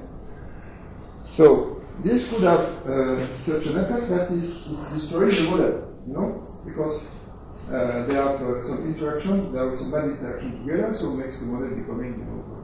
So 1.30 1.80
this 2.02 2.28
could 2.32 2.42
have 2.42 2.60
uh, 2.86 3.36
such 3.36 3.66
an 3.66 3.78
effect 3.78 4.08
that 4.08 4.32
is 4.32 4.72
it's 4.72 4.92
destroying 4.94 5.30
the 5.30 5.42
model, 5.50 5.94
you 6.08 6.12
know, 6.12 6.44
because 6.64 7.22
uh, 7.70 8.04
they 8.06 8.14
have 8.14 8.42
uh, 8.42 8.64
some 8.66 8.84
interaction, 8.92 9.52
there 9.52 9.72
is 9.72 9.80
some 9.80 9.92
bad 9.92 10.04
interaction 10.10 10.66
together, 10.66 10.92
so 10.92 11.14
makes 11.14 11.38
the 11.38 11.46
model 11.46 11.68
becoming, 11.68 12.18
you 12.18 12.24
know, 12.24 12.57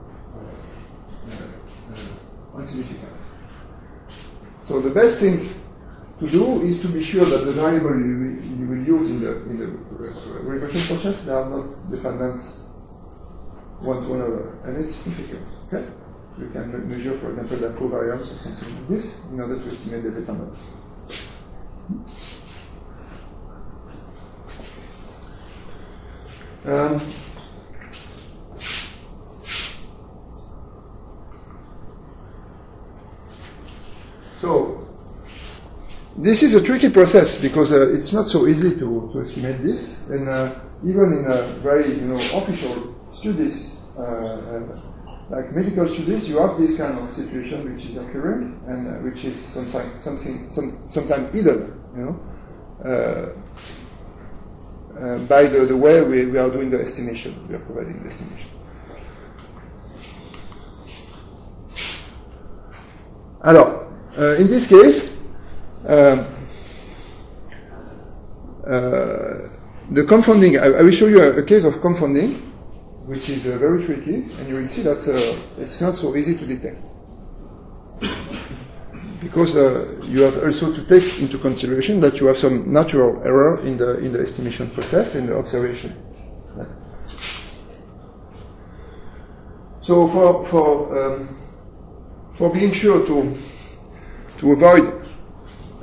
insignificant. 2.58 3.12
So 4.62 4.80
the 4.80 4.90
best 4.90 5.20
thing 5.20 5.48
to 6.20 6.26
do 6.26 6.62
is 6.62 6.80
to 6.80 6.88
be 6.88 7.02
sure 7.02 7.24
that 7.24 7.44
the 7.44 7.52
variable 7.52 7.90
you 7.98 8.16
will, 8.22 8.44
you 8.58 8.66
will 8.66 8.86
use 8.86 9.10
in 9.10 9.20
the 9.20 9.32
in 9.50 9.58
the 9.58 9.66
regression 10.42 10.96
process 10.96 11.24
they 11.24 11.32
are 11.32 11.50
not 11.50 11.90
dependent 11.90 12.40
one 13.80 14.02
to 14.02 14.14
another, 14.14 14.58
and 14.64 14.84
it's 14.84 15.04
difficult. 15.04 15.42
Okay. 15.66 15.84
You 16.38 16.48
can 16.48 16.88
measure, 16.88 17.16
for 17.18 17.30
example, 17.30 17.56
the 17.58 17.68
covariance 17.68 18.22
or 18.22 18.24
something 18.24 18.76
like 18.76 18.88
this 18.88 19.24
in 19.30 19.40
order 19.40 19.56
to 19.56 19.68
estimate 19.68 20.02
the 20.02 20.10
dependence. 20.10 20.66
Um, 26.64 27.00
this 36.24 36.42
is 36.42 36.54
a 36.54 36.62
tricky 36.64 36.88
process 36.88 37.40
because 37.40 37.70
uh, 37.72 37.92
it's 37.92 38.14
not 38.14 38.26
so 38.26 38.46
easy 38.46 38.70
to, 38.78 39.10
to 39.12 39.20
estimate 39.20 39.62
this, 39.62 40.08
and 40.08 40.26
uh, 40.26 40.50
even 40.82 41.12
in 41.12 41.26
a 41.26 41.42
very 41.60 41.92
you 42.00 42.06
know 42.08 42.16
official 42.16 42.96
studies, 43.14 43.78
uh, 43.98 44.00
uh 44.00 44.80
like 45.28 45.54
medical 45.54 45.86
studies, 45.86 46.28
you 46.28 46.38
have 46.38 46.56
this 46.58 46.78
kind 46.78 46.98
of 46.98 47.14
situation 47.14 47.76
which 47.76 47.86
is 47.86 47.96
occurring 47.96 48.60
and 48.66 48.88
uh, 48.88 48.90
which 49.00 49.24
is 49.24 49.36
sometimes 49.36 50.02
something 50.02 50.50
some, 50.52 50.88
sometimes 50.88 51.30
hidden, 51.32 51.80
you 51.94 52.02
know, 52.02 52.20
uh, 52.84 53.32
uh, 54.98 55.18
by 55.26 55.44
the, 55.44 55.66
the 55.66 55.76
way 55.76 56.02
we, 56.02 56.26
we 56.26 56.38
are 56.38 56.50
doing 56.50 56.70
the 56.70 56.80
estimation, 56.80 57.34
we 57.48 57.54
are 57.54 57.60
providing 57.60 58.00
the 58.02 58.08
estimation. 58.08 58.50
Alors, 63.42 63.88
uh, 64.18 64.36
in 64.36 64.48
this 64.48 64.66
case, 64.68 65.13
um, 65.86 66.26
uh, 68.66 69.48
the 69.90 70.04
confounding, 70.06 70.58
I, 70.58 70.66
I, 70.66 70.82
will 70.82 70.90
show 70.92 71.06
you 71.06 71.20
a, 71.20 71.38
a 71.38 71.42
case 71.42 71.64
of 71.64 71.80
confounding 71.80 72.32
which 73.06 73.28
is 73.28 73.46
uh, 73.46 73.58
very 73.58 73.84
tricky, 73.84 74.14
and 74.14 74.48
you 74.48 74.54
will 74.54 74.66
see 74.66 74.80
that 74.82 75.06
uh, 75.06 75.60
it's 75.60 75.80
not 75.80 75.94
so 75.94 76.16
easy 76.16 76.36
to 76.36 76.46
detect. 76.46 76.88
Because 79.20 79.56
uh, 79.56 80.00
you 80.04 80.22
have 80.22 80.42
also 80.42 80.72
to 80.72 80.82
take 80.84 81.20
into 81.20 81.38
consideration 81.38 82.00
that 82.00 82.20
you 82.20 82.26
have 82.26 82.38
some 82.38 82.72
natural 82.72 83.22
error 83.24 83.60
in 83.60 83.76
the, 83.76 83.98
in 83.98 84.12
the 84.12 84.20
estimation 84.20 84.70
process, 84.70 85.16
in 85.16 85.26
the 85.26 85.36
observation. 85.36 85.94
So 89.82 90.08
for, 90.08 90.46
for, 90.48 91.14
um, 91.14 91.28
for 92.34 92.50
being 92.50 92.72
sure 92.72 93.06
to, 93.06 93.36
to 94.38 94.52
avoid 94.52 95.03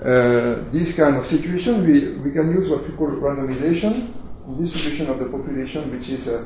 uh, 0.01 0.55
this 0.71 0.95
kind 0.97 1.15
of 1.17 1.27
situation, 1.27 1.85
we, 1.85 2.13
we 2.23 2.31
can 2.31 2.49
use 2.51 2.67
what 2.69 2.89
we 2.89 2.95
call 2.95 3.09
randomization, 3.09 4.11
distribution 4.59 5.07
of 5.11 5.19
the 5.19 5.25
population, 5.25 5.91
which 5.91 6.09
is 6.09 6.27
uh, 6.27 6.43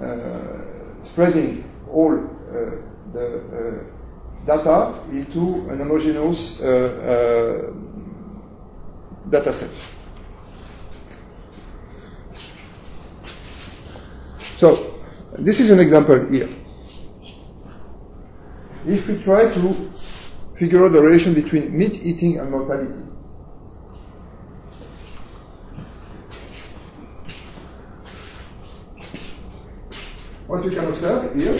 uh, 0.00 1.04
spreading 1.04 1.64
all 1.92 2.16
the 3.12 3.84
data 4.46 4.94
into 5.10 5.68
an 5.68 5.78
homogeneous 5.80 6.58
data 9.28 9.52
set. 9.52 9.70
So, 14.56 14.98
this 15.38 15.60
is 15.60 15.70
an 15.70 15.78
example 15.78 16.26
here. 16.30 16.48
If 18.86 19.08
we 19.08 19.22
try 19.22 19.52
to 19.52 19.91
figure 20.62 20.84
out 20.84 20.92
the 20.92 21.02
relation 21.02 21.34
between 21.34 21.76
meat 21.76 22.06
eating 22.06 22.38
and 22.38 22.48
mortality, 22.48 22.92
what 30.46 30.62
you 30.64 30.70
can 30.70 30.84
observe 30.84 31.34
here 31.34 31.58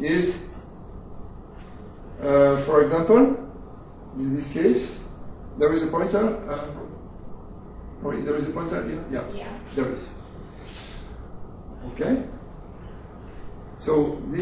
is, 0.00 0.52
uh, 2.20 2.56
for 2.66 2.82
example, 2.82 3.22
in 4.16 4.34
this 4.34 4.52
case, 4.52 5.04
there 5.60 5.72
is 5.72 5.84
a 5.84 5.86
pointer. 5.86 6.26
Uh, 6.50 6.70
there 8.02 8.36
is 8.36 8.48
a 8.48 8.50
pointer 8.50 8.82
here? 8.82 9.04
Yeah, 9.12 9.22
Yeah. 9.32 9.48
there 9.76 9.92
is. 9.92 10.10
Okay. 11.92 12.23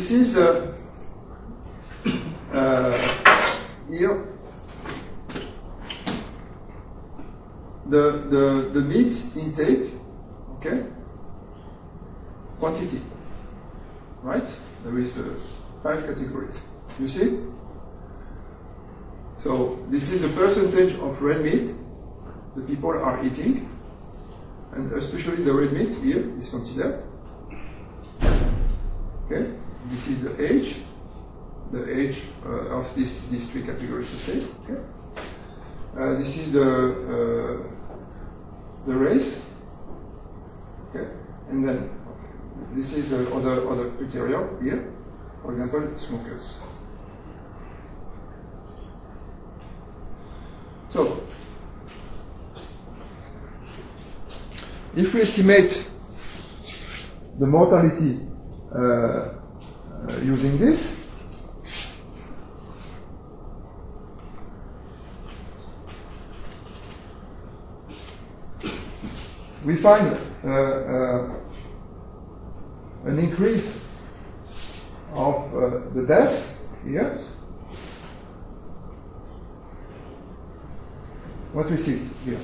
This 0.03 0.11
is 0.11 0.37
uh, 0.37 0.75
uh, 2.53 2.99
here 3.89 4.27
the, 7.87 8.11
the, 8.29 8.71
the 8.75 8.81
meat 8.81 9.15
intake, 9.37 9.93
okay, 10.57 10.87
quantity, 12.59 13.01
right? 14.23 14.59
There 14.83 14.99
is 14.99 15.21
uh, 15.21 15.37
five 15.85 16.05
categories. 16.05 16.61
You 16.99 17.07
see? 17.07 17.39
So 19.37 19.87
this 19.89 20.11
is 20.11 20.23
the 20.23 20.37
percentage 20.37 20.95
of 20.95 21.23
red 21.23 21.43
meat 21.43 21.71
the 22.57 22.63
people 22.63 22.91
are 22.91 23.25
eating, 23.25 23.71
and 24.73 24.93
especially 24.95 25.45
the 25.45 25.53
red 25.53 25.73
meat 25.73 25.95
here 25.95 26.29
is 26.41 26.51
considered. 26.51 27.02
This 30.03 30.19
is 30.19 30.25
the 30.25 30.53
age, 30.53 30.77
the 31.71 32.01
age 32.01 32.23
uh, 32.45 32.79
of 32.79 32.93
these 32.97 33.23
these 33.29 33.47
three 33.47 33.63
categories. 33.63 34.11
To 34.11 34.17
say, 34.17 34.47
okay. 34.65 34.83
Uh, 35.97 36.19
this 36.19 36.39
is 36.39 36.53
the 36.53 36.67
uh, 36.67 37.63
the 38.87 38.97
race. 38.97 39.49
Okay, 40.91 41.07
and 41.51 41.69
then 41.69 41.77
okay. 41.79 42.75
this 42.75 42.93
is 42.95 43.13
uh, 43.13 43.37
other 43.37 43.69
other 43.71 43.91
criteria 43.91 44.43
here. 44.61 44.93
For 45.43 45.53
example, 45.53 45.99
smokers. 45.99 46.61
So, 50.91 51.23
if 54.97 55.15
we 55.15 55.21
estimate 55.21 55.91
the 57.39 57.47
mortality 57.47 58.27
uh, 58.75 59.42
using 60.23 60.59
this, 60.59 61.03
we 69.65 69.77
find 69.77 70.19
uh, 70.45 70.49
uh, 70.49 71.31
an 73.05 73.19
increase 73.19 73.89
of 75.13 75.55
uh, 75.55 75.81
the 75.95 76.05
deaths 76.07 76.63
here. 76.85 77.25
What 81.53 81.71
we 81.71 81.77
see 81.77 82.09
here. 82.25 82.41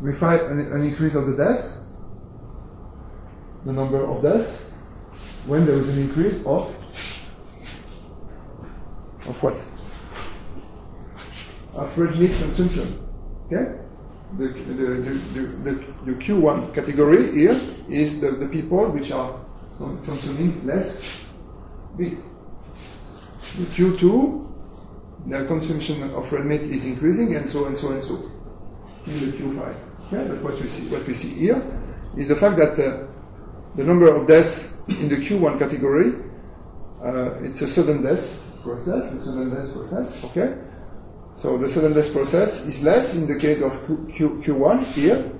We 0.00 0.14
find 0.14 0.40
an, 0.42 0.72
an 0.72 0.82
increase 0.84 1.14
of 1.16 1.26
the 1.26 1.36
deaths, 1.36 1.77
the 3.64 3.72
number 3.72 4.04
of 4.04 4.22
deaths, 4.22 4.70
when 5.46 5.66
there 5.66 5.76
is 5.76 5.88
an 5.88 6.02
increase 6.02 6.44
of 6.46 6.74
of 9.28 9.42
what? 9.42 9.54
Of 11.74 11.98
red 11.98 12.18
meat 12.18 12.32
consumption. 12.40 13.08
Okay? 13.46 13.78
The, 14.36 14.48
the, 14.48 14.74
the, 14.74 14.84
the, 15.34 15.42
the, 15.42 15.72
the 16.04 16.12
Q1 16.12 16.74
category 16.74 17.32
here 17.32 17.58
is 17.88 18.20
the, 18.20 18.32
the 18.32 18.48
people 18.48 18.90
which 18.90 19.10
are 19.10 19.40
consuming 20.04 20.66
less 20.66 21.26
meat. 21.96 22.18
The 23.56 23.64
Q2, 23.64 24.52
their 25.26 25.44
consumption 25.46 26.02
of 26.14 26.30
red 26.32 26.46
meat 26.46 26.62
is 26.62 26.84
increasing, 26.84 27.34
and 27.36 27.48
so 27.48 27.66
and 27.66 27.76
so 27.76 27.92
and 27.92 28.02
so 28.02 28.30
in 29.06 29.12
the 29.12 29.36
Q5. 29.36 29.76
Okay? 30.06 30.28
But 30.28 30.42
what 30.42 30.60
we 30.60 30.68
see, 30.68 30.94
what 30.94 31.06
we 31.06 31.14
see 31.14 31.40
here 31.40 31.62
is 32.16 32.28
the 32.28 32.36
fact 32.36 32.56
that 32.56 32.78
uh, 32.78 33.07
the 33.78 33.84
number 33.84 34.12
of 34.12 34.26
deaths 34.26 34.76
in 34.88 35.08
the 35.08 35.14
Q1 35.14 35.60
category, 35.60 36.14
uh, 37.00 37.40
it's 37.44 37.62
a 37.62 37.68
sudden 37.68 38.02
death 38.02 38.60
process, 38.60 39.12
a 39.12 39.20
sudden 39.20 39.54
death 39.54 39.72
process. 39.72 40.24
Okay. 40.24 40.58
So 41.36 41.56
the 41.56 41.68
sudden 41.68 41.92
death 41.92 42.12
process 42.12 42.66
is 42.66 42.82
less 42.82 43.16
in 43.16 43.28
the 43.28 43.38
case 43.38 43.62
of 43.62 43.86
Q, 43.86 44.10
Q, 44.12 44.30
Q1 44.42 44.82
here 44.94 45.30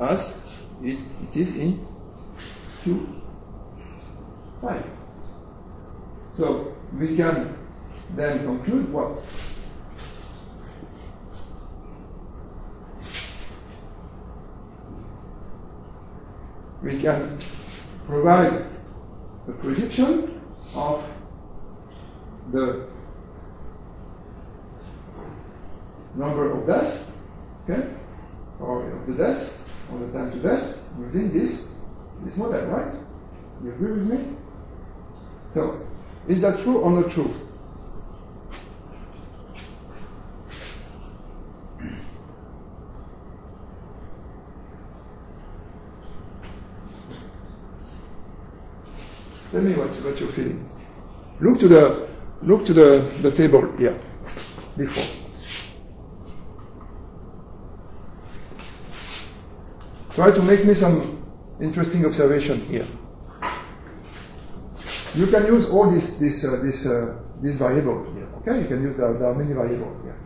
as 0.00 0.48
it, 0.82 0.98
it 1.22 1.36
is 1.36 1.58
in 1.58 1.86
Q5. 2.82 4.82
So 6.34 6.74
we 6.98 7.14
can 7.14 7.58
then 8.16 8.42
conclude 8.46 8.90
what? 8.90 9.20
We 16.82 16.98
can 16.98 17.38
provide 18.06 18.64
a 19.48 19.52
prediction 19.52 20.40
of 20.74 21.06
the 22.52 22.88
number 26.14 26.52
of 26.52 26.66
deaths, 26.66 27.16
okay, 27.64 27.88
or 28.60 28.90
of 28.90 29.06
the 29.06 29.14
deaths, 29.14 29.68
or 29.90 29.98
the 29.98 30.12
time 30.12 30.30
to 30.32 30.38
death 30.38 30.90
using 30.98 31.32
this 31.32 31.68
this 32.24 32.36
model, 32.36 32.62
right? 32.66 32.92
You 33.64 33.70
agree 33.72 33.92
with 33.92 34.06
me? 34.06 34.36
So, 35.54 35.86
is 36.28 36.40
that 36.42 36.60
true 36.60 36.78
or 36.78 36.90
not 36.90 37.10
true? 37.10 37.30
Tell 49.52 49.60
me 49.60 49.74
what, 49.74 49.90
what 49.90 50.18
you're 50.18 50.32
feeling. 50.32 50.66
Look 51.38 51.60
to 51.60 51.68
the 51.68 52.08
look 52.40 52.64
to 52.64 52.72
the, 52.72 53.04
the 53.20 53.30
table 53.30 53.76
here 53.76 54.00
before. 54.78 55.04
Try 60.14 60.30
to 60.30 60.42
make 60.42 60.64
me 60.64 60.72
some 60.72 61.22
interesting 61.60 62.06
observation 62.06 62.64
here. 62.64 62.86
You 65.14 65.26
can 65.26 65.46
use 65.46 65.68
all 65.68 65.90
this 65.90 66.18
this 66.18 66.46
uh, 66.46 66.56
this 66.62 66.86
uh, 66.86 67.20
this 67.42 67.56
variable 67.56 68.10
here. 68.14 68.28
Okay, 68.38 68.62
you 68.62 68.66
can 68.66 68.82
use 68.82 68.96
there, 68.96 69.12
there 69.12 69.28
are 69.28 69.34
many 69.34 69.52
variables 69.52 70.02
here. 70.02 70.16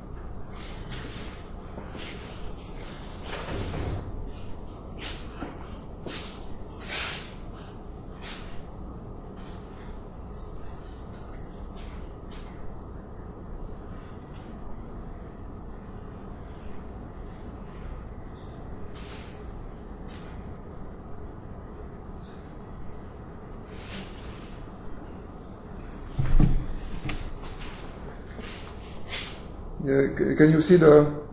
Can 30.36 30.50
you 30.50 30.62
see 30.62 30.76
the 30.76 31.26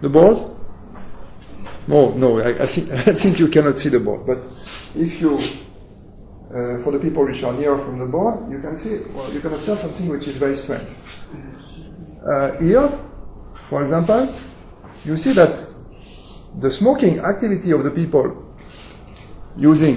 the 0.00 0.08
board? 0.08 0.38
No, 1.86 2.10
no. 2.14 2.40
I, 2.40 2.48
I 2.48 2.66
think 2.66 2.90
I 3.08 3.14
think 3.14 3.38
you 3.38 3.48
cannot 3.48 3.78
see 3.78 3.88
the 3.88 4.00
board. 4.00 4.26
But 4.26 4.38
if 4.96 5.20
you, 5.20 5.34
uh, 5.34 6.78
for 6.82 6.92
the 6.92 6.98
people 6.98 7.24
which 7.24 7.42
are 7.42 7.52
near 7.52 7.76
from 7.78 7.98
the 7.98 8.06
board, 8.06 8.50
you 8.50 8.60
can 8.60 8.76
see. 8.76 9.00
Well, 9.14 9.32
you 9.32 9.40
can 9.40 9.54
observe 9.54 9.78
something 9.78 10.08
which 10.08 10.26
is 10.28 10.36
very 10.36 10.56
strange. 10.56 10.88
Uh, 12.26 12.52
here, 12.58 12.90
for 13.68 13.84
example, 13.84 14.34
you 15.04 15.16
see 15.16 15.32
that 15.32 15.64
the 16.58 16.70
smoking 16.70 17.20
activity 17.20 17.70
of 17.70 17.84
the 17.84 17.90
people 17.90 18.42
using 19.56 19.96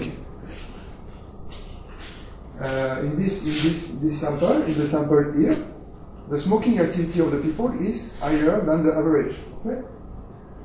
uh, 2.62 3.00
in 3.02 3.22
this 3.22 3.46
in 3.46 3.70
this 3.70 4.00
this 4.02 4.22
sample 4.22 4.62
in 4.64 4.78
the 4.78 4.88
sample 4.88 5.32
here 5.34 5.66
the 6.30 6.40
smoking 6.40 6.80
activity 6.80 7.20
of 7.22 7.32
the 7.32 7.40
people 7.40 7.74
is 7.82 8.20
higher 8.20 8.62
than 8.64 8.86
the 8.86 8.94
average. 8.94 9.36
Okay? 9.66 9.82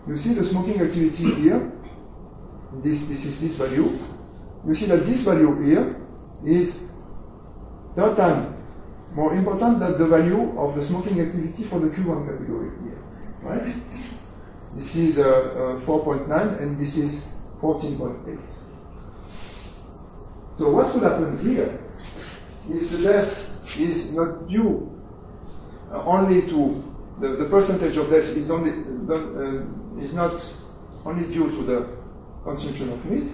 You 0.07 0.17
see 0.17 0.35
the 0.35 0.45
smoking 0.45 0.81
activity 0.81 1.35
here. 1.35 1.73
This, 2.83 3.07
this 3.07 3.25
is 3.25 3.41
this 3.41 3.57
value. 3.57 3.97
You 4.67 4.75
see 4.75 4.87
that 4.87 5.07
this 5.07 5.23
value 5.23 5.63
here 5.63 5.97
is 6.45 6.91
third 7.97 8.17
time 8.17 8.57
more 9.15 9.35
important 9.35 9.79
than 9.79 9.97
the 9.97 10.07
value 10.07 10.59
of 10.59 10.75
the 10.75 10.85
smoking 10.85 11.21
activity 11.21 11.63
for 11.65 11.79
the 11.79 11.87
Q1 11.89 12.27
category 12.27 12.71
here. 12.83 13.03
Right? 13.43 13.77
This 14.77 14.97
is 14.97 15.19
uh, 15.19 15.79
uh, 15.79 15.87
4.9 15.87 16.61
and 16.61 16.79
this 16.79 16.97
is 16.99 17.35
14.8. 17.61 18.39
So 20.59 20.71
what 20.71 20.93
would 20.93 21.03
happen 21.05 21.39
here 21.39 21.81
is 22.69 22.91
the 22.91 23.09
death 23.09 23.81
is 23.81 24.15
not 24.15 24.49
due 24.49 24.94
only 25.95 26.43
to 26.43 26.93
the, 27.21 27.29
the 27.29 27.45
percentage 27.45 27.97
of 27.97 28.11
death 28.11 28.37
is 28.37 28.51
only 28.51 28.73
uh, 28.73 30.03
is 30.03 30.13
not 30.15 30.35
only 31.05 31.27
due 31.33 31.51
to 31.51 31.63
the 31.63 31.89
consumption 32.43 32.93
of 32.93 33.05
meat, 33.07 33.31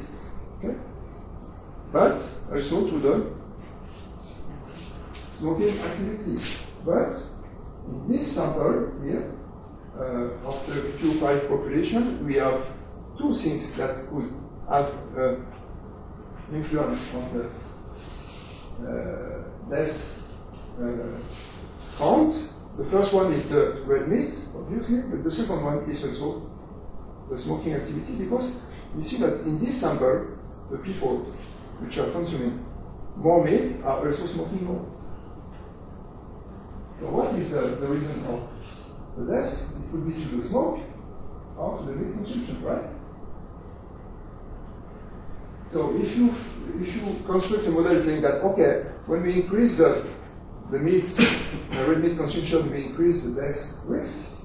Okay? 0.58 0.76
But 1.92 2.22
also 2.52 2.86
to 2.88 2.98
the 2.98 3.26
smoking 5.34 5.78
activity. 5.78 6.38
But 6.84 7.16
in 7.88 8.08
this 8.08 8.32
sample 8.34 8.92
here, 9.02 9.32
uh, 9.98 10.48
of 10.48 10.66
the 10.66 10.80
Q5 10.98 11.48
population, 11.48 12.24
we 12.26 12.36
have 12.36 12.64
two 13.18 13.34
things 13.34 13.74
that 13.76 13.96
could 14.08 14.32
have 14.68 14.92
uh, 15.16 15.36
influence 16.52 17.00
on 17.14 17.24
the 17.34 17.44
uh, 18.86 19.42
less 19.68 20.26
uh, 20.80 20.84
count. 22.00 22.34
The 22.78 22.84
first 22.84 23.12
one 23.12 23.32
is 23.32 23.50
the 23.50 23.82
red 23.84 24.08
meat, 24.08 24.32
obviously, 24.56 25.02
but 25.02 25.22
the 25.22 25.30
second 25.30 25.62
one 25.62 25.78
is 25.90 26.02
also 26.02 26.50
the 27.30 27.38
smoking 27.38 27.74
activity 27.74 28.14
because 28.16 28.64
you 28.96 29.02
see 29.02 29.18
that 29.18 29.40
in 29.40 29.62
this 29.62 29.80
sample, 29.80 30.38
the 30.70 30.78
people 30.78 31.18
which 31.80 31.98
are 31.98 32.10
consuming 32.10 32.64
more 33.16 33.44
meat 33.44 33.82
are 33.84 34.06
also 34.06 34.26
smoking 34.26 34.64
more. 34.64 34.86
So 36.98 37.06
what 37.10 37.34
is 37.34 37.50
the, 37.50 37.60
the 37.60 37.86
reason 37.86 38.24
of 38.26 38.48
the 39.16 39.32
less? 39.32 39.76
It 39.76 39.90
could 39.90 40.06
be 40.08 40.14
to 40.20 40.28
the 40.36 40.48
smoke 40.48 40.80
or 41.56 41.78
to 41.78 41.84
the 41.84 41.92
meat 41.92 42.14
consumption, 42.14 42.62
right? 42.62 42.84
So 45.72 45.96
if 45.96 46.16
you 46.16 46.34
if 46.80 46.96
you 46.96 47.22
construct 47.26 47.66
a 47.66 47.70
model 47.70 48.00
saying 48.00 48.22
that 48.22 48.42
okay, 48.42 48.86
when 49.06 49.22
we 49.22 49.42
increase 49.42 49.76
the 49.76 50.06
the 50.70 50.78
meat, 50.78 51.06
the 51.06 51.84
red 51.86 52.02
meat 52.02 52.16
consumption, 52.16 52.70
we 52.70 52.84
increase 52.84 53.24
the 53.24 53.40
death 53.40 53.80
risk. 53.86 54.42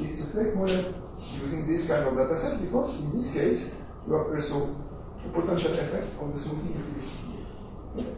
It's 0.00 0.34
a 0.34 0.36
fake 0.36 0.54
model 0.54 0.94
using 1.42 1.66
this 1.66 1.88
kind 1.88 2.06
of 2.06 2.16
data 2.16 2.36
set 2.36 2.60
because 2.60 3.04
in 3.04 3.18
this 3.18 3.34
case 3.34 3.74
you 4.06 4.14
have 4.14 4.26
also 4.26 4.76
a 5.24 5.28
potential 5.40 5.72
effect 5.72 6.08
on 6.20 6.34
the 6.34 6.42
smoking 6.42 6.76
activity. 6.76 8.14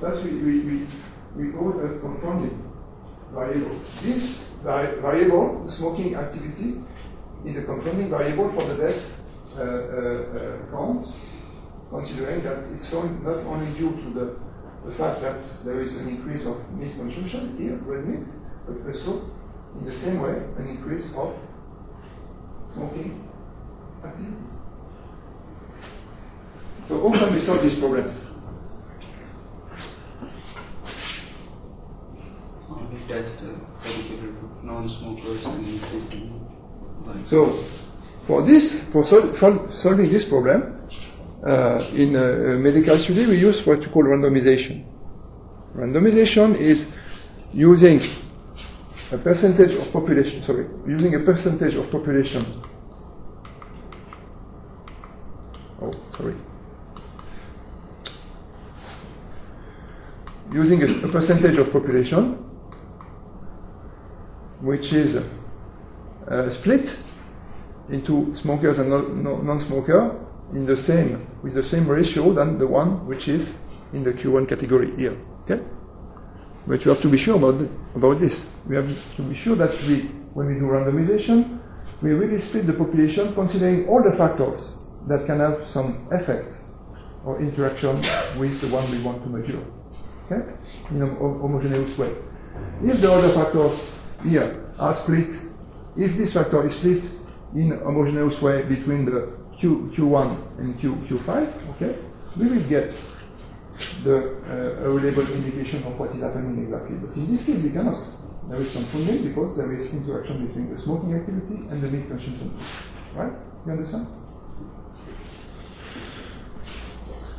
That's 0.00 0.22
we, 0.22 0.30
we, 0.32 0.60
we, 0.60 0.86
we 1.36 1.52
call 1.52 1.70
a 1.80 1.98
confounding 1.98 2.70
variable. 3.32 3.78
This 4.02 4.38
vari- 4.62 5.00
variable, 5.00 5.64
the 5.64 5.70
smoking 5.70 6.14
activity, 6.14 6.80
is 7.44 7.58
a 7.58 7.64
confounding 7.64 8.10
variable 8.10 8.50
for 8.50 8.62
the 8.64 8.82
death 8.82 9.22
uh, 9.56 9.62
uh, 9.62 9.64
uh, 9.64 10.70
count, 10.70 11.06
considering 11.90 12.42
that 12.42 12.58
it's 12.72 12.92
not 12.92 13.38
only 13.46 13.72
due 13.78 13.90
to 13.90 14.10
the, 14.14 14.36
the 14.84 14.92
fact 14.92 15.20
that 15.20 15.42
there 15.64 15.80
is 15.80 16.00
an 16.00 16.08
increase 16.08 16.46
of 16.46 16.56
meat 16.72 16.94
consumption 16.96 17.56
here, 17.58 17.76
red 17.84 18.06
meat, 18.06 18.26
but 18.66 18.86
also 18.88 19.30
in 19.78 19.84
the 19.84 19.94
same 19.94 20.20
way 20.20 20.42
an 20.58 20.66
increase 20.68 21.14
of 21.16 21.34
smoking 22.72 23.28
activity. 24.04 24.36
So 26.88 27.08
how 27.08 27.18
can 27.18 27.34
we 27.34 27.40
solve 27.40 27.62
this 27.62 27.78
problem? 27.78 28.10
We 32.92 32.98
test 33.06 33.44
particular 33.78 34.32
non-smokers 34.62 35.44
and 35.46 35.68
increase 35.68 36.08
the 36.08 37.28
So, 37.28 37.46
for 38.22 38.42
this, 38.42 38.90
for 38.92 39.04
sol- 39.04 39.32
for 39.34 39.68
solving 39.72 40.10
this 40.10 40.28
problem, 40.28 40.78
uh, 41.44 41.84
in 41.94 42.16
a, 42.16 42.54
a 42.54 42.58
medical 42.58 42.96
study, 42.98 43.26
we 43.26 43.38
use 43.38 43.66
what 43.66 43.78
we 43.78 43.86
call 43.86 44.04
randomization. 44.04 44.84
Randomization 45.74 46.54
is 46.58 46.96
using 47.52 48.00
a 49.12 49.18
percentage 49.18 49.74
of 49.74 49.92
population, 49.92 50.42
sorry, 50.42 50.66
using 50.86 51.14
a 51.14 51.20
percentage 51.20 51.74
of 51.76 51.90
population. 51.90 52.44
Oh, 55.80 55.92
sorry. 56.16 56.34
Using 60.52 60.82
a, 60.82 61.06
a 61.06 61.08
percentage 61.08 61.58
of 61.58 61.72
population, 61.72 62.32
which 64.60 64.92
is 64.92 65.24
uh, 66.28 66.50
split 66.50 67.02
into 67.88 68.36
smokers 68.36 68.78
and 68.78 68.90
non- 68.90 69.22
non- 69.22 69.46
non-smoker 69.46 70.26
in 70.52 70.66
the 70.66 70.76
same 70.76 71.26
with 71.42 71.54
the 71.54 71.62
same 71.62 71.86
ratio 71.86 72.32
than 72.32 72.58
the 72.58 72.66
one 72.66 73.06
which 73.06 73.28
is 73.28 73.58
in 73.92 74.02
the 74.02 74.12
Q1 74.12 74.48
category 74.48 74.94
here. 74.96 75.16
Okay, 75.42 75.62
but 76.66 76.84
you 76.84 76.90
have 76.90 77.00
to 77.00 77.08
be 77.08 77.18
sure 77.18 77.36
about 77.36 77.58
th- 77.58 77.70
about 77.94 78.20
this. 78.20 78.46
We 78.66 78.76
have 78.76 79.16
to 79.16 79.22
be 79.22 79.34
sure 79.34 79.56
that 79.56 79.70
we, 79.88 80.02
when 80.34 80.46
we 80.46 80.54
do 80.54 80.66
randomization, 80.66 81.58
we 82.02 82.12
really 82.12 82.40
split 82.40 82.66
the 82.66 82.72
population 82.72 83.32
considering 83.34 83.88
all 83.88 84.02
the 84.02 84.12
factors 84.12 84.78
that 85.08 85.26
can 85.26 85.38
have 85.38 85.68
some 85.68 86.06
effect 86.10 86.54
or 87.24 87.40
interaction 87.40 87.96
with 88.38 88.60
the 88.60 88.68
one 88.68 88.90
we 88.90 88.98
want 89.00 89.22
to 89.22 89.28
measure. 89.28 89.64
Okay, 90.30 90.52
in 90.90 91.02
a 91.02 91.06
homogeneous 91.06 91.96
way. 91.98 92.14
If 92.84 93.00
the 93.00 93.12
other 93.12 93.28
factors 93.30 93.98
here 94.24 94.72
are 94.78 94.94
split, 94.94 95.30
if 95.96 96.16
this 96.16 96.32
factor 96.34 96.64
is 96.66 96.76
split 96.76 97.02
in 97.54 97.72
a 97.72 97.78
homogeneous 97.78 98.40
way 98.40 98.62
between 98.62 99.04
the 99.04 99.39
Q, 99.60 99.92
Q1 99.94 100.58
and 100.58 100.80
Q, 100.80 100.94
Q5, 101.06 101.70
okay, 101.76 101.94
we 102.36 102.48
will 102.48 102.68
get 102.68 102.90
the 104.02 104.16
uh, 104.16 104.86
a 104.86 104.90
reliable 104.90 105.30
indication 105.32 105.82
of 105.84 105.98
what 105.98 106.10
is 106.10 106.22
happening 106.22 106.64
exactly. 106.64 106.96
But 106.96 107.16
in 107.16 107.30
this 107.30 107.46
case, 107.46 107.62
we 107.62 107.70
cannot. 107.70 107.96
There 108.48 108.58
is 108.58 108.70
some 108.70 108.84
confounding 108.84 109.28
because 109.28 109.58
there 109.58 109.72
is 109.72 109.92
interaction 109.92 110.46
between 110.46 110.74
the 110.74 110.80
smoking 110.80 111.14
activity 111.14 111.68
and 111.70 111.82
the 111.82 111.88
meat 111.88 112.08
consumption. 112.08 112.56
Right? 113.14 113.32
You 113.66 113.72
understand? 113.72 114.06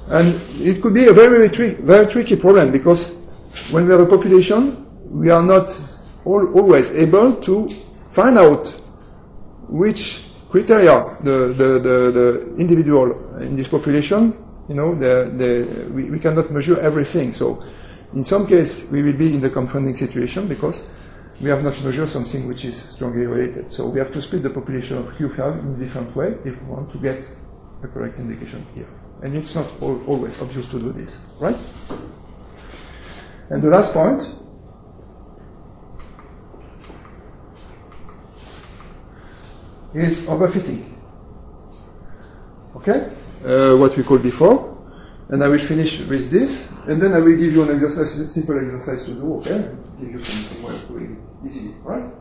And 0.09 0.27
it 0.61 0.81
could 0.81 0.93
be 0.93 1.07
a 1.07 1.13
very, 1.13 1.47
very, 1.47 1.49
tri- 1.49 1.81
very 1.81 2.05
tricky 2.05 2.35
problem 2.35 2.71
because 2.71 3.17
when 3.71 3.85
we 3.85 3.91
have 3.91 4.01
a 4.01 4.05
population, 4.05 4.87
we 5.09 5.29
are 5.29 5.43
not 5.43 5.69
al- 6.25 6.53
always 6.53 6.95
able 6.95 7.35
to 7.41 7.69
find 8.09 8.37
out 8.37 8.67
which 9.67 10.30
criteria 10.51 11.17
the, 11.23 11.55
the, 11.57 11.79
the, 11.79 12.11
the 12.11 12.55
individual 12.57 13.37
in 13.39 13.55
this 13.55 13.69
population, 13.69 14.33
you 14.67 14.75
know, 14.75 14.93
the, 14.93 15.31
the, 15.37 15.89
we, 15.91 16.11
we 16.11 16.19
cannot 16.19 16.51
measure 16.51 16.77
everything. 16.79 17.31
So 17.31 17.63
in 18.13 18.23
some 18.25 18.45
case, 18.45 18.91
we 18.91 19.01
will 19.01 19.17
be 19.17 19.33
in 19.33 19.39
the 19.39 19.49
confounding 19.49 19.95
situation 19.95 20.47
because 20.47 20.93
we 21.39 21.49
have 21.49 21.63
not 21.63 21.81
measured 21.83 22.09
something 22.09 22.47
which 22.47 22.65
is 22.65 22.75
strongly 22.75 23.25
related. 23.25 23.71
So 23.71 23.87
we 23.87 23.99
have 23.99 24.11
to 24.11 24.21
split 24.21 24.43
the 24.43 24.49
population 24.49 24.97
of 24.97 25.05
Q5 25.15 25.59
in 25.59 25.73
a 25.73 25.77
different 25.77 26.15
way 26.15 26.35
if 26.43 26.61
we 26.61 26.67
want 26.67 26.91
to 26.91 26.97
get 26.97 27.25
the 27.81 27.87
correct 27.87 28.19
indication 28.19 28.65
here. 28.75 28.89
And 29.23 29.35
it's 29.35 29.55
not 29.55 29.65
al- 29.81 30.03
always 30.05 30.39
obvious 30.41 30.67
to 30.71 30.79
do 30.79 30.91
this, 30.91 31.17
right? 31.39 31.55
And 33.49 33.61
the 33.61 33.69
last 33.69 33.93
point 33.93 34.21
is 39.93 40.27
overfitting. 40.27 40.93
Okay? 42.75 43.11
Uh, 43.45 43.75
what 43.77 43.95
we 43.97 44.03
called 44.03 44.23
before. 44.23 44.69
And 45.29 45.43
I 45.43 45.47
will 45.47 45.59
finish 45.59 45.99
with 46.05 46.29
this. 46.29 46.71
And 46.87 47.01
then 47.01 47.13
I 47.13 47.19
will 47.19 47.37
give 47.37 47.53
you 47.53 47.63
an 47.63 47.75
exercise, 47.75 48.19
a 48.19 48.29
simple 48.29 48.57
exercise 48.57 49.05
to 49.05 49.13
do, 49.13 49.35
okay? 49.35 49.75
Give 49.99 50.11
you 50.11 50.17
some, 50.17 50.63
way 50.63 50.75
of 50.75 50.87
doing 50.87 51.17
it 51.43 51.47
easily, 51.49 51.75
right? 51.83 52.11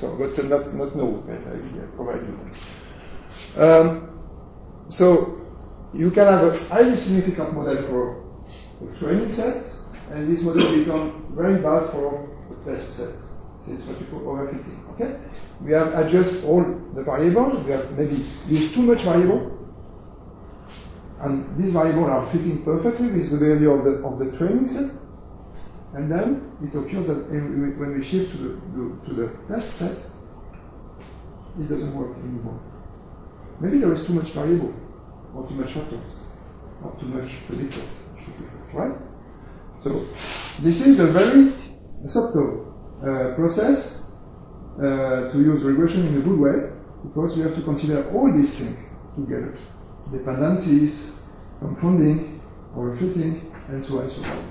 So, 0.00 0.16
but 0.16 0.38
uh, 0.38 0.42
not, 0.42 0.74
not 0.74 0.96
no, 0.96 1.24
okay? 1.24 1.38
I 1.46 1.54
uh, 1.54 1.86
provide 1.96 2.20
you. 2.26 3.62
Um, 3.62 4.20
so, 4.88 5.40
you 5.94 6.10
can 6.10 6.26
have 6.26 6.42
a 6.42 6.64
highly 6.64 6.96
significant 6.96 7.54
model 7.54 7.76
for 7.88 8.24
a 8.82 8.98
training 8.98 9.32
set, 9.32 9.64
and 10.10 10.30
this 10.30 10.42
model 10.42 10.76
become 10.76 11.32
very 11.34 11.54
bad 11.54 11.90
for 11.90 12.28
the 12.50 12.70
test 12.70 12.92
set. 12.94 13.14
So 13.64 13.72
it's 13.72 13.82
what 13.84 14.00
you 14.00 14.06
call 14.06 14.20
overfitting. 14.20 14.90
Okay? 14.94 15.16
We 15.62 15.72
have 15.72 15.94
adjust 15.94 16.44
all 16.44 16.62
the 16.94 17.04
variables. 17.04 17.64
We 17.64 17.72
have 17.72 17.96
maybe 17.98 18.26
used 18.46 18.74
too 18.74 18.82
much 18.82 19.02
variable, 19.02 19.50
and 21.20 21.56
these 21.56 21.72
variables 21.72 22.10
are 22.10 22.26
fitting 22.26 22.64
perfectly 22.64 23.08
with 23.08 23.30
the 23.30 23.38
value 23.38 23.70
of 23.70 23.84
the 23.84 23.90
of 24.04 24.18
the 24.18 24.36
training 24.36 24.68
set. 24.68 24.90
And 25.94 26.10
then 26.10 26.52
it 26.60 26.74
occurs 26.76 27.06
that 27.06 27.30
when 27.30 27.98
we 27.98 28.04
shift 28.04 28.32
to 28.32 28.38
the 28.38 29.06
to 29.06 29.14
the 29.14 29.36
test 29.48 29.74
set, 29.74 29.96
it 31.60 31.68
doesn't 31.68 31.94
work 31.94 32.16
anymore. 32.18 32.60
Maybe 33.60 33.78
there 33.78 33.92
is 33.92 34.04
too 34.04 34.14
much 34.14 34.30
variable, 34.32 34.74
or 35.34 35.48
too 35.48 35.54
much 35.54 35.72
factors, 35.72 36.24
or 36.82 36.96
too 36.98 37.06
much 37.06 37.30
predictors, 37.46 38.08
right? 38.74 38.98
So 39.84 39.90
this 40.60 40.84
is 40.86 40.98
a 40.98 41.06
very 41.06 41.52
subtle 42.08 42.74
uh, 43.00 43.34
process 43.34 44.03
uh, 44.78 45.30
to 45.32 45.38
use 45.38 45.62
regression 45.62 46.06
in 46.08 46.18
a 46.18 46.20
good 46.20 46.38
way 46.38 46.70
because 47.04 47.36
we 47.36 47.42
have 47.42 47.54
to 47.54 47.62
consider 47.62 48.10
all 48.10 48.32
these 48.32 48.58
things 48.58 48.78
together: 49.16 49.56
dependencies, 50.10 51.22
confounding, 51.60 52.40
overfitting, 52.76 53.52
and 53.68 53.84
so 53.84 53.98
on 53.98 54.02
and 54.04 54.12
so 54.12 54.22
on. 54.22 54.50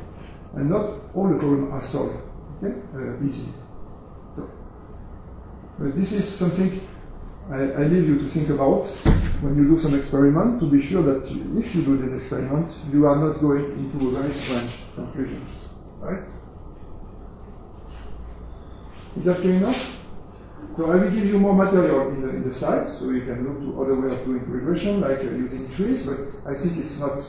And 0.56 0.70
not 0.70 0.86
all 1.14 1.28
the 1.30 1.38
problems 1.38 1.74
are 1.74 1.84
solved 1.84 2.18
okay, 2.64 2.74
uh, 2.96 3.26
easily. 3.26 3.54
So, 4.36 4.50
but 5.80 5.96
this 5.96 6.12
is 6.14 6.28
something 6.28 6.80
I, 7.52 7.62
I 7.84 7.88
leave 7.88 8.08
you 8.08 8.18
to 8.20 8.30
think 8.30 8.50
about 8.50 8.88
when 9.42 9.58
you 9.58 9.68
do 9.68 9.80
some 9.80 9.96
experiment 9.96 10.60
to 10.62 10.70
be 10.70 10.82
sure 10.82 11.02
that 11.04 11.30
you- 11.30 11.58
if 11.60 11.76
you 11.76 11.82
do 11.82 11.98
this 11.98 12.22
experiment, 12.22 12.70
you 12.94 13.06
are 13.06 13.18
not 13.18 13.42
going 13.42 13.66
into 13.66 14.08
a 14.08 14.12
very 14.22 14.32
strange 14.32 14.84
conclusion. 14.96 15.42
Right? 16.00 16.24
Is 19.18 19.26
that 19.26 19.38
clear 19.38 19.56
enough? 19.56 20.03
So 20.76 20.92
I 20.92 20.96
will 20.96 21.12
give 21.12 21.26
you 21.26 21.40
more 21.40 21.54
material 21.54 22.10
in 22.10 22.22
the, 22.22 22.30
in 22.30 22.50
the 22.50 22.56
slides, 22.56 22.98
so 22.98 23.12
you 23.12 23.22
can 23.22 23.48
look 23.48 23.60
to 23.60 23.82
other 23.84 23.96
way 24.00 24.16
of 24.16 24.26
doing 24.26 24.44
regression, 24.50 25.02
like 25.02 25.20
uh, 25.20 25.24
using 25.24 25.72
trees, 25.72 26.08
but 26.08 26.52
I 26.52 26.56
think 26.56 26.84
it's 26.84 27.00
not 27.00 27.20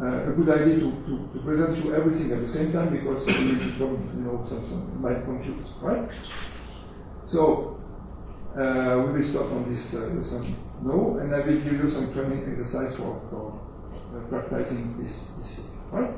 uh, 0.00 0.30
a 0.30 0.32
good 0.32 0.48
idea 0.48 0.78
to, 0.78 0.90
to, 0.90 1.30
to 1.32 1.40
present 1.44 1.84
you 1.84 1.94
everything 1.96 2.30
at 2.30 2.42
the 2.42 2.50
same 2.50 2.72
time 2.72 2.90
because 2.90 3.26
you 3.26 3.34
you 3.34 4.22
know, 4.22 4.46
some, 4.48 4.68
some 4.68 5.02
might 5.02 5.24
confuse, 5.24 5.66
right? 5.80 6.08
So 7.26 7.80
uh, 8.56 9.02
we 9.04 9.18
will 9.18 9.26
start 9.26 9.46
on 9.46 9.72
this 9.72 9.94
uh, 9.94 10.14
lesson 10.14 10.56
now, 10.82 11.18
and 11.18 11.34
I 11.34 11.40
will 11.40 11.60
give 11.60 11.72
you 11.72 11.90
some 11.90 12.12
training 12.12 12.48
exercise 12.52 12.96
for, 12.96 13.20
for 13.30 13.60
uh, 14.16 14.20
practicing 14.28 15.02
this, 15.02 15.30
this, 15.42 15.70
right? 15.90 16.10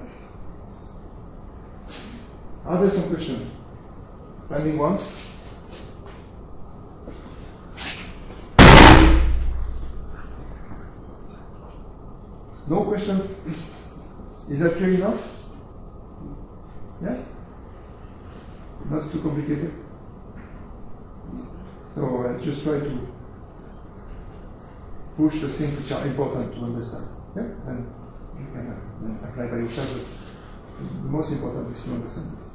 Are 2.66 2.78
there 2.78 2.90
some 2.90 3.08
questions? 3.08 3.50
Finding 4.50 4.76
ones? 4.76 5.31
No 12.72 12.84
question? 12.84 13.20
Is 14.48 14.60
that 14.60 14.76
clear 14.78 14.94
enough? 14.94 15.20
Yeah? 17.02 17.18
Not 18.88 19.12
too 19.12 19.20
complicated? 19.20 19.72
So 21.94 22.00
uh, 22.00 22.42
just 22.42 22.64
try 22.64 22.80
to 22.80 22.92
push 25.18 25.40
the 25.40 25.48
things 25.48 25.76
which 25.78 25.92
are 25.92 26.06
important 26.06 26.54
to 26.54 26.60
understand. 26.60 27.08
Yeah? 27.36 27.42
And 27.68 27.92
you 28.40 28.46
can 28.54 28.66
uh, 28.72 29.28
apply 29.28 29.46
by 29.48 29.56
yourself. 29.56 29.92
The 30.78 31.10
most 31.16 31.32
important 31.32 31.76
is 31.76 31.84
to 31.84 31.90
understand 31.90 32.38
this. 32.38 32.48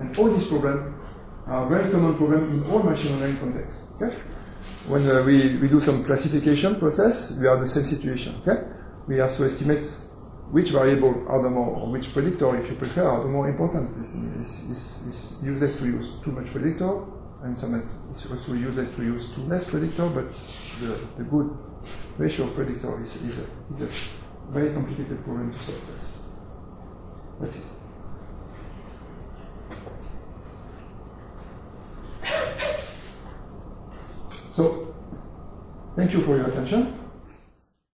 And 0.00 0.18
all 0.18 0.30
these 0.34 0.48
problems 0.48 1.00
are 1.46 1.68
very 1.68 1.92
common 1.92 2.16
problems 2.16 2.52
in 2.54 2.72
all 2.72 2.82
machine 2.82 3.20
learning 3.20 3.38
contexts. 3.38 3.86
Okay? 3.94 4.16
When 4.88 5.08
uh, 5.08 5.22
we, 5.22 5.58
we 5.58 5.68
do 5.68 5.80
some 5.80 6.02
classification 6.02 6.74
process, 6.74 7.38
we 7.38 7.46
are 7.46 7.56
the 7.56 7.68
same 7.68 7.84
situation. 7.84 8.42
Okay? 8.44 8.75
We 9.06 9.18
have 9.18 9.36
to 9.36 9.44
estimate 9.44 9.84
which 10.50 10.70
variable 10.70 11.26
are 11.28 11.42
the 11.42 11.50
more, 11.50 11.76
or 11.76 11.90
which 11.90 12.12
predictor, 12.12 12.56
if 12.56 12.70
you 12.70 12.76
prefer, 12.76 13.08
are 13.08 13.22
the 13.22 13.28
more 13.28 13.48
important. 13.48 13.90
It's, 14.40 14.64
it's, 14.70 15.06
it's 15.06 15.42
useless 15.42 15.78
to 15.78 15.86
use 15.86 16.12
too 16.22 16.32
much 16.32 16.46
predictor, 16.46 17.04
and 17.42 17.58
some 17.58 17.74
it's 18.14 18.30
also 18.30 18.54
useless 18.54 18.94
to 18.94 19.02
use 19.02 19.34
too 19.34 19.42
less 19.42 19.68
predictor, 19.68 20.08
but 20.08 20.32
the, 20.80 21.00
the 21.18 21.24
good 21.24 21.56
ratio 22.16 22.46
of 22.46 22.54
predictor 22.54 23.02
is, 23.02 23.16
is, 23.16 23.38
a, 23.38 23.74
is 23.74 23.82
a 23.82 24.52
very 24.52 24.72
complicated 24.72 25.22
problem 25.24 25.52
to 25.52 25.62
solve. 25.62 25.90
That's 27.40 27.58
it. 27.58 27.64
So, 34.30 34.94
thank 35.94 36.12
you 36.12 36.22
for 36.22 36.36
your 36.36 36.46
attention. 36.46 37.05